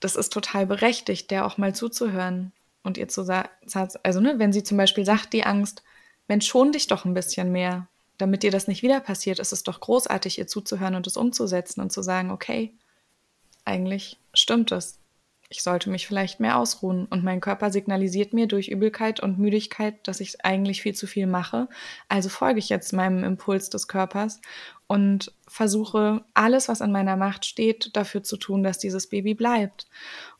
das 0.00 0.16
ist 0.16 0.32
total 0.32 0.66
berechtigt, 0.66 1.30
der 1.30 1.46
auch 1.46 1.58
mal 1.58 1.76
zuzuhören 1.76 2.52
und 2.82 2.98
ihr 2.98 3.08
zu 3.08 3.22
sagen, 3.22 3.48
also 4.02 4.20
ne, 4.20 4.38
wenn 4.38 4.52
sie 4.52 4.62
zum 4.62 4.76
Beispiel 4.76 5.04
sagt, 5.04 5.32
die 5.32 5.44
Angst, 5.44 5.82
Mensch, 6.28 6.46
schon 6.46 6.72
dich 6.72 6.86
doch 6.86 7.04
ein 7.04 7.14
bisschen 7.14 7.52
mehr, 7.52 7.88
damit 8.18 8.42
dir 8.42 8.50
das 8.50 8.68
nicht 8.68 8.82
wieder 8.82 9.00
passiert, 9.00 9.38
ist 9.38 9.52
es 9.52 9.62
doch 9.62 9.80
großartig, 9.80 10.38
ihr 10.38 10.46
zuzuhören 10.46 10.94
und 10.94 11.06
es 11.06 11.16
umzusetzen 11.16 11.80
und 11.80 11.92
zu 11.92 12.02
sagen, 12.02 12.30
okay, 12.30 12.74
eigentlich 13.64 14.18
stimmt 14.34 14.72
es. 14.72 14.98
Ich 15.48 15.62
sollte 15.62 15.90
mich 15.90 16.06
vielleicht 16.06 16.40
mehr 16.40 16.56
ausruhen. 16.56 17.04
Und 17.04 17.24
mein 17.24 17.42
Körper 17.42 17.70
signalisiert 17.70 18.32
mir 18.32 18.46
durch 18.46 18.68
Übelkeit 18.68 19.20
und 19.20 19.38
Müdigkeit, 19.38 19.96
dass 20.08 20.20
ich 20.20 20.44
eigentlich 20.44 20.80
viel 20.80 20.94
zu 20.94 21.06
viel 21.06 21.26
mache. 21.26 21.68
Also 22.08 22.30
folge 22.30 22.58
ich 22.58 22.70
jetzt 22.70 22.92
meinem 22.92 23.22
Impuls 23.22 23.68
des 23.68 23.86
Körpers 23.86 24.40
und 24.86 25.32
versuche 25.46 26.24
alles, 26.32 26.68
was 26.68 26.80
an 26.80 26.90
meiner 26.90 27.16
Macht 27.16 27.44
steht, 27.44 27.94
dafür 27.96 28.22
zu 28.22 28.38
tun, 28.38 28.62
dass 28.62 28.78
dieses 28.78 29.08
Baby 29.08 29.34
bleibt. 29.34 29.86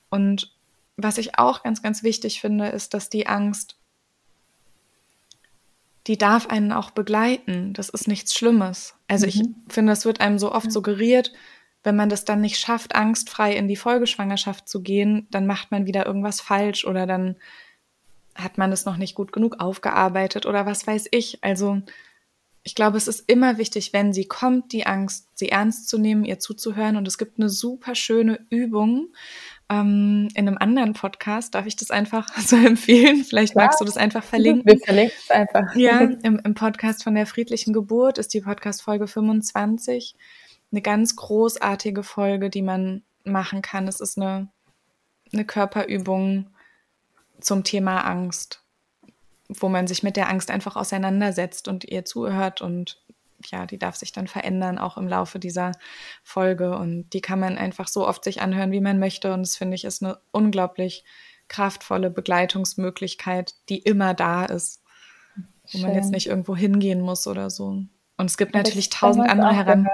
Und 0.09 0.55
was 1.03 1.19
ich 1.19 1.39
auch 1.39 1.63
ganz, 1.63 1.83
ganz 1.83 2.03
wichtig 2.03 2.41
finde, 2.41 2.69
ist, 2.69 2.95
dass 2.95 3.11
die 3.11 3.27
Angst, 3.27 3.77
die 6.07 6.19
darf 6.19 6.49
einen 6.49 6.73
auch 6.73 6.91
begleiten. 6.91 7.73
Das 7.75 7.89
ist 7.89 8.09
nichts 8.09 8.35
Schlimmes. 8.35 8.95
Also 9.09 9.27
mhm. 9.27 9.31
ich 9.31 9.73
finde, 9.73 9.93
es 9.93 10.05
wird 10.05 10.21
einem 10.21 10.39
so 10.39 10.53
oft 10.53 10.73
suggeriert, 10.73 11.33
wenn 11.85 11.97
man 11.97 12.09
das 12.09 12.25
dann 12.25 12.41
nicht 12.41 12.59
schafft, 12.59 12.95
angstfrei 12.95 13.55
in 13.55 13.69
die 13.69 13.77
Folgeschwangerschaft 13.77 14.69
zu 14.69 14.83
gehen, 14.83 15.27
dann 15.31 15.47
macht 15.47 15.71
man 15.71 15.87
wieder 15.87 16.07
irgendwas 16.07 16.41
falsch 16.41 16.85
oder 16.85 17.07
dann 17.07 17.37
hat 18.35 18.57
man 18.57 18.73
es 18.73 18.85
noch 18.85 18.97
nicht 18.97 19.15
gut 19.15 19.33
genug 19.33 19.61
aufgearbeitet 19.61 20.47
oder 20.47 20.65
was 20.65 20.87
weiß 20.87 21.09
ich. 21.11 21.43
Also 21.43 21.83
ich 22.63 22.75
glaube, 22.75 22.97
es 22.97 23.09
ist 23.09 23.29
immer 23.29 23.59
wichtig, 23.59 23.93
wenn 23.93 24.13
sie 24.13 24.27
kommt, 24.27 24.73
die 24.73 24.87
Angst, 24.87 25.29
sie 25.35 25.49
ernst 25.49 25.89
zu 25.89 25.99
nehmen, 25.99 26.25
ihr 26.25 26.39
zuzuhören. 26.39 26.97
Und 26.97 27.09
es 27.09 27.19
gibt 27.19 27.39
eine 27.39 27.49
super 27.49 27.95
schöne 27.95 28.47
Übung, 28.51 29.09
ähm, 29.73 30.29
in 30.35 30.49
einem 30.49 30.59
anderen 30.59 30.93
Podcast. 30.93 31.55
Darf 31.55 31.67
ich 31.67 31.77
das 31.77 31.91
einfach 31.91 32.29
so 32.39 32.57
empfehlen? 32.57 33.25
Vielleicht 33.25 33.55
ja. 33.55 33.63
magst 33.63 33.81
du 33.81 33.85
das 33.85 33.97
einfach 33.97 34.23
verlinken. 34.23 34.67
Wir 34.67 34.79
verlinken 34.79 35.17
es 35.19 35.31
einfach. 35.31 35.75
Ja, 35.75 36.01
im, 36.23 36.39
im 36.39 36.55
Podcast 36.55 37.03
von 37.03 37.15
der 37.15 37.27
friedlichen 37.27 37.73
Geburt 37.73 38.19
ist 38.19 38.35
die 38.35 38.41
Podcast-Folge 38.41 39.07
25 39.07 40.15
eine 40.71 40.83
ganz 40.83 41.17
großartige 41.17 42.03
Folge, 42.03 42.51
die 42.51 42.63
man 42.63 43.03
machen 43.25 43.63
kann. 43.63 43.89
Es 43.89 44.01
ist 44.01 44.19
eine, 44.19 44.49
eine 45.33 45.45
Körperübung 45.45 46.49
zum 47.41 47.65
Thema 47.65 48.01
Angst. 48.03 48.61
wo 49.49 49.69
man 49.69 49.87
sich 49.87 50.03
mit 50.03 50.17
der 50.17 50.31
Angst 50.31 50.51
einfach 50.51 50.77
auseinandersetzt 50.77 51.69
und 51.69 51.85
ihr 51.85 52.07
zuhört 52.07 52.63
und 52.63 53.03
ja, 53.49 53.67
die 53.67 53.79
darf 53.79 53.97
sich 53.97 54.13
dann 54.13 54.29
verändern, 54.29 54.79
auch 54.79 54.97
im 54.97 55.09
Laufe 55.09 55.39
dieser 55.39 55.73
Folge. 56.23 56.77
Und 56.77 57.11
die 57.11 57.21
kann 57.21 57.41
man 57.41 57.59
einfach 57.59 57.89
so 57.89 58.07
oft 58.07 58.25
sich 58.25 58.41
anhören, 58.43 58.73
wie 58.73 58.81
man 58.81 58.99
möchte. 58.99 59.33
Und 59.33 59.43
das 59.43 59.57
finde 59.57 59.75
ich 59.75 59.85
ist 59.85 60.03
eine 60.03 60.19
unglaublich 60.31 61.05
kraftvolle 61.49 62.11
Begleitungsmöglichkeit, 62.11 63.55
die 63.69 63.79
immer 63.79 64.15
da 64.15 64.45
ist. 64.45 64.83
Wo 65.73 65.79
man 65.79 65.95
jetzt 65.95 66.11
nicht 66.11 66.27
irgendwo 66.27 66.57
hingehen 66.57 67.01
muss 67.01 67.27
oder 67.27 67.49
so. 67.49 67.67
Und 68.17 68.27
es 68.27 68.37
gibt 68.37 68.55
natürlich 68.55 68.91
tausend 68.91 69.29
andere 69.29 69.55
heran. 69.55 69.89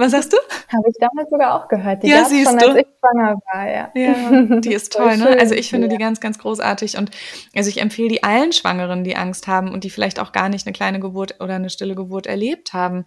Was 0.00 0.12
sagst 0.12 0.32
du? 0.32 0.36
Habe 0.68 0.88
ich 0.88 0.96
damals 1.00 1.28
sogar 1.28 1.54
auch 1.54 1.68
gehört. 1.68 2.04
Die 2.04 2.08
ja, 2.08 2.24
siehst 2.24 2.48
schon, 2.48 2.58
du. 2.58 2.68
als 2.68 2.76
ich 2.78 2.86
schwanger 3.00 3.40
war, 3.52 3.68
ja. 3.68 3.90
ja 3.94 4.60
die 4.60 4.72
ist 4.72 4.92
toll, 4.96 5.16
ne? 5.16 5.36
Also 5.40 5.54
ich 5.56 5.70
finde 5.70 5.88
ja. 5.88 5.92
die 5.92 5.98
ganz, 5.98 6.20
ganz 6.20 6.38
großartig. 6.38 6.96
Und 6.96 7.10
also 7.54 7.68
ich 7.68 7.80
empfehle 7.80 8.08
die 8.08 8.22
allen 8.22 8.52
Schwangeren, 8.52 9.02
die 9.02 9.16
Angst 9.16 9.48
haben 9.48 9.72
und 9.72 9.82
die 9.82 9.90
vielleicht 9.90 10.20
auch 10.20 10.30
gar 10.30 10.48
nicht 10.48 10.66
eine 10.66 10.72
kleine 10.72 11.00
Geburt 11.00 11.40
oder 11.40 11.56
eine 11.56 11.68
stille 11.68 11.96
Geburt 11.96 12.28
erlebt 12.28 12.72
haben, 12.72 13.06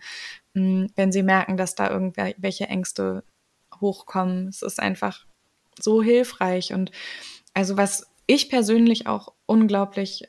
hm, 0.54 0.92
wenn 0.98 1.14
sie 1.14 1.24
merken, 1.24 1.56
dass 1.56 1.76
da 1.76 1.90
irgendwelche 1.90 2.66
Ängste 2.68 3.24
hochkommen. 3.80 4.50
Es 4.50 4.62
ist 4.62 4.82
einfach 4.82 5.26
so 5.80 6.04
hilfreich. 6.04 6.74
Und 6.74 6.92
also 7.54 7.78
was 7.78 8.12
ich 8.28 8.50
persönlich 8.50 9.08
auch 9.08 9.34
unglaublich 9.46 10.28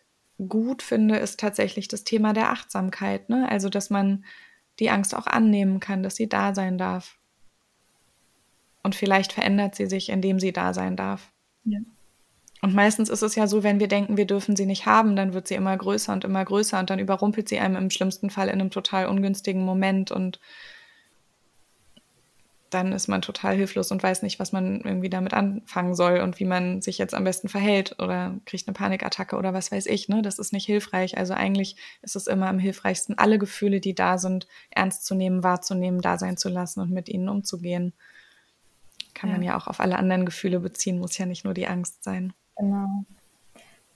gut 0.49 0.83
finde, 0.83 1.17
ist 1.17 1.41
tatsächlich 1.41 1.89
das 1.89 2.05
Thema 2.05 2.33
der 2.33 2.51
Achtsamkeit. 2.51 3.29
Ne? 3.29 3.49
Also, 3.51 3.69
dass 3.69 3.91
man 3.91 4.25
die 4.83 4.91
Angst 4.91 5.14
auch 5.14 5.26
annehmen 5.26 5.80
kann, 5.80 6.03
dass 6.03 6.16
sie 6.16 6.28
da 6.28 6.55
sein 6.55 6.76
darf. 6.76 7.16
Und 8.83 8.97
vielleicht 8.97 9.33
verändert 9.33 9.76
sie 9.76 9.87
sich, 9.87 10.09
indem 10.09 10.41
sie 10.41 10.53
da 10.53 10.74
sein 10.74 10.97
darf. 10.97 11.30
Ja. 11.64 11.78
Und 12.62 12.74
meistens 12.74 13.09
ist 13.09 13.22
es 13.22 13.35
ja 13.37 13.47
so, 13.47 13.62
wenn 13.62 13.80
wir 13.80 13.89
denken, 13.89 14.16
wir 14.16 14.26
dürfen 14.26 14.57
sie 14.57 14.66
nicht 14.66 14.87
haben, 14.87 15.16
dann 15.16 15.35
wird 15.35 15.49
sie 15.49 15.55
immer 15.55 15.76
größer 15.76 16.12
und 16.12 16.24
immer 16.24 16.45
größer 16.45 16.78
und 16.78 16.91
dann 16.91 16.99
überrumpelt 16.99 17.49
sie 17.49 17.59
einem 17.59 17.76
im 17.76 17.91
schlimmsten 17.91 18.30
Fall 18.30 18.49
in 18.49 18.61
einem 18.61 18.70
total 18.70 19.07
ungünstigen 19.07 19.64
Moment 19.64 20.11
und 20.11 20.41
dann 22.73 22.93
ist 22.93 23.09
man 23.09 23.23
total 23.23 23.55
hilflos 23.55 23.91
und 23.93 24.03
weiß 24.03 24.23
nicht, 24.23 24.39
was 24.39 24.53
man 24.53 24.81
irgendwie 24.81 25.11
damit 25.11 25.35
anfangen 25.35 25.95
soll 25.95 26.20
und 26.20 26.41
wie 26.41 26.45
man 26.45 26.81
sich 26.81 26.99
jetzt 26.99 27.14
am 27.14 27.25
besten 27.25 27.49
verhält 27.49 27.97
oder 27.99 28.35
kriegt 28.47 28.66
eine 28.66 28.75
Panikattacke 28.75 29.37
oder 29.37 29.53
was 29.53 29.70
weiß 29.70 29.87
ich. 29.87 30.09
Ne? 30.09 30.23
Das 30.23 30.39
ist 30.39 30.53
nicht 30.53 30.66
hilfreich. 30.66 31.18
Also 31.18 31.35
eigentlich 31.35 31.77
ist 32.01 32.16
es 32.16 32.27
immer 32.27 32.49
am 32.49 32.59
hilfreichsten, 32.59 33.18
alle 33.18 33.39
Gefühle, 33.39 33.81
die 33.81 33.95
da 33.95 34.18
sind, 34.18 34.47
ernst 34.70 35.05
zu 35.05 35.14
nehmen, 35.14 35.43
wahrzunehmen, 35.43 36.01
da 36.01 36.18
sein 36.18 36.37
zu 36.37 36.49
lassen 36.49 36.81
und 36.81 36.91
mit 36.91 37.09
ihnen 37.09 37.29
umzugehen. 37.29 37.93
Kann 39.14 39.31
ja. 39.31 39.37
man 39.37 39.45
ja 39.45 39.57
auch 39.57 39.66
auf 39.66 39.81
alle 39.81 39.99
anderen 39.99 40.25
Gefühle 40.25 40.61
beziehen, 40.61 40.99
muss 40.99 41.18
ja 41.18 41.27
nicht 41.27 41.45
nur 41.45 41.55
die 41.55 41.66
Angst 41.66 42.03
sein. 42.03 42.33
Genau. 42.57 43.05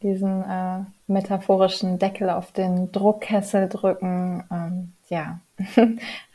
Diesen 0.03 0.43
äh, 0.43 0.85
metaphorischen 1.07 1.99
Deckel 1.99 2.31
auf 2.31 2.53
den 2.53 2.93
Druckkessel 2.93 3.69
drücken, 3.69 4.45
ähm, 4.51 4.93
ja, 5.09 5.41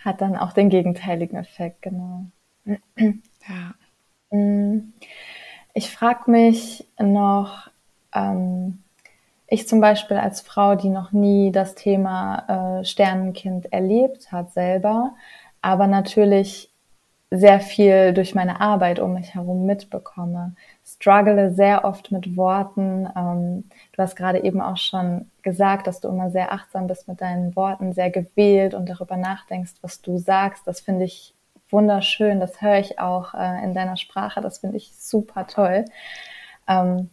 hat 0.03 0.21
dann 0.21 0.35
auch 0.35 0.53
den 0.53 0.69
gegenteiligen 0.69 1.37
Effekt, 1.37 1.81
genau. 1.81 2.25
Ja. 2.65 3.73
Mm. 4.31 4.93
Ich 5.73 5.89
frage 5.89 6.29
mich 6.29 6.85
noch, 6.99 7.69
ähm, 8.13 8.83
ich 9.47 9.67
zum 9.67 9.81
Beispiel 9.81 10.17
als 10.17 10.41
Frau, 10.41 10.75
die 10.75 10.89
noch 10.89 11.11
nie 11.11 11.51
das 11.51 11.75
Thema 11.75 12.79
äh, 12.79 12.85
Sternenkind 12.85 13.71
erlebt 13.71 14.31
hat 14.31 14.53
selber, 14.53 15.13
aber 15.61 15.87
natürlich 15.87 16.69
sehr 17.31 17.59
viel 17.61 18.13
durch 18.13 18.35
meine 18.35 18.59
Arbeit 18.59 18.99
um 18.99 19.13
mich 19.13 19.33
herum 19.33 19.65
mitbekomme. 19.65 20.53
Struggle 20.85 21.51
sehr 21.51 21.85
oft 21.85 22.11
mit 22.11 22.35
Worten. 22.35 23.07
Ähm, 23.15 23.63
du 23.93 24.01
hast 24.01 24.15
gerade 24.15 24.43
eben 24.43 24.61
auch 24.61 24.77
schon 24.77 25.29
gesagt, 25.41 25.87
dass 25.87 25.99
du 25.99 26.09
immer 26.09 26.29
sehr 26.31 26.51
achtsam 26.51 26.87
bist 26.87 27.07
mit 27.07 27.21
deinen 27.21 27.55
Worten, 27.55 27.93
sehr 27.93 28.09
gewählt 28.09 28.73
und 28.73 28.89
darüber 28.89 29.17
nachdenkst, 29.17 29.73
was 29.81 30.01
du 30.01 30.17
sagst. 30.17 30.67
Das 30.67 30.81
finde 30.81 31.05
ich 31.05 31.33
wunderschön. 31.69 32.39
Das 32.39 32.61
höre 32.61 32.79
ich 32.79 32.99
auch 32.99 33.33
äh, 33.33 33.63
in 33.63 33.73
deiner 33.73 33.97
Sprache. 33.97 34.41
Das 34.41 34.59
finde 34.59 34.77
ich 34.77 34.93
super 34.95 35.47
toll. 35.47 35.85
Ähm, 36.67 37.09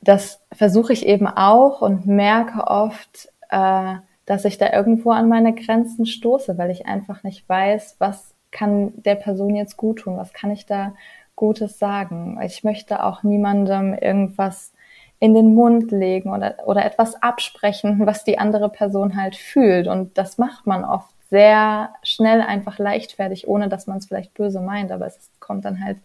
das 0.00 0.40
versuche 0.52 0.92
ich 0.92 1.06
eben 1.06 1.26
auch 1.26 1.82
und 1.82 2.06
merke 2.06 2.66
oft, 2.66 3.28
äh, 3.50 3.94
dass 4.26 4.44
ich 4.44 4.58
da 4.58 4.72
irgendwo 4.72 5.10
an 5.10 5.28
meine 5.28 5.54
Grenzen 5.54 6.06
stoße, 6.06 6.58
weil 6.58 6.70
ich 6.70 6.86
einfach 6.86 7.22
nicht 7.22 7.48
weiß, 7.48 7.96
was 7.98 8.34
kann 8.50 8.92
der 9.02 9.14
Person 9.14 9.54
jetzt 9.54 9.76
gut 9.76 10.00
tun? 10.00 10.16
Was 10.16 10.32
kann 10.32 10.50
ich 10.50 10.66
da 10.66 10.94
Gutes 11.38 11.78
sagen? 11.78 12.38
Ich 12.44 12.64
möchte 12.64 13.04
auch 13.04 13.22
niemandem 13.22 13.94
irgendwas 13.94 14.72
in 15.20 15.34
den 15.34 15.54
Mund 15.54 15.92
legen 15.92 16.32
oder, 16.32 16.56
oder 16.66 16.84
etwas 16.84 17.22
absprechen, 17.22 18.00
was 18.06 18.24
die 18.24 18.38
andere 18.38 18.68
Person 18.68 19.16
halt 19.16 19.36
fühlt. 19.36 19.86
Und 19.86 20.18
das 20.18 20.36
macht 20.36 20.66
man 20.66 20.84
oft 20.84 21.14
sehr 21.30 21.94
schnell 22.02 22.40
einfach 22.40 22.78
leichtfertig, 22.78 23.46
ohne 23.46 23.68
dass 23.68 23.86
man 23.86 23.98
es 23.98 24.06
vielleicht 24.06 24.34
böse 24.34 24.60
meint. 24.60 24.90
Aber 24.90 25.06
es 25.06 25.30
kommt 25.38 25.64
dann 25.64 25.82
halt 25.84 25.98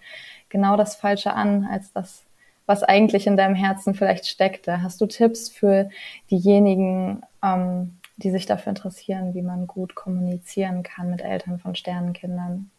genau 0.50 0.78
das 0.78 0.96
Falsche 0.96 1.34
an, 1.34 1.68
als 1.70 1.92
das, 1.94 2.24
was 2.68 2.84
eigentlich 2.84 3.26
in 3.26 3.36
deinem 3.36 3.56
Herzen 3.56 3.96
vielleicht 3.96 4.28
steckte. 4.28 4.84
Hast 4.84 5.02
du 5.02 5.08
Tipps 5.08 5.50
für 5.50 5.90
diejenigen, 6.30 7.24
ähm, 7.44 7.98
die 8.18 8.30
sich 8.30 8.46
dafür 8.46 8.70
interessieren, 8.70 9.34
wie 9.34 9.42
man 9.42 9.66
gut 9.66 9.96
kommunizieren 9.96 10.84
kann 10.84 11.10
mit 11.10 11.22
Eltern 11.22 11.58
von 11.58 11.74
Sternenkindern. 11.74 12.70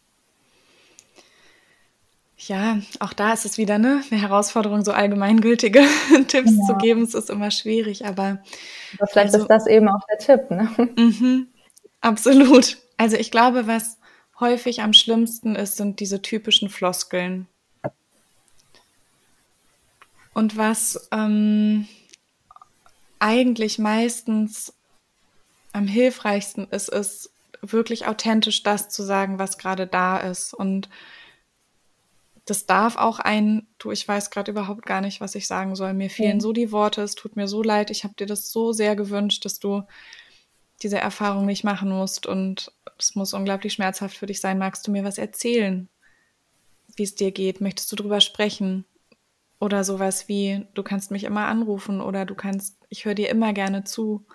Ja, 2.37 2.79
auch 2.99 3.13
da 3.13 3.31
ist 3.31 3.45
es 3.45 3.57
wieder 3.57 3.77
ne, 3.77 4.03
eine 4.11 4.21
Herausforderung, 4.21 4.83
so 4.83 4.91
allgemeingültige 4.91 5.83
Tipps 6.27 6.51
ja. 6.51 6.65
zu 6.67 6.75
geben. 6.77 7.03
Es 7.03 7.13
ist 7.13 7.29
immer 7.29 7.49
schwierig, 7.49 8.05
aber. 8.05 8.41
Aber 8.97 9.07
vielleicht 9.07 9.33
also, 9.33 9.39
ist 9.39 9.47
das 9.47 9.67
eben 9.67 9.87
auch 9.87 10.05
der 10.11 10.17
Tipp, 10.19 10.51
ne? 10.51 10.69
Mhm, 10.97 11.47
absolut. 12.01 12.77
Also 12.97 13.15
ich 13.15 13.31
glaube, 13.31 13.67
was 13.67 13.97
häufig 14.39 14.81
am 14.81 14.93
schlimmsten 14.93 15.55
ist, 15.55 15.77
sind 15.77 15.99
diese 15.99 16.21
typischen 16.21 16.69
Floskeln. 16.69 17.47
Und 20.33 20.57
was 20.57 21.07
ähm, 21.13 21.87
eigentlich 23.19 23.79
meistens 23.79 24.73
am 25.71 25.87
hilfreichsten 25.87 26.67
ist 26.69 26.89
es, 26.89 27.31
wirklich 27.61 28.05
authentisch 28.05 28.61
das 28.63 28.89
zu 28.89 29.01
sagen, 29.01 29.39
was 29.39 29.57
gerade 29.57 29.87
da 29.87 30.17
ist. 30.17 30.53
Und 30.53 30.89
das 32.45 32.65
darf 32.65 32.95
auch 32.95 33.19
ein, 33.19 33.67
du, 33.79 33.91
ich 33.91 34.07
weiß 34.07 34.29
gerade 34.29 34.51
überhaupt 34.51 34.85
gar 34.85 35.01
nicht, 35.01 35.19
was 35.21 35.35
ich 35.35 35.47
sagen 35.47 35.75
soll. 35.75 35.93
Mir 35.93 36.09
fehlen 36.09 36.37
ja. 36.37 36.41
so 36.41 36.53
die 36.53 36.71
Worte, 36.71 37.01
es 37.01 37.15
tut 37.15 37.35
mir 37.35 37.47
so 37.47 37.63
leid, 37.63 37.89
ich 37.89 38.03
habe 38.03 38.13
dir 38.15 38.27
das 38.27 38.51
so 38.51 38.71
sehr 38.71 38.95
gewünscht, 38.95 39.45
dass 39.45 39.59
du 39.59 39.83
diese 40.83 40.99
Erfahrung 40.99 41.45
nicht 41.45 41.63
machen 41.63 41.89
musst 41.89 42.27
und 42.27 42.71
es 42.99 43.15
muss 43.15 43.33
unglaublich 43.33 43.73
schmerzhaft 43.73 44.17
für 44.17 44.25
dich 44.25 44.41
sein. 44.41 44.57
Magst 44.57 44.85
du 44.85 44.91
mir 44.91 45.03
was 45.03 45.17
erzählen, 45.17 45.89
wie 46.95 47.03
es 47.03 47.15
dir 47.15 47.31
geht? 47.31 47.61
Möchtest 47.61 47.91
du 47.91 47.95
drüber 47.95 48.21
sprechen? 48.21 48.85
Oder 49.59 49.83
sowas 49.83 50.27
wie, 50.27 50.67
du 50.73 50.83
kannst 50.83 51.11
mich 51.11 51.23
immer 51.23 51.47
anrufen 51.47 52.01
oder 52.01 52.25
du 52.25 52.35
kannst, 52.35 52.77
ich 52.89 53.05
höre 53.05 53.15
dir 53.15 53.29
immer 53.29 53.53
gerne 53.53 53.85
zu 53.85 54.25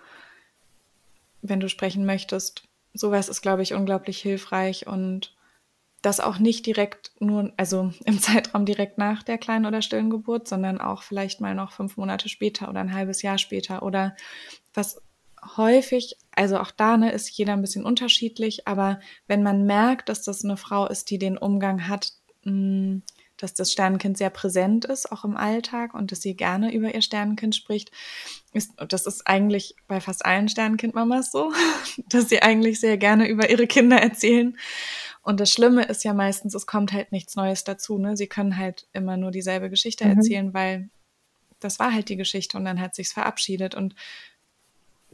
wenn 1.42 1.61
du 1.61 1.68
sprechen 1.68 2.04
möchtest. 2.04 2.64
Sowas 2.92 3.28
ist, 3.28 3.40
glaube 3.40 3.62
ich, 3.62 3.74
unglaublich 3.74 4.20
hilfreich 4.20 4.86
und 4.86 5.34
das 6.03 6.20
auch 6.20 6.38
nicht 6.38 6.66
direkt 6.66 7.12
nur, 7.20 7.53
also 7.57 7.92
im 8.05 8.18
Zeitraum 8.18 8.64
direkt 8.64 8.98
nach 8.98 9.22
der 9.22 9.38
kleinen 9.38 9.66
oder 9.66 9.82
stillen 9.82 10.11
Geburt, 10.11 10.48
sondern 10.48 10.80
auch 10.80 11.03
vielleicht 11.03 11.40
mal 11.40 11.55
noch 11.55 11.72
fünf 11.72 11.96
Monate 11.96 12.28
später 12.28 12.68
oder 12.68 12.80
ein 12.80 12.94
halbes 12.94 13.22
Jahr 13.22 13.38
später 13.38 13.82
oder 13.82 14.16
was 14.74 15.01
häufig, 15.57 16.16
also 16.32 16.59
auch 16.59 16.70
da 16.70 16.96
ne, 16.96 17.12
ist 17.12 17.30
jeder 17.30 17.55
ein 17.55 17.62
bisschen 17.62 17.84
unterschiedlich, 17.84 18.68
aber 18.68 19.01
wenn 19.26 19.42
man 19.42 19.64
merkt, 19.64 20.09
dass 20.09 20.22
das 20.22 20.44
eine 20.44 20.57
Frau 20.57 20.86
ist, 20.86 21.11
die 21.11 21.18
den 21.18 21.38
Umgang 21.38 21.88
hat, 21.88 22.12
mh, 22.44 22.53
mm, 22.53 23.03
dass 23.42 23.55
das 23.55 23.72
Sternenkind 23.72 24.18
sehr 24.18 24.30
präsent 24.30 24.84
ist, 24.84 25.11
auch 25.11 25.24
im 25.24 25.36
Alltag 25.36 25.94
und 25.94 26.12
dass 26.12 26.20
sie 26.20 26.36
gerne 26.36 26.74
über 26.74 26.94
ihr 26.94 27.01
Sternenkind 27.01 27.57
spricht. 27.57 27.90
Ist, 28.53 28.72
das 28.88 29.07
ist 29.07 29.26
eigentlich 29.26 29.76
bei 29.88 30.01
fast 30.01 30.26
allen 30.26 30.48
Sternenkindmamas 30.48 31.32
so, 31.32 31.53
dass 32.09 32.28
sie 32.28 32.42
eigentlich 32.42 32.80
sehr 32.80 32.98
gerne 32.98 33.28
über 33.28 33.48
ihre 33.51 33.66
Kinder 33.66 33.96
erzählen. 33.96 34.59
Und 35.22 35.40
das 35.40 35.50
Schlimme 35.50 35.84
ist 35.84 36.04
ja 36.04 36.14
meistens, 36.14 36.54
es 36.54 36.66
kommt 36.66 36.92
halt 36.92 37.12
nichts 37.12 37.36
Neues 37.36 37.64
dazu. 37.64 37.98
Ne? 37.98 38.16
Sie 38.16 38.26
können 38.26 38.56
halt 38.56 38.86
immer 38.92 39.16
nur 39.16 39.30
dieselbe 39.30 39.70
Geschichte 39.70 40.04
mhm. 40.04 40.16
erzählen, 40.16 40.54
weil 40.54 40.88
das 41.60 41.78
war 41.78 41.92
halt 41.92 42.08
die 42.08 42.16
Geschichte 42.16 42.56
und 42.56 42.64
dann 42.64 42.80
hat 42.80 42.94
sich's 42.94 43.12
verabschiedet 43.12 43.74
und 43.74 43.94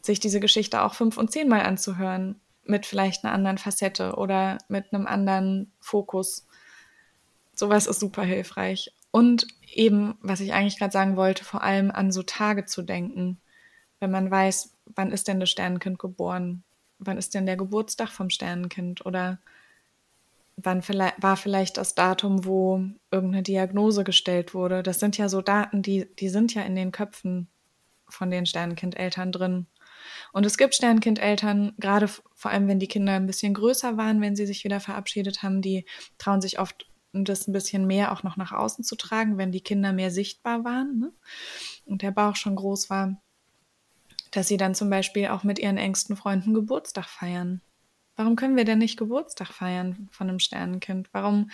sich 0.01 0.21
diese 0.21 0.39
Geschichte 0.39 0.83
auch 0.83 0.95
fünf 0.95 1.17
und 1.17 1.33
zehnmal 1.33 1.63
anzuhören 1.63 2.41
mit 2.65 2.87
vielleicht 2.87 3.25
einer 3.25 3.35
anderen 3.35 3.59
Facette 3.59 4.15
oder 4.15 4.59
mit 4.69 4.93
einem 4.93 5.07
anderen 5.07 5.73
Fokus 5.81 6.47
sowas 7.57 7.87
ist 7.87 8.01
super 8.01 8.23
hilfreich. 8.23 8.93
Und 9.11 9.47
eben, 9.73 10.19
was 10.21 10.41
ich 10.41 10.53
eigentlich 10.53 10.79
gerade 10.79 10.93
sagen 10.93 11.17
wollte, 11.17 11.45
vor 11.45 11.63
allem 11.63 11.91
an 11.91 12.13
so 12.13 12.23
Tage 12.23 12.67
zu 12.67 12.83
denken, 12.83 13.41
wenn 13.99 14.11
man 14.11 14.31
weiß, 14.31 14.75
wann 14.95 15.11
ist 15.11 15.27
denn 15.27 15.41
das 15.41 15.51
Sternenkind 15.51 15.99
geboren? 15.99 16.63
Wann 16.99 17.19
ist 17.19 17.35
denn 17.35 17.47
der 17.47 17.57
Geburtstag 17.57 18.11
vom 18.11 18.31
Sternenkind? 18.31 19.05
Oder 19.07 19.39
wann 20.57 20.83
vielleicht, 20.83 21.23
war 21.23 21.37
vielleicht 21.37 21.77
das 21.77 21.95
Datum, 21.95 22.45
wo 22.45 22.83
irgendeine 23.11 23.43
Diagnose 23.43 24.05
gestellt 24.05 24.55
wurde? 24.55 24.83
Das 24.83 24.99
sind 24.99 25.19
ja 25.19 25.29
so 25.29 25.43
Daten, 25.43 25.83
die, 25.83 26.09
die 26.17 26.29
sind 26.29 26.55
ja 26.55 26.63
in 26.63 26.75
den 26.75 26.93
Köpfen 26.93 27.49
von 28.09 28.31
den 28.31 28.47
Sternenkindeltern 28.47 29.33
drin. 29.33 29.67
Und 30.33 30.47
es 30.47 30.57
gibt 30.57 30.75
Sternenkindeltern, 30.75 31.75
gerade 31.79 32.09
vor 32.09 32.51
allem, 32.51 32.69
wenn 32.69 32.79
die 32.79 32.89
Kinder 32.89 33.15
ein 33.15 33.27
bisschen 33.27 33.55
größer 33.55 33.97
waren, 33.97 34.21
wenn 34.21 34.37
sie 34.37 34.47
sich 34.47 34.65
wieder 34.65 34.81
verabschiedet 34.81 35.43
haben, 35.43 35.63
die 35.63 35.85
trauen 36.19 36.41
sich 36.41 36.59
oft 36.59 36.87
das 37.13 37.49
ein 37.49 37.53
bisschen 37.53 37.87
mehr 37.87 38.13
auch 38.13 38.23
noch 38.23 38.37
nach 38.37 38.53
außen 38.53 38.85
zu 38.85 38.95
tragen, 38.97 39.39
wenn 39.39 39.53
die 39.53 39.63
Kinder 39.63 39.93
mehr 39.93 40.11
sichtbar 40.11 40.65
waren 40.65 40.99
ne? 40.99 41.13
und 41.87 42.03
der 42.03 42.11
Bauch 42.11 42.37
schon 42.37 42.57
groß 42.57 42.91
war, 42.91 43.21
dass 44.33 44.49
sie 44.49 44.59
dann 44.59 44.75
zum 44.75 44.91
Beispiel 44.91 45.29
auch 45.29 45.43
mit 45.43 45.59
ihren 45.59 45.79
engsten 45.79 46.17
Freunden 46.17 46.53
Geburtstag 46.53 47.07
feiern. 47.07 47.63
Warum 48.17 48.37
können 48.37 48.57
wir 48.57 48.65
denn 48.65 48.79
nicht 48.79 48.99
Geburtstag 48.99 49.49
feiern 49.49 50.09
von 50.11 50.29
einem 50.29 50.39
Sternenkind? 50.39 51.09
Warum 51.13 51.51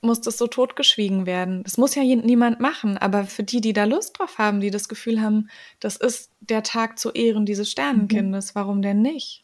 muss 0.00 0.20
das 0.20 0.38
so 0.38 0.46
totgeschwiegen 0.46 1.26
werden? 1.26 1.62
Das 1.62 1.76
muss 1.76 1.94
ja 1.94 2.02
niemand 2.02 2.60
machen, 2.60 2.98
aber 2.98 3.24
für 3.24 3.44
die, 3.44 3.60
die 3.60 3.72
da 3.72 3.84
Lust 3.84 4.18
drauf 4.18 4.38
haben, 4.38 4.60
die 4.60 4.70
das 4.70 4.88
Gefühl 4.88 5.20
haben, 5.20 5.48
das 5.80 5.96
ist 5.96 6.30
der 6.40 6.62
Tag 6.62 6.98
zu 6.98 7.12
Ehren 7.12 7.46
dieses 7.46 7.70
Sternenkindes, 7.70 8.54
mhm. 8.54 8.58
warum 8.58 8.82
denn 8.82 9.02
nicht? 9.02 9.42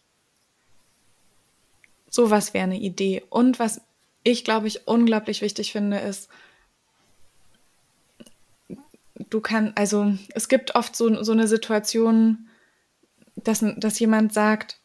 Sowas 2.11 2.55
wäre 2.55 2.65
eine 2.65 2.81
Idee. 2.81 3.23
Und 3.29 3.59
was 3.59 3.83
ich, 4.25 4.45
glaube 4.45 4.67
ich, 4.67 4.89
unglaublich 4.89 5.43
wichtig 5.43 5.73
finde, 5.73 5.99
ist, 5.99 6.29
du 9.31 9.41
kannst, 9.41 9.77
also 9.77 10.15
es 10.35 10.49
gibt 10.49 10.75
oft 10.75 10.97
so, 10.97 11.23
so 11.23 11.33
eine 11.33 11.47
Situation, 11.47 12.49
dass, 13.37 13.65
dass 13.77 13.99
jemand 13.99 14.33
sagt, 14.33 14.78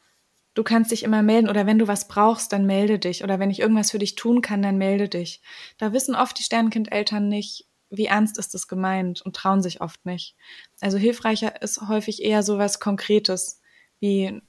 du 0.54 0.64
kannst 0.64 0.91
dich 0.91 1.04
immer 1.04 1.22
melden 1.22 1.49
oder 1.49 1.66
wenn 1.66 1.80
du 1.80 1.88
was 1.88 2.08
brauchst, 2.08 2.54
dann 2.54 2.66
melde 2.66 2.99
dich 2.99 3.24
oder 3.24 3.39
wenn 3.39 3.49
ich 3.49 3.60
irgendwas 3.60 3.91
für 3.91 3.99
dich 3.99 4.16
tun 4.16 4.41
kann, 4.41 4.62
dann 4.62 4.78
melde 4.78 5.10
dich. 5.10 5.41
Da 5.78 5.93
wissen 5.93 6.16
oft 6.16 6.38
die 6.38 6.43
Sternenkindeltern 6.43 7.28
nicht, 7.28 7.68
wie 7.89 8.06
ernst 8.06 8.38
ist 8.38 8.54
das 8.54 8.68
gemeint 8.68 9.22
und 9.22 9.36
trauen 9.36 9.62
sich 9.62 9.82
oft 9.82 10.06
nicht. 10.06 10.36
Also 10.82 10.97
hilfreicher 10.97 11.62
ist 11.62 11.88
häufig 11.88 12.24
eher 12.24 12.43
so 12.43 12.58
was 12.58 12.80
Konkretes, 12.80 13.62
wie 13.99 14.41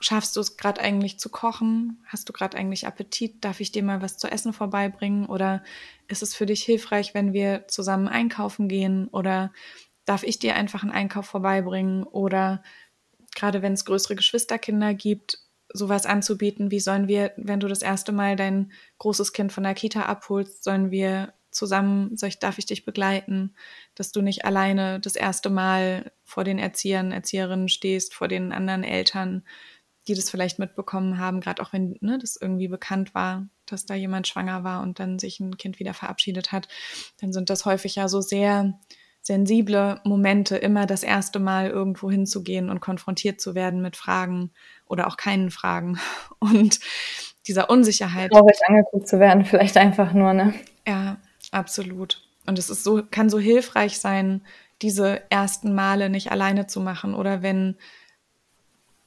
schaffst 0.00 0.36
du 0.36 0.40
es 0.40 0.56
gerade 0.56 0.80
eigentlich 0.80 1.18
zu 1.18 1.30
kochen? 1.30 2.04
Hast 2.06 2.28
du 2.28 2.32
gerade 2.32 2.56
eigentlich 2.56 2.86
Appetit? 2.86 3.44
Darf 3.44 3.60
ich 3.60 3.72
dir 3.72 3.82
mal 3.82 4.02
was 4.02 4.18
zu 4.18 4.28
essen 4.28 4.52
vorbeibringen? 4.52 5.26
Oder 5.26 5.64
ist 6.08 6.22
es 6.22 6.34
für 6.34 6.46
dich 6.46 6.62
hilfreich, 6.62 7.14
wenn 7.14 7.32
wir 7.32 7.66
zusammen 7.68 8.08
einkaufen 8.08 8.68
gehen? 8.68 9.08
Oder 9.08 9.52
darf 10.04 10.22
ich 10.22 10.38
dir 10.38 10.54
einfach 10.54 10.82
einen 10.82 10.92
Einkauf 10.92 11.26
vorbeibringen? 11.26 12.04
Oder 12.04 12.62
gerade 13.36 13.62
wenn 13.62 13.74
es 13.74 13.84
größere 13.84 14.16
Geschwisterkinder 14.16 14.94
gibt, 14.94 15.38
sowas 15.72 16.06
anzubieten, 16.06 16.72
wie 16.72 16.80
sollen 16.80 17.06
wir, 17.06 17.32
wenn 17.36 17.60
du 17.60 17.68
das 17.68 17.82
erste 17.82 18.10
Mal 18.10 18.34
dein 18.34 18.72
großes 18.98 19.32
Kind 19.32 19.52
von 19.52 19.62
der 19.62 19.74
Kita 19.74 20.02
abholst, 20.02 20.64
sollen 20.64 20.90
wir 20.90 21.34
zusammen, 21.50 22.16
soll 22.16 22.30
ich, 22.30 22.38
darf 22.38 22.58
ich 22.58 22.66
dich 22.66 22.84
begleiten, 22.84 23.54
dass 23.94 24.12
du 24.12 24.22
nicht 24.22 24.44
alleine 24.44 25.00
das 25.00 25.16
erste 25.16 25.50
Mal 25.50 26.12
vor 26.24 26.44
den 26.44 26.58
Erziehern, 26.58 27.12
Erzieherinnen 27.12 27.68
stehst, 27.68 28.14
vor 28.14 28.28
den 28.28 28.52
anderen 28.52 28.84
Eltern, 28.84 29.44
die 30.08 30.14
das 30.14 30.30
vielleicht 30.30 30.58
mitbekommen 30.58 31.18
haben, 31.18 31.40
gerade 31.40 31.62
auch 31.62 31.72
wenn 31.72 31.96
ne, 32.00 32.18
das 32.18 32.36
irgendwie 32.36 32.68
bekannt 32.68 33.14
war, 33.14 33.48
dass 33.64 33.86
da 33.86 33.94
jemand 33.94 34.28
schwanger 34.28 34.64
war 34.64 34.82
und 34.82 35.00
dann 35.00 35.18
sich 35.18 35.40
ein 35.40 35.56
Kind 35.56 35.78
wieder 35.78 35.94
verabschiedet 35.94 36.52
hat, 36.52 36.68
dann 37.20 37.32
sind 37.32 37.50
das 37.50 37.64
häufig 37.64 37.96
ja 37.96 38.08
so 38.08 38.20
sehr 38.20 38.78
sensible 39.26 40.00
Momente, 40.04 40.56
immer 40.56 40.86
das 40.86 41.02
erste 41.02 41.40
Mal 41.40 41.68
irgendwo 41.68 42.08
hinzugehen 42.08 42.70
und 42.70 42.78
konfrontiert 42.78 43.40
zu 43.40 43.56
werden 43.56 43.82
mit 43.82 43.96
Fragen 43.96 44.52
oder 44.86 45.08
auch 45.08 45.16
keinen 45.16 45.50
Fragen 45.50 45.98
und 46.38 46.78
dieser 47.48 47.68
Unsicherheit. 47.68 48.30
Traurig 48.30 48.56
angeguckt 48.68 49.08
zu 49.08 49.18
werden, 49.18 49.44
vielleicht 49.44 49.78
einfach 49.78 50.12
nur, 50.12 50.32
ne? 50.32 50.54
Ja, 50.86 51.16
absolut. 51.50 52.22
Und 52.46 52.56
es 52.56 52.70
ist 52.70 52.84
so, 52.84 53.02
kann 53.10 53.28
so 53.28 53.40
hilfreich 53.40 53.98
sein, 53.98 54.42
diese 54.80 55.28
ersten 55.28 55.74
Male 55.74 56.08
nicht 56.08 56.30
alleine 56.30 56.68
zu 56.68 56.80
machen 56.80 57.12
oder 57.12 57.42
wenn 57.42 57.76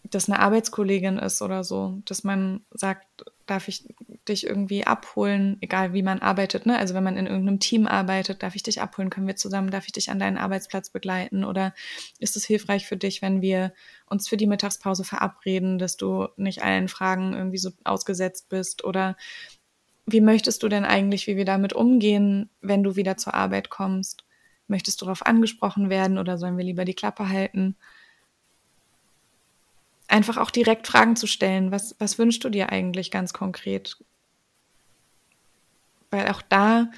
das 0.03 0.28
eine 0.28 0.39
Arbeitskollegin 0.39 1.17
ist 1.17 1.41
oder 1.41 1.63
so, 1.63 2.01
dass 2.03 2.26
man 2.26 2.65
sagt, 2.72 3.07
darf 3.50 3.68
ich 3.68 3.86
dich 4.28 4.45
irgendwie 4.45 4.86
abholen, 4.86 5.58
egal 5.62 5.93
wie 5.93 6.04
man 6.04 6.20
arbeitet, 6.20 6.66
ne? 6.66 6.78
Also 6.78 6.93
wenn 6.93 7.04
man 7.04 7.18
in 7.18 7.26
irgendeinem 7.26 7.60
Team 7.60 7.88
arbeitet, 7.88 8.43
darf 8.43 8.56
ich 8.56 8.64
dich 8.64 8.82
abholen, 8.82 9.10
können 9.10 9.28
wir 9.28 9.36
zusammen, 9.36 9.72
darf 9.72 9.86
ich 9.88 9.91
dich 9.91 10.12
an 10.12 10.20
deinen 10.20 10.38
Arbeitsplatz 10.38 10.89
begleiten 10.89 11.43
oder 11.43 11.74
ist 12.20 12.38
es 12.38 12.45
hilfreich 12.45 12.86
für 12.86 12.97
dich, 12.97 13.22
wenn 13.22 13.41
wir 13.41 13.74
uns 14.06 14.28
für 14.28 14.38
die 14.38 14.47
Mittagspause 14.47 15.04
verabreden, 15.04 15.80
dass 15.80 15.97
du 15.97 16.28
nicht 16.38 16.64
allen 16.64 16.88
Fragen 16.88 17.34
irgendwie 17.34 17.58
so 17.58 17.72
ausgesetzt 17.84 18.50
bist 18.50 18.84
oder 18.84 19.18
wie 20.06 20.22
möchtest 20.22 20.64
du 20.64 20.70
denn 20.70 20.86
eigentlich, 20.86 21.28
wie 21.28 21.38
wir 21.38 21.45
damit 21.45 21.74
umgehen, 21.74 22.50
wenn 22.62 22.84
du 22.84 22.95
wieder 22.95 23.18
zur 23.18 23.34
Arbeit 23.34 23.70
kommst? 23.70 24.26
Möchtest 24.68 25.02
du 25.02 25.06
darauf 25.06 25.26
angesprochen 25.26 25.89
werden 25.89 26.18
oder 26.18 26.38
sollen 26.38 26.58
wir 26.58 26.66
lieber 26.66 26.86
die 26.86 26.95
Klappe 26.95 27.30
halten? 27.30 27.76
Einfach 30.10 30.38
auch 30.38 30.51
direkt 30.51 30.88
Fragen 30.88 31.16
zu 31.16 31.28
stellen. 31.28 31.72
Was, 31.72 31.95
was 31.99 32.18
wünschst 32.18 32.43
du 32.43 32.49
dir 32.49 32.72
eigentlich 32.72 33.12
ganz 33.12 33.34
konkret? 33.34 33.97
Weil 36.12 36.28
auch 36.30 36.41
da 36.41 36.89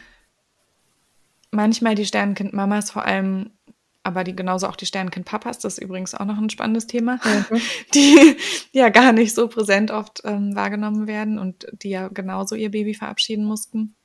manchmal 1.52 1.96
die 1.96 2.06
Sternenkind-Mamas 2.06 2.92
vor 2.92 3.06
allem, 3.06 3.52
aber 4.04 4.24
die 4.24 4.36
genauso 4.36 4.68
auch 4.68 4.78
die 4.78 4.86
Sternenkind-Papas, 4.86 5.60
das 5.60 5.78
ist 5.78 5.84
übrigens 5.84 6.16
auch 6.16 6.26
noch 6.26 6.38
ein 6.38 6.50
spannendes 6.50 6.88
Thema, 6.88 7.20
mhm. 7.24 7.62
die 7.94 8.38
ja 8.72 8.90
gar 8.90 9.12
nicht 9.12 9.36
so 9.36 9.48
präsent 9.48 9.92
oft 9.92 10.22
ähm, 10.24 10.56
wahrgenommen 10.56 11.08
werden 11.08 11.38
und 11.38 11.68
die 11.74 11.90
ja 11.90 12.08
genauso 12.08 12.56
ihr 12.56 12.72
Baby 12.72 12.94
verabschieden 12.94 13.44
mussten. 13.44 13.96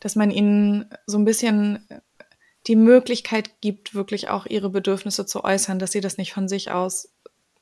Dass 0.00 0.16
man 0.16 0.30
ihnen 0.30 0.86
so 1.06 1.18
ein 1.18 1.26
bisschen 1.26 1.86
die 2.66 2.76
Möglichkeit 2.76 3.60
gibt, 3.60 3.94
wirklich 3.94 4.28
auch 4.28 4.46
ihre 4.46 4.70
Bedürfnisse 4.70 5.26
zu 5.26 5.44
äußern, 5.44 5.78
dass 5.78 5.92
sie 5.92 6.00
das 6.00 6.16
nicht 6.16 6.32
von 6.32 6.48
sich 6.48 6.70
aus 6.70 7.10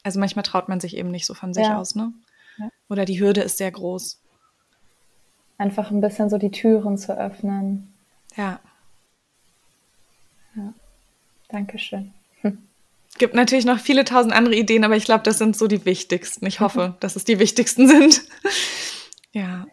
also 0.03 0.20
manchmal 0.20 0.42
traut 0.42 0.68
man 0.68 0.80
sich 0.80 0.96
eben 0.96 1.11
nicht 1.11 1.26
so 1.26 1.34
von 1.34 1.55
sich 1.55 1.66
ja. 1.66 1.78
aus, 1.78 1.94
ne? 1.94 2.12
Ja. 2.59 2.70
Oder 2.88 3.05
die 3.05 3.20
Hürde 3.20 3.40
ist 3.40 3.59
sehr 3.59 3.70
groß. 3.70 4.20
Einfach 5.59 5.90
ein 5.90 6.01
bisschen 6.01 6.30
so 6.30 6.38
die 6.38 6.51
Türen 6.51 6.99
zu 6.99 7.18
öffnen. 7.18 7.92
Ja. 8.36 8.61
Ja. 10.55 10.72
Dankeschön. 11.49 12.12
Gibt 13.18 13.34
natürlich 13.34 13.64
noch 13.64 13.78
viele 13.78 14.05
tausend 14.05 14.32
andere 14.32 14.55
Ideen, 14.55 14.84
aber 14.84 14.96
ich 14.96 15.05
glaube, 15.05 15.24
das 15.24 15.38
sind 15.38 15.57
so 15.57 15.66
die 15.66 15.84
wichtigsten. 15.84 16.46
Ich 16.46 16.61
hoffe, 16.61 16.96
dass 17.01 17.16
es 17.16 17.24
die 17.24 17.38
wichtigsten 17.38 17.88
sind. 17.88 18.22
ja. 19.32 19.66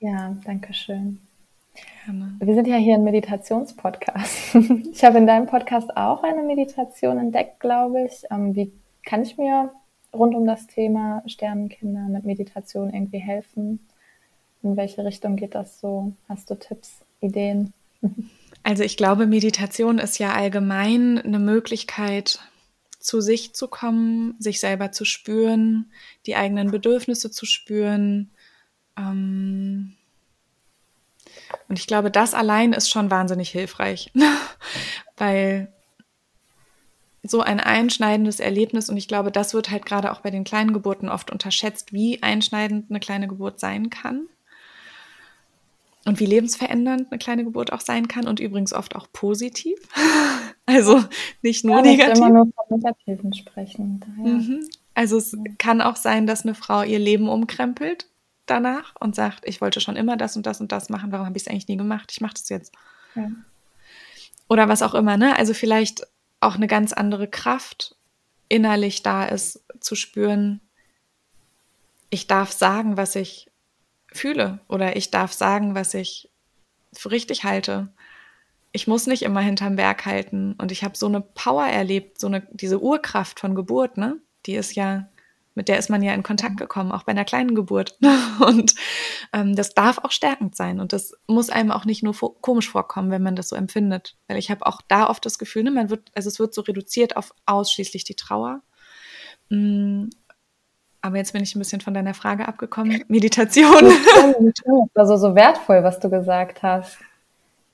Ja, 0.00 0.36
danke 0.44 0.72
schön. 0.72 1.20
Gerne. 2.04 2.34
Wir 2.40 2.54
sind 2.54 2.66
ja 2.66 2.76
hier 2.76 2.94
ein 2.94 3.04
Meditationspodcast. 3.04 4.56
Ich 4.92 5.04
habe 5.04 5.18
in 5.18 5.26
deinem 5.26 5.46
Podcast 5.46 5.96
auch 5.96 6.22
eine 6.22 6.42
Meditation 6.42 7.18
entdeckt, 7.18 7.60
glaube 7.60 8.06
ich. 8.06 8.24
Ähm, 8.30 8.56
wie 8.56 8.72
kann 9.10 9.22
ich 9.24 9.36
mir 9.36 9.72
rund 10.12 10.36
um 10.36 10.46
das 10.46 10.68
Thema 10.68 11.24
Sternenkinder 11.26 12.02
mit 12.02 12.24
Meditation 12.24 12.94
irgendwie 12.94 13.18
helfen? 13.18 13.80
In 14.62 14.76
welche 14.76 15.04
Richtung 15.04 15.34
geht 15.34 15.56
das 15.56 15.80
so? 15.80 16.12
Hast 16.28 16.48
du 16.48 16.54
Tipps, 16.54 17.00
Ideen? 17.20 17.72
Also 18.62 18.82
ich 18.82 18.98
glaube, 18.98 19.26
Meditation 19.26 19.98
ist 19.98 20.18
ja 20.18 20.34
allgemein 20.34 21.16
eine 21.16 21.38
Möglichkeit, 21.38 22.40
zu 22.98 23.22
sich 23.22 23.54
zu 23.54 23.68
kommen, 23.68 24.34
sich 24.38 24.60
selber 24.60 24.92
zu 24.92 25.06
spüren, 25.06 25.90
die 26.26 26.36
eigenen 26.36 26.70
Bedürfnisse 26.70 27.30
zu 27.30 27.46
spüren. 27.46 28.28
Ähm 28.98 29.96
und 31.70 31.78
ich 31.78 31.86
glaube, 31.86 32.10
das 32.10 32.34
allein 32.34 32.74
ist 32.74 32.90
schon 32.90 33.10
wahnsinnig 33.10 33.48
hilfreich, 33.48 34.12
weil 35.16 35.72
so 37.22 37.40
ein 37.40 37.60
einschneidendes 37.60 38.40
Erlebnis 38.40 38.88
und 38.88 38.96
ich 38.96 39.08
glaube, 39.08 39.30
das 39.30 39.52
wird 39.52 39.70
halt 39.70 39.84
gerade 39.84 40.10
auch 40.12 40.20
bei 40.20 40.30
den 40.30 40.44
kleinen 40.44 40.72
Geburten 40.72 41.08
oft 41.08 41.30
unterschätzt, 41.30 41.92
wie 41.92 42.22
einschneidend 42.22 42.90
eine 42.90 43.00
kleine 43.00 43.28
Geburt 43.28 43.60
sein 43.60 43.90
kann 43.90 44.26
und 46.06 46.18
wie 46.18 46.26
lebensverändernd 46.26 47.10
eine 47.10 47.18
kleine 47.18 47.44
Geburt 47.44 47.72
auch 47.72 47.80
sein 47.80 48.08
kann 48.08 48.26
und 48.26 48.40
übrigens 48.40 48.72
oft 48.72 48.96
auch 48.96 49.06
positiv. 49.12 49.78
also 50.66 51.04
nicht 51.42 51.64
nur 51.64 51.76
ja, 51.76 51.82
negativ. 51.82 52.16
immer 52.16 52.30
nur 52.30 52.44
von 52.46 52.78
Negativen 52.78 53.34
sprechen. 53.34 54.00
Mhm. 54.16 54.68
Also 54.94 55.18
es 55.18 55.32
ja. 55.32 55.38
kann 55.58 55.82
auch 55.82 55.96
sein, 55.96 56.26
dass 56.26 56.44
eine 56.44 56.54
Frau 56.54 56.82
ihr 56.82 56.98
Leben 56.98 57.28
umkrempelt 57.28 58.06
danach 58.46 58.94
und 58.98 59.14
sagt, 59.14 59.46
ich 59.46 59.60
wollte 59.60 59.80
schon 59.80 59.96
immer 59.96 60.16
das 60.16 60.36
und 60.36 60.46
das 60.46 60.60
und 60.60 60.72
das 60.72 60.88
machen, 60.88 61.12
warum 61.12 61.26
habe 61.26 61.36
ich 61.36 61.44
es 61.44 61.48
eigentlich 61.48 61.68
nie 61.68 61.76
gemacht? 61.76 62.10
Ich 62.12 62.20
mache 62.22 62.34
das 62.34 62.48
jetzt. 62.48 62.72
Ja. 63.14 63.30
Oder 64.48 64.68
was 64.68 64.82
auch 64.82 64.94
immer, 64.94 65.16
ne? 65.16 65.36
Also 65.36 65.54
vielleicht 65.54 66.06
auch 66.40 66.54
eine 66.54 66.66
ganz 66.66 66.92
andere 66.92 67.28
Kraft 67.28 67.96
innerlich 68.48 69.02
da 69.02 69.24
ist, 69.24 69.62
zu 69.80 69.94
spüren, 69.94 70.60
ich 72.10 72.26
darf 72.26 72.50
sagen, 72.50 72.96
was 72.96 73.14
ich 73.14 73.50
fühle 74.12 74.60
oder 74.68 74.96
ich 74.96 75.10
darf 75.10 75.32
sagen, 75.32 75.74
was 75.74 75.94
ich 75.94 76.28
für 76.92 77.12
richtig 77.12 77.44
halte. 77.44 77.92
Ich 78.72 78.88
muss 78.88 79.06
nicht 79.06 79.22
immer 79.22 79.40
hinterm 79.40 79.76
Berg 79.76 80.06
halten 80.06 80.54
und 80.54 80.72
ich 80.72 80.82
habe 80.82 80.96
so 80.96 81.06
eine 81.06 81.20
Power 81.20 81.66
erlebt, 81.66 82.20
so 82.20 82.26
eine 82.26 82.46
diese 82.50 82.80
Urkraft 82.80 83.38
von 83.38 83.54
Geburt, 83.54 83.96
ne? 83.96 84.16
Die 84.46 84.54
ist 84.54 84.74
ja 84.74 85.08
Mit 85.54 85.68
der 85.68 85.78
ist 85.78 85.90
man 85.90 86.02
ja 86.02 86.14
in 86.14 86.22
Kontakt 86.22 86.56
gekommen, 86.56 86.92
auch 86.92 87.02
bei 87.02 87.12
einer 87.12 87.24
kleinen 87.24 87.54
Geburt. 87.54 87.98
Und 88.40 88.74
ähm, 89.32 89.56
das 89.56 89.74
darf 89.74 89.98
auch 89.98 90.12
stärkend 90.12 90.56
sein. 90.56 90.80
Und 90.80 90.92
das 90.92 91.12
muss 91.26 91.50
einem 91.50 91.70
auch 91.70 91.84
nicht 91.84 92.02
nur 92.02 92.14
komisch 92.40 92.70
vorkommen, 92.70 93.10
wenn 93.10 93.22
man 93.22 93.36
das 93.36 93.48
so 93.48 93.56
empfindet. 93.56 94.16
Weil 94.28 94.38
ich 94.38 94.50
habe 94.50 94.66
auch 94.66 94.80
da 94.86 95.08
oft 95.08 95.24
das 95.26 95.38
Gefühl, 95.38 95.64
ne, 95.64 95.70
man 95.70 95.90
wird, 95.90 96.10
also 96.14 96.28
es 96.28 96.38
wird 96.38 96.54
so 96.54 96.62
reduziert 96.62 97.16
auf 97.16 97.34
ausschließlich 97.46 98.04
die 98.04 98.14
Trauer. 98.14 98.62
Mm, 99.48 100.06
aber 101.02 101.16
jetzt 101.16 101.32
bin 101.32 101.42
ich 101.42 101.54
ein 101.54 101.58
bisschen 101.58 101.80
von 101.80 101.94
deiner 101.94 102.14
Frage 102.14 102.46
abgekommen. 102.46 103.04
Meditation. 103.08 103.92
Also 104.94 105.16
so 105.16 105.34
wertvoll, 105.34 105.82
was 105.82 105.98
du 105.98 106.10
gesagt 106.10 106.62
hast. 106.62 106.98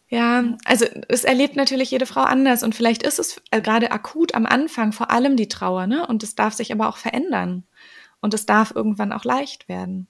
Ja, 0.08 0.44
also 0.64 0.86
es 1.08 1.24
erlebt 1.24 1.56
natürlich 1.56 1.90
jede 1.90 2.06
Frau 2.06 2.22
anders 2.22 2.62
und 2.62 2.74
vielleicht 2.74 3.02
ist 3.02 3.18
es 3.18 3.42
äh, 3.50 3.60
gerade 3.60 3.90
akut 3.90 4.34
am 4.34 4.46
Anfang 4.46 4.92
vor 4.92 5.10
allem 5.10 5.36
die 5.36 5.48
Trauer, 5.48 5.86
ne? 5.86 6.06
Und 6.06 6.22
es 6.22 6.36
darf 6.36 6.54
sich 6.54 6.72
aber 6.72 6.88
auch 6.88 6.96
verändern 6.96 7.64
und 8.20 8.32
es 8.32 8.46
darf 8.46 8.72
irgendwann 8.74 9.12
auch 9.12 9.24
leicht 9.24 9.68
werden. 9.68 10.06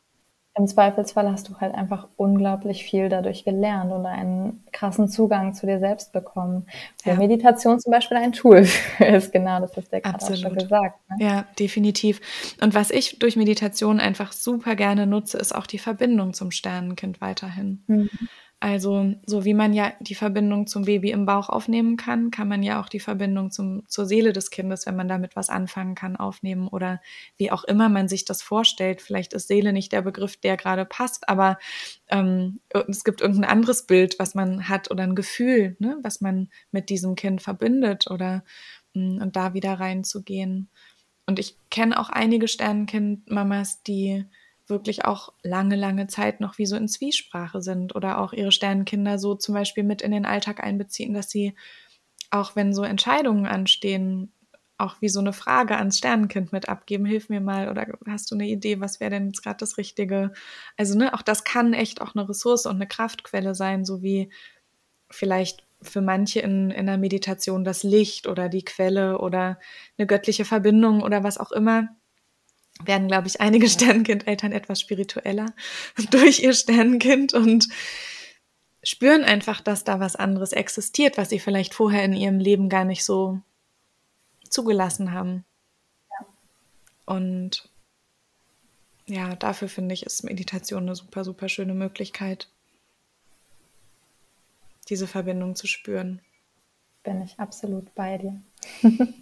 Im 0.59 0.66
Zweifelsfall 0.66 1.30
hast 1.30 1.51
du 1.51 1.57
halt 1.61 1.74
einfach 1.74 2.09
unglaublich 2.16 2.82
viel 2.82 3.11
dadurch 3.11 3.44
gelernt 3.44 3.92
und 3.92 4.07
einen 4.07 4.64
krassen 4.72 5.07
Zugang 5.07 5.53
zu 5.53 5.66
dir 5.66 5.80
selbst 5.80 6.14
bekommen. 6.14 6.66
Wo 7.05 7.11
ja. 7.11 7.16
Meditation 7.16 7.78
zum 7.78 7.90
Beispiel 7.92 8.16
ein 8.16 8.32
Tool 8.32 8.66
ist, 8.99 9.32
genau, 9.32 9.61
das 9.61 9.76
ist 9.76 9.92
der 9.92 10.01
gerade 10.01 10.24
auch 10.24 10.34
schon 10.34 10.55
gesagt. 10.55 10.99
Ne? 11.11 11.16
Ja, 11.20 11.47
definitiv. 11.59 12.22
Und 12.62 12.74
was 12.74 12.90
ich 12.90 13.18
durch 13.18 13.36
Meditation 13.36 14.01
einfach 14.01 14.32
super 14.32 14.76
gerne 14.76 15.07
nutze, 15.07 15.36
ist 15.36 15.55
auch 15.55 15.66
die 15.66 15.78
Verbindung 15.78 16.32
zum 16.32 16.51
Sternenkind 16.51 17.20
weiterhin. 17.20 17.82
Mhm. 17.86 18.11
Also, 18.59 19.12
so 19.26 19.44
wie 19.44 19.52
man 19.52 19.74
ja 19.74 19.92
die 20.00 20.14
Verbindung 20.14 20.66
zum 20.66 20.86
Baby 20.86 21.11
im 21.11 21.26
Bauch 21.26 21.50
aufnehmen 21.50 21.98
kann, 21.98 22.30
kann 22.30 22.48
man 22.48 22.62
ja 22.62 22.80
auch 22.80 22.88
die 22.88 23.00
Verbindung 23.00 23.50
zum, 23.50 23.86
zur 23.86 24.07
Seele 24.07 24.32
des 24.32 24.50
Kindes, 24.50 24.86
wenn 24.86 24.96
man 24.96 25.09
damit 25.09 25.36
was 25.36 25.50
anfangen 25.50 25.94
kann, 25.94 26.16
aufnehmen 26.16 26.66
oder 26.66 27.02
wie 27.36 27.52
auch 27.52 27.64
immer 27.64 27.90
man 27.90 28.09
sich 28.09 28.24
das 28.24 28.40
vorstellt. 28.40 29.02
Vielleicht 29.02 29.34
ist 29.34 29.48
Seele 29.48 29.74
nicht 29.74 29.92
der 29.92 30.00
Begriff, 30.00 30.38
der 30.38 30.57
gerade 30.57 30.86
passt, 30.86 31.28
aber 31.28 31.59
ähm, 32.09 32.61
es 32.88 33.04
gibt 33.04 33.20
irgendein 33.20 33.50
anderes 33.50 33.86
Bild, 33.86 34.18
was 34.18 34.34
man 34.34 34.70
hat 34.70 34.90
oder 34.90 35.02
ein 35.02 35.14
Gefühl, 35.14 35.76
ne, 35.78 35.98
was 36.02 36.22
man 36.22 36.48
mit 36.70 36.88
diesem 36.88 37.14
Kind 37.14 37.42
verbindet 37.42 38.11
oder 38.11 38.42
mh, 38.94 39.18
mm, 39.18 39.22
und 39.22 39.36
da 39.36 39.52
wieder 39.52 39.74
reinzugehen. 39.74 40.70
Und 41.26 41.38
ich 41.38 41.57
kenne 41.70 41.98
auch 42.00 42.09
einige 42.09 42.48
Sternenkind-Mamas, 42.48 43.82
die 43.82 44.24
wirklich 44.69 45.05
auch 45.05 45.33
lange, 45.43 45.77
lange 45.77 46.07
Zeit 46.07 46.41
noch 46.41 46.59
wie 46.59 46.67
so 46.67 46.77
in 46.77 46.89
Zwiesprache 46.89 47.62
sind 47.62 47.95
oder 47.95 48.19
auch 48.19 48.33
ihre 48.33 48.53
Sternenkinder 48.53 49.19
so 49.19 49.35
zum 49.35 49.55
Beispiel 49.55 49.85
mit 49.85 50.03
in 50.03 50.11
den 50.11 50.27
Alltag 50.27 50.62
einbeziehen, 50.62 51.14
dass 51.14 51.31
sie 51.31 51.55
auch 52.31 52.57
wenn 52.57 52.75
so 52.75 52.83
Entscheidungen 52.83 53.47
anstehen, 53.47 54.33
auch 54.79 54.97
wie 55.01 55.09
so 55.09 55.21
eine 55.21 55.33
Frage 55.33 55.77
ans 55.77 55.99
Sternenkind 55.99 56.53
mit 56.53 56.69
abgeben, 56.69 57.07
hilf 57.07 57.29
mir 57.29 57.41
mal 57.41 57.71
oder 57.71 57.87
hast 58.07 58.31
du 58.31 58.35
eine 58.35 58.47
Idee, 58.47 58.81
was 58.81 59.01
wäre 59.01 59.11
denn 59.11 59.29
jetzt 59.29 59.43
gerade 59.43 59.57
das 59.59 59.79
Richtige? 59.79 60.33
Also, 60.77 60.99
ne, 60.99 61.14
auch 61.14 61.23
das 61.23 61.45
kann 61.45 61.73
echt 61.73 62.01
auch 62.01 62.14
eine 62.14 62.29
Ressource 62.29 62.67
und 62.67 62.77
eine 62.77 62.87
Kraftquelle 62.87 63.55
sein, 63.55 63.85
so 63.85 64.03
wie 64.03 64.31
vielleicht 65.11 65.64
für 65.83 66.01
manche 66.03 66.41
in, 66.41 66.71
in 66.71 66.87
der 66.87 66.99
Meditation 66.99 67.64
das 67.64 67.83
Licht 67.83 68.27
oder 68.27 68.49
die 68.49 68.64
Quelle 68.64 69.19
oder 69.19 69.59
eine 69.99 70.07
göttliche 70.07 70.45
Verbindung 70.45 71.03
oder 71.03 71.23
was 71.23 71.39
auch 71.39 71.53
immer 71.53 71.89
werden, 72.85 73.09
glaube 73.09 73.29
ich, 73.29 73.41
einige 73.41 73.68
Sternenkind-Eltern 73.68 74.53
etwas 74.53 74.81
spiritueller 74.81 75.47
durch 76.11 76.41
ihr 76.41 76.53
Sternenkind 76.53 77.35
und 77.35 77.68
spüren 78.83 79.24
einfach, 79.24 79.61
dass 79.61 79.85
da 79.85 80.01
was 80.01 80.16
anderes 80.16 80.53
existiert, 80.53 81.18
was 81.18 81.31
sie 81.31 81.41
vielleicht 81.41 81.74
vorher 81.74 82.05
in 82.05 82.12
ihrem 82.12 82.39
Leben 82.39 82.68
gar 82.68 82.85
nicht 82.85 83.05
so 83.05 83.41
zugelassen 84.49 85.12
haben. 85.12 85.45
Und 87.05 87.68
ja, 89.07 89.35
dafür 89.37 89.68
finde 89.68 89.95
ich, 89.95 90.05
ist 90.05 90.24
Meditation 90.24 90.83
eine 90.83 90.97
super, 90.97 91.24
super 91.24 91.49
schöne 91.49 91.74
Möglichkeit, 91.74 92.49
diese 94.89 95.07
Verbindung 95.07 95.55
zu 95.57 95.66
spüren. 95.66 96.20
Bin 97.05 97.22
ich 97.22 97.39
absolut 97.39 97.95
bei 97.95 98.18
dir. 98.18 98.41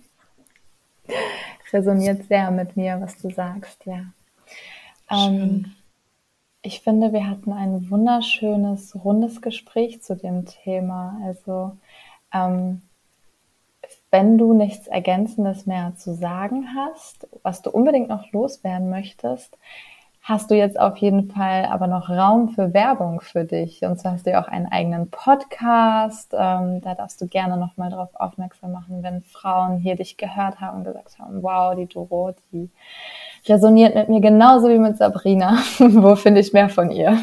resoniert 1.74 2.24
sehr 2.24 2.50
mit 2.50 2.76
mir, 2.76 3.00
was 3.00 3.16
du 3.18 3.30
sagst, 3.30 3.84
ja. 3.84 4.06
Ähm, 5.10 5.74
ich 6.62 6.80
finde, 6.80 7.12
wir 7.12 7.28
hatten 7.28 7.52
ein 7.52 7.90
wunderschönes, 7.90 9.04
rundes 9.04 9.42
Gespräch 9.42 10.02
zu 10.02 10.16
dem 10.16 10.46
Thema. 10.46 11.20
Also, 11.24 11.76
ähm, 12.32 12.80
wenn 14.10 14.38
du 14.38 14.54
nichts 14.54 14.86
Ergänzendes 14.86 15.66
mehr 15.66 15.94
zu 15.96 16.14
sagen 16.14 16.74
hast, 16.74 17.28
was 17.42 17.60
du 17.60 17.70
unbedingt 17.70 18.08
noch 18.08 18.32
loswerden 18.32 18.88
möchtest, 18.88 19.58
hast 20.24 20.50
du 20.50 20.54
jetzt 20.54 20.80
auf 20.80 20.96
jeden 20.96 21.30
Fall 21.30 21.66
aber 21.66 21.86
noch 21.86 22.08
Raum 22.08 22.48
für 22.48 22.72
Werbung 22.72 23.20
für 23.20 23.44
dich. 23.44 23.82
Und 23.82 24.00
zwar 24.00 24.12
hast 24.12 24.26
du 24.26 24.30
ja 24.30 24.42
auch 24.42 24.48
einen 24.48 24.66
eigenen 24.66 25.10
Podcast. 25.10 26.32
Ähm, 26.32 26.80
da 26.80 26.94
darfst 26.94 27.20
du 27.20 27.26
gerne 27.26 27.58
nochmal 27.58 27.90
darauf 27.90 28.08
aufmerksam 28.14 28.72
machen, 28.72 29.02
wenn 29.02 29.22
Frauen 29.22 29.76
hier 29.76 29.96
dich 29.96 30.16
gehört 30.16 30.62
haben 30.62 30.78
und 30.78 30.84
gesagt 30.84 31.18
haben, 31.18 31.42
wow, 31.42 31.76
die 31.76 31.86
Doro, 31.86 32.32
die 32.50 32.70
resoniert 33.46 33.94
mit 33.94 34.08
mir 34.08 34.22
genauso 34.22 34.70
wie 34.70 34.78
mit 34.78 34.96
Sabrina. 34.96 35.58
Wo 35.78 36.16
finde 36.16 36.40
ich 36.40 36.54
mehr 36.54 36.70
von 36.70 36.90
ihr? 36.90 37.18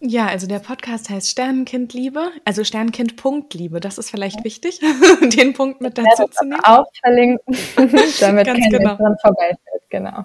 Ja, 0.00 0.26
also 0.28 0.46
der 0.46 0.60
Podcast 0.60 1.10
heißt 1.10 1.28
Sternenkindliebe, 1.28 2.30
also 2.44 2.62
Sternenkind.liebe. 2.62 3.80
Das 3.80 3.98
ist 3.98 4.10
vielleicht 4.10 4.44
wichtig, 4.44 4.80
den 5.22 5.54
Punkt 5.54 5.80
mit 5.80 5.98
dazu 5.98 6.22
ja, 6.22 6.30
zu 6.30 6.44
nehmen. 6.44 6.60
Auch 6.62 6.86
verlinken, 7.00 7.56
damit 8.20 8.46
Ganz 8.46 8.60
kein 8.60 8.70
genau. 8.70 8.96
dran 8.96 9.16
vorbeifällt. 9.20 9.78
Genau. 9.90 10.24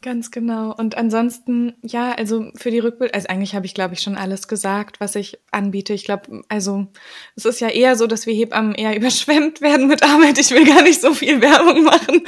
Ganz 0.00 0.30
genau. 0.30 0.74
Und 0.74 0.96
ansonsten, 0.96 1.74
ja, 1.82 2.12
also 2.12 2.50
für 2.54 2.70
die 2.70 2.78
Rückbild, 2.78 3.12
also 3.14 3.28
eigentlich 3.28 3.54
habe 3.54 3.66
ich, 3.66 3.74
glaube 3.74 3.92
ich, 3.92 4.00
schon 4.00 4.16
alles 4.16 4.48
gesagt, 4.48 5.00
was 5.00 5.16
ich 5.16 5.38
anbiete. 5.50 5.92
Ich 5.92 6.04
glaube, 6.04 6.42
also 6.48 6.86
es 7.36 7.44
ist 7.44 7.60
ja 7.60 7.68
eher 7.68 7.96
so, 7.96 8.06
dass 8.06 8.24
wir 8.24 8.32
Hebammen 8.32 8.74
eher 8.74 8.96
überschwemmt 8.96 9.60
werden 9.60 9.86
mit 9.86 10.02
Arbeit. 10.02 10.38
Ich 10.38 10.50
will 10.50 10.64
gar 10.64 10.82
nicht 10.82 11.00
so 11.00 11.12
viel 11.12 11.42
Werbung 11.42 11.84
machen, 11.84 12.22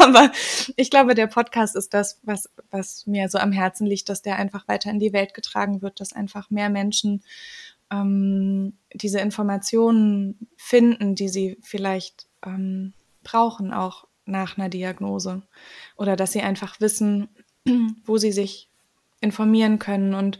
aber 0.00 0.30
ich 0.76 0.90
glaube, 0.90 1.16
der 1.16 1.26
Podcast 1.26 1.74
ist 1.74 1.92
das, 1.92 2.20
was, 2.22 2.48
was 2.70 3.04
mir 3.06 3.28
so 3.28 3.38
am 3.38 3.50
Herzen 3.50 3.84
liegt, 3.84 4.08
dass 4.08 4.22
der 4.22 4.36
einfach 4.36 4.68
weiter 4.68 4.90
in 4.90 5.00
die 5.00 5.12
Welt 5.12 5.34
getragen 5.34 5.82
wird, 5.82 5.89
dass 5.98 6.12
einfach 6.12 6.50
mehr 6.50 6.70
Menschen 6.70 7.22
ähm, 7.90 8.74
diese 8.94 9.20
Informationen 9.20 10.48
finden, 10.56 11.14
die 11.14 11.28
sie 11.28 11.58
vielleicht 11.62 12.26
ähm, 12.44 12.92
brauchen, 13.22 13.72
auch 13.72 14.06
nach 14.24 14.56
einer 14.56 14.68
Diagnose 14.68 15.42
oder 15.96 16.16
dass 16.16 16.32
sie 16.32 16.42
einfach 16.42 16.80
wissen, 16.80 17.28
wo 18.04 18.16
sie 18.18 18.32
sich 18.32 18.70
informieren 19.20 19.78
können. 19.78 20.14
Und 20.14 20.38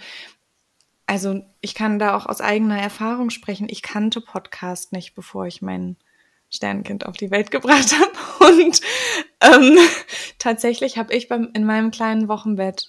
also 1.06 1.42
ich 1.60 1.74
kann 1.74 1.98
da 1.98 2.16
auch 2.16 2.26
aus 2.26 2.40
eigener 2.40 2.78
Erfahrung 2.78 3.30
sprechen. 3.30 3.68
Ich 3.68 3.82
kannte 3.82 4.20
Podcast 4.20 4.92
nicht, 4.92 5.14
bevor 5.14 5.46
ich 5.46 5.60
mein 5.60 5.96
Sternkind 6.48 7.06
auf 7.06 7.16
die 7.16 7.30
Welt 7.30 7.50
gebracht 7.50 7.94
habe. 7.98 8.52
Und 8.52 8.80
ähm, 9.40 9.78
tatsächlich 10.38 10.98
habe 10.98 11.12
ich 11.12 11.28
beim, 11.28 11.50
in 11.54 11.64
meinem 11.64 11.90
kleinen 11.90 12.28
Wochenbett 12.28 12.88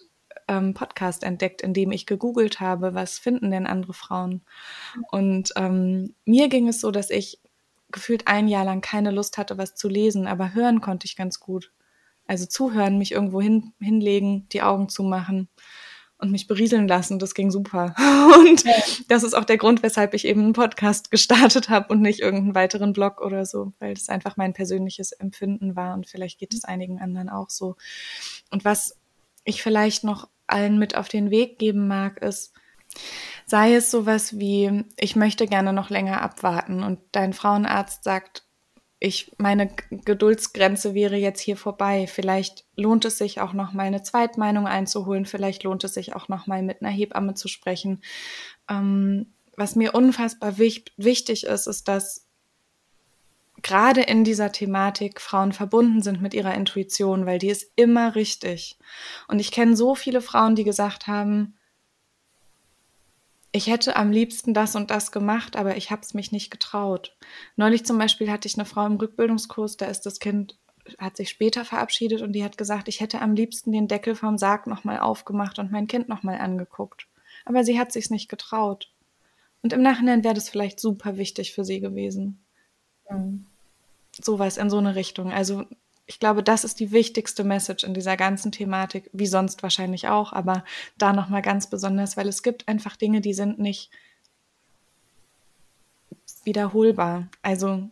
ähm, 0.52 0.74
Podcast 0.74 1.24
entdeckt, 1.24 1.62
in 1.62 1.74
dem 1.74 1.92
ich 1.92 2.06
gegoogelt 2.06 2.60
habe, 2.60 2.94
was 2.94 3.18
finden 3.18 3.52
denn 3.52 3.66
andere 3.66 3.94
Frauen. 3.94 4.42
Und 5.12 5.54
ähm, 5.56 6.14
mir 6.26 6.50
ging 6.50 6.68
es 6.68 6.82
so, 6.82 6.92
dass 6.92 7.10
ich 7.10 7.40
gefühlt 7.90 8.28
ein 8.28 8.48
Jahr 8.48 8.66
lang 8.66 8.82
keine 8.82 9.12
Lust 9.12 9.38
hatte, 9.38 9.58
was 9.58 9.76
zu 9.76 9.88
lesen, 9.88 10.28
aber 10.28 10.54
hören 10.54 10.82
konnte 10.82 11.06
ich 11.06 11.16
ganz 11.16 11.40
gut. 11.40 11.72
Also 12.28 12.46
zuhören, 12.46 12.98
mich 12.98 13.14
irgendwo 13.14 13.42
hin, 13.42 13.74
hinlegen, 13.80 14.48
die 14.50 14.62
Augen 14.62 14.90
zumachen 14.90 15.50
und 16.18 16.32
mich 16.32 16.48
berieseln 16.48 16.88
lassen, 16.88 17.18
das 17.18 17.34
ging 17.34 17.50
super. 17.50 17.96
Und 18.38 18.64
das 19.08 19.24
ist 19.24 19.34
auch 19.34 19.44
der 19.44 19.58
Grund, 19.58 19.82
weshalb 19.82 20.14
ich 20.14 20.26
eben 20.26 20.42
einen 20.42 20.54
Podcast 20.54 21.10
gestartet 21.12 21.70
habe 21.70 21.92
und 21.92 22.02
nicht 22.02 22.20
irgendeinen 22.20 22.56
weiteren 22.56 22.94
Blog 22.94 23.22
oder 23.22 23.46
so, 23.46 23.74
weil 23.80 23.96
das 23.96 24.08
einfach 24.08 24.38
mein 24.38 24.54
persönliches 24.54 25.12
Empfinden 25.12 25.76
war 25.76 25.96
und 25.96 26.08
vielleicht 26.08 26.40
geht 26.40 26.54
es 26.54 26.64
einigen 26.64 27.00
anderen 27.00 27.30
auch 27.30 27.50
so. 27.50 27.76
Und 28.52 28.64
was 28.64 28.98
ich 29.44 29.64
vielleicht 29.64 30.04
noch 30.04 30.30
allen 30.52 30.78
mit 30.78 30.96
auf 30.96 31.08
den 31.08 31.32
Weg 31.32 31.60
geben 31.60 31.88
mag, 31.88 32.22
ist, 32.22 32.54
Sei 33.46 33.76
es 33.76 33.92
sowas 33.92 34.40
wie, 34.40 34.86
ich 34.98 35.16
möchte 35.16 35.48
gerne 35.48 35.74
noch 35.74 35.90
länger 35.90 36.22
abwarten 36.22 36.84
und 36.84 37.00
dein 37.12 37.34
Frauenarzt 37.34 38.04
sagt, 38.04 38.46
ich, 39.00 39.34
meine 39.38 39.68
Geduldsgrenze 39.90 40.94
wäre 40.94 41.16
jetzt 41.16 41.42
hier 41.42 41.58
vorbei. 41.58 42.06
Vielleicht 42.08 42.66
lohnt 42.76 43.04
es 43.04 43.18
sich 43.18 43.42
auch 43.42 43.54
noch 43.54 43.74
mal 43.74 43.88
eine 43.88 44.04
Zweitmeinung 44.04 44.68
einzuholen. 44.68 45.26
Vielleicht 45.26 45.64
lohnt 45.64 45.84
es 45.84 45.96
sich 45.96 46.16
auch 46.16 46.28
noch 46.28 46.46
mal 46.46 46.62
mit 46.62 46.82
einer 46.82 46.92
Hebamme 46.92 47.34
zu 47.34 47.48
sprechen. 47.48 48.04
Ähm, 48.70 49.34
was 49.58 49.76
mir 49.76 49.96
unfassbar 49.96 50.60
wich 50.60 50.86
wichtig 50.98 51.46
ist, 51.46 51.66
ist, 51.66 51.88
dass 51.88 52.28
gerade 53.64 54.02
in 54.02 54.24
dieser 54.24 54.52
Thematik 54.52 55.22
Frauen 55.22 55.52
verbunden 55.52 56.02
sind 56.02 56.22
mit 56.22 56.34
ihrer 56.34 56.54
Intuition, 56.56 57.26
weil 57.26 57.40
die 57.40 57.50
ist 57.50 57.72
immer 57.76 58.16
richtig. 58.16 58.78
Und 59.28 59.40
ich 59.40 59.52
kenne 59.52 59.76
so 59.76 59.96
viele 59.96 60.22
Frauen, 60.22 60.56
die 60.56 60.64
gesagt 60.64 61.08
haben, 61.08 61.58
ich 63.52 63.68
hätte 63.68 63.98
am 63.98 64.12
liebsten 64.12 64.54
das 64.54 64.76
und 64.76 64.92
das 64.92 65.12
gemacht, 65.12 65.58
aber 65.58 65.76
ich 65.76 65.92
habe 65.92 66.02
es 66.02 66.14
mich 66.14 66.32
nicht 66.32 66.52
getraut. 66.52 67.18
Neulich 67.58 67.86
zum 67.86 67.98
Beispiel 67.98 68.32
hatte 68.32 68.48
ich 68.48 68.56
eine 68.56 68.66
Frau 68.66 68.86
im 68.86 68.96
Rückbildungskurs, 68.96 69.78
da 69.78 69.88
ist 69.88 70.06
das 70.06 70.20
Kind 70.20 70.58
hat 70.98 71.18
sich 71.18 71.30
später 71.30 71.66
verabschiedet 71.66 72.22
und 72.22 72.34
die 72.34 72.44
hat 72.44 72.58
gesagt, 72.58 72.88
ich 72.88 73.02
hätte 73.02 73.22
am 73.22 73.36
liebsten 73.36 73.72
den 73.72 73.88
Deckel 73.88 74.16
vom 74.16 74.38
Sarg 74.38 74.68
nochmal 74.68 75.00
aufgemacht 75.00 75.60
und 75.60 75.72
mein 75.72 75.88
Kind 75.88 76.10
nochmal 76.10 76.40
angeguckt. 76.40 77.08
Aber 77.46 77.64
sie 77.64 77.80
hat 77.80 77.92
sich's 77.92 78.10
nicht 78.10 78.30
getraut. 78.30 78.92
Und 79.62 79.74
im 79.74 79.82
Nachhinein 79.82 80.24
wäre 80.24 80.34
das 80.34 80.50
vielleicht 80.50 80.80
super 80.80 81.18
wichtig 81.18 81.54
für 81.54 81.64
sie 81.64 81.80
gewesen. 81.80 82.44
Mhm. 83.10 83.46
Sowas 84.20 84.58
in 84.58 84.70
so 84.70 84.78
eine 84.78 84.96
Richtung. 84.96 85.32
Also 85.32 85.66
ich 86.06 86.20
glaube, 86.20 86.44
das 86.44 86.64
ist 86.64 86.80
die 86.80 86.92
wichtigste 86.92 87.44
Message 87.44 87.84
in 87.84 87.94
dieser 87.94 88.18
ganzen 88.18 88.52
Thematik, 88.52 89.10
wie 89.14 89.28
sonst 89.28 89.64
wahrscheinlich 89.64 90.10
auch, 90.10 90.34
aber 90.34 90.66
da 90.98 91.14
nochmal 91.14 91.42
ganz 91.42 91.70
besonders, 91.70 92.18
weil 92.18 92.28
es 92.28 92.44
gibt 92.44 92.68
einfach 92.68 92.98
Dinge, 92.98 93.22
die 93.22 93.34
sind 93.34 93.60
nicht 93.60 93.92
wiederholbar. 96.44 97.30
Also 97.42 97.90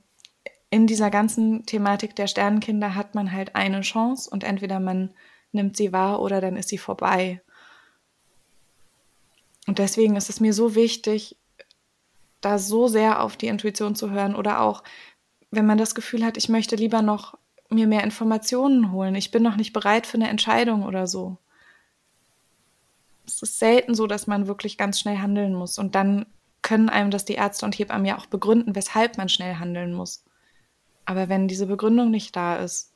in 0.69 0.85
dieser 0.85 1.09
ganzen 1.09 1.65
Thematik 1.65 2.15
der 2.15 2.27
Sternenkinder 2.27 2.95
hat 2.95 3.15
man 3.15 3.31
halt 3.31 3.55
eine 3.55 3.81
Chance 3.81 4.29
und 4.29 4.43
entweder 4.43 4.79
man 4.79 5.13
nimmt 5.51 5.77
sie 5.77 5.93
wahr 5.93 6.21
oder 6.21 6.41
dann 6.41 6.57
ist 6.57 6.69
sie 6.69 6.77
vorbei. 6.77 7.41
Und 9.65 9.79
deswegen 9.79 10.15
ist 10.15 10.29
es 10.29 10.39
mir 10.39 10.53
so 10.53 10.75
wichtig, 10.75 11.37
da 12.41 12.57
so 12.57 12.87
sehr 12.87 13.21
auf 13.21 13.37
die 13.37 13.47
Intuition 13.47 13.95
zu 13.95 14.11
hören 14.11 14.35
oder 14.35 14.61
auch, 14.61 14.83
wenn 15.51 15.65
man 15.65 15.77
das 15.77 15.95
Gefühl 15.95 16.25
hat, 16.25 16.37
ich 16.37 16.49
möchte 16.49 16.75
lieber 16.75 17.01
noch 17.01 17.37
mir 17.69 17.87
mehr 17.87 18.03
Informationen 18.03 18.91
holen, 18.91 19.15
ich 19.15 19.31
bin 19.31 19.43
noch 19.43 19.55
nicht 19.55 19.73
bereit 19.73 20.07
für 20.07 20.15
eine 20.15 20.29
Entscheidung 20.29 20.83
oder 20.83 21.07
so. 21.07 21.37
Es 23.25 23.41
ist 23.41 23.59
selten 23.59 23.93
so, 23.93 24.07
dass 24.07 24.27
man 24.27 24.47
wirklich 24.47 24.77
ganz 24.77 24.99
schnell 24.99 25.17
handeln 25.17 25.53
muss 25.53 25.77
und 25.77 25.95
dann 25.95 26.25
können 26.61 26.89
einem 26.89 27.11
das 27.11 27.25
die 27.25 27.35
Ärzte 27.35 27.65
und 27.65 27.77
Hebammen 27.77 28.05
ja 28.05 28.17
auch 28.17 28.25
begründen, 28.25 28.75
weshalb 28.75 29.17
man 29.17 29.29
schnell 29.29 29.55
handeln 29.55 29.93
muss. 29.93 30.23
Aber 31.05 31.29
wenn 31.29 31.47
diese 31.47 31.67
Begründung 31.67 32.11
nicht 32.11 32.35
da 32.35 32.57
ist, 32.57 32.91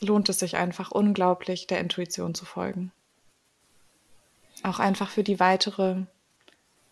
lohnt 0.00 0.28
es 0.28 0.38
sich 0.38 0.56
einfach 0.56 0.90
unglaublich, 0.90 1.66
der 1.66 1.80
Intuition 1.80 2.34
zu 2.34 2.44
folgen. 2.44 2.92
Auch 4.62 4.78
einfach 4.78 5.10
für 5.10 5.22
die 5.22 5.40
weitere 5.40 6.02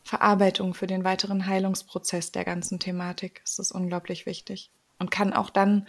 Verarbeitung, 0.05 0.75
für 0.75 0.87
den 0.87 1.03
weiteren 1.03 1.47
Heilungsprozess 1.47 2.31
der 2.31 2.45
ganzen 2.45 2.79
Thematik 2.79 3.41
ist 3.45 3.59
es 3.59 3.73
unglaublich 3.73 4.27
wichtig 4.27 4.71
und 4.99 5.11
kann 5.11 5.33
auch 5.33 5.51
dann 5.51 5.89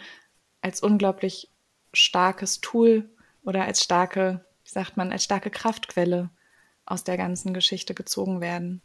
als 0.62 0.82
unglaublich 0.82 1.50
starkes 1.92 2.60
Tool 2.60 3.08
oder 3.44 3.64
als 3.64 3.82
starke, 3.82 4.44
wie 4.64 4.70
sagt 4.70 4.96
man, 4.96 5.12
als 5.12 5.22
starke 5.24 5.50
Kraftquelle 5.50 6.30
aus 6.86 7.04
der 7.04 7.16
ganzen 7.16 7.54
Geschichte 7.54 7.94
gezogen 7.94 8.40
werden 8.40 8.82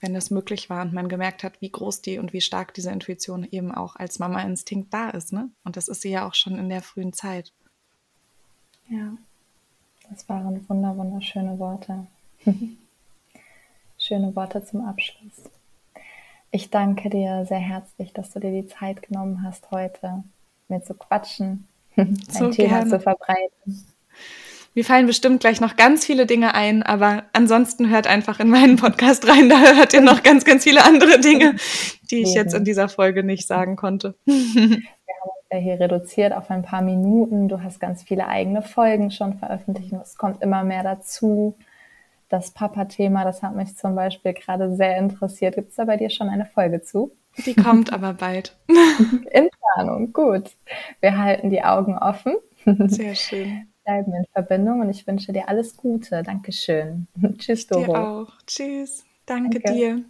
wenn 0.00 0.14
das 0.14 0.30
möglich 0.30 0.70
war 0.70 0.82
und 0.82 0.92
man 0.92 1.08
gemerkt 1.08 1.42
hat, 1.42 1.60
wie 1.60 1.70
groß 1.70 2.02
die 2.02 2.18
und 2.18 2.32
wie 2.32 2.40
stark 2.40 2.74
diese 2.74 2.90
Intuition 2.90 3.44
eben 3.44 3.72
auch 3.72 3.96
als 3.96 4.18
Mama-Instinkt 4.18 4.92
da 4.94 5.10
ist. 5.10 5.32
Ne? 5.32 5.50
Und 5.64 5.76
das 5.76 5.88
ist 5.88 6.02
sie 6.02 6.10
ja 6.10 6.26
auch 6.26 6.34
schon 6.34 6.58
in 6.58 6.68
der 6.68 6.82
frühen 6.82 7.12
Zeit. 7.12 7.52
Ja, 8.88 9.16
das 10.08 10.28
waren 10.28 10.68
wunder 10.68 10.96
wunderschöne 10.96 11.58
Worte. 11.58 12.06
Schöne 14.08 14.34
Worte 14.34 14.64
zum 14.64 14.86
Abschluss. 14.86 15.50
Ich 16.50 16.70
danke 16.70 17.10
dir 17.10 17.44
sehr 17.46 17.58
herzlich, 17.58 18.14
dass 18.14 18.30
du 18.30 18.40
dir 18.40 18.52
die 18.52 18.66
Zeit 18.66 19.02
genommen 19.02 19.42
hast, 19.44 19.70
heute 19.70 20.24
mit 20.68 20.86
zu 20.86 20.94
quatschen, 20.94 21.68
so 21.94 22.46
ein 22.46 22.52
Thema 22.52 22.78
gerne. 22.78 22.88
zu 22.88 23.00
verbreiten. 23.00 23.86
Mir 24.74 24.86
fallen 24.86 25.06
bestimmt 25.06 25.40
gleich 25.40 25.60
noch 25.60 25.76
ganz 25.76 26.06
viele 26.06 26.24
Dinge 26.24 26.54
ein, 26.54 26.82
aber 26.82 27.24
ansonsten 27.34 27.90
hört 27.90 28.06
einfach 28.06 28.40
in 28.40 28.48
meinen 28.48 28.76
Podcast 28.76 29.28
rein. 29.28 29.50
Da 29.50 29.74
hört 29.74 29.92
ihr 29.92 30.00
noch 30.00 30.22
ganz, 30.22 30.46
ganz 30.46 30.64
viele 30.64 30.86
andere 30.86 31.20
Dinge, 31.20 31.56
die 32.10 32.22
ich 32.22 32.32
jetzt 32.32 32.54
in 32.54 32.64
dieser 32.64 32.88
Folge 32.88 33.22
nicht 33.22 33.46
sagen 33.46 33.76
konnte. 33.76 34.14
Wir 34.24 34.34
haben 34.34 35.30
uns 35.36 35.48
ja 35.52 35.58
hier 35.58 35.80
reduziert 35.80 36.32
auf 36.32 36.50
ein 36.50 36.62
paar 36.62 36.80
Minuten. 36.80 37.48
Du 37.48 37.62
hast 37.62 37.78
ganz 37.78 38.04
viele 38.04 38.26
eigene 38.26 38.62
Folgen 38.62 39.10
schon 39.10 39.34
veröffentlicht 39.34 39.92
und 39.92 40.00
es 40.00 40.16
kommt 40.16 40.40
immer 40.40 40.64
mehr 40.64 40.82
dazu. 40.82 41.56
Das 42.28 42.50
Papa-Thema, 42.50 43.24
das 43.24 43.42
hat 43.42 43.56
mich 43.56 43.76
zum 43.76 43.94
Beispiel 43.94 44.34
gerade 44.34 44.74
sehr 44.74 44.98
interessiert. 44.98 45.54
Gibt 45.54 45.70
es 45.70 45.76
da 45.76 45.84
bei 45.84 45.96
dir 45.96 46.10
schon 46.10 46.28
eine 46.28 46.46
Folge 46.46 46.82
zu? 46.82 47.16
Die 47.46 47.54
kommt 47.54 47.92
aber 47.92 48.14
bald. 48.14 48.56
In 48.68 49.48
Planung, 49.74 50.12
gut. 50.12 50.56
Wir 51.00 51.16
halten 51.16 51.50
die 51.50 51.62
Augen 51.62 51.96
offen. 51.96 52.36
Sehr 52.64 53.14
schön 53.14 53.68
bleiben 53.88 54.12
in 54.14 54.26
Verbindung 54.32 54.80
und 54.80 54.90
ich 54.90 55.06
wünsche 55.06 55.32
dir 55.32 55.48
alles 55.48 55.76
Gute. 55.76 56.22
Dankeschön. 56.22 57.08
Tschüss, 57.38 57.66
Doro. 57.66 57.86
Dir 57.86 58.08
auch. 58.08 58.32
Tschüss. 58.46 59.04
Danke, 59.24 59.60
Danke. 59.60 59.72
dir. 59.72 60.04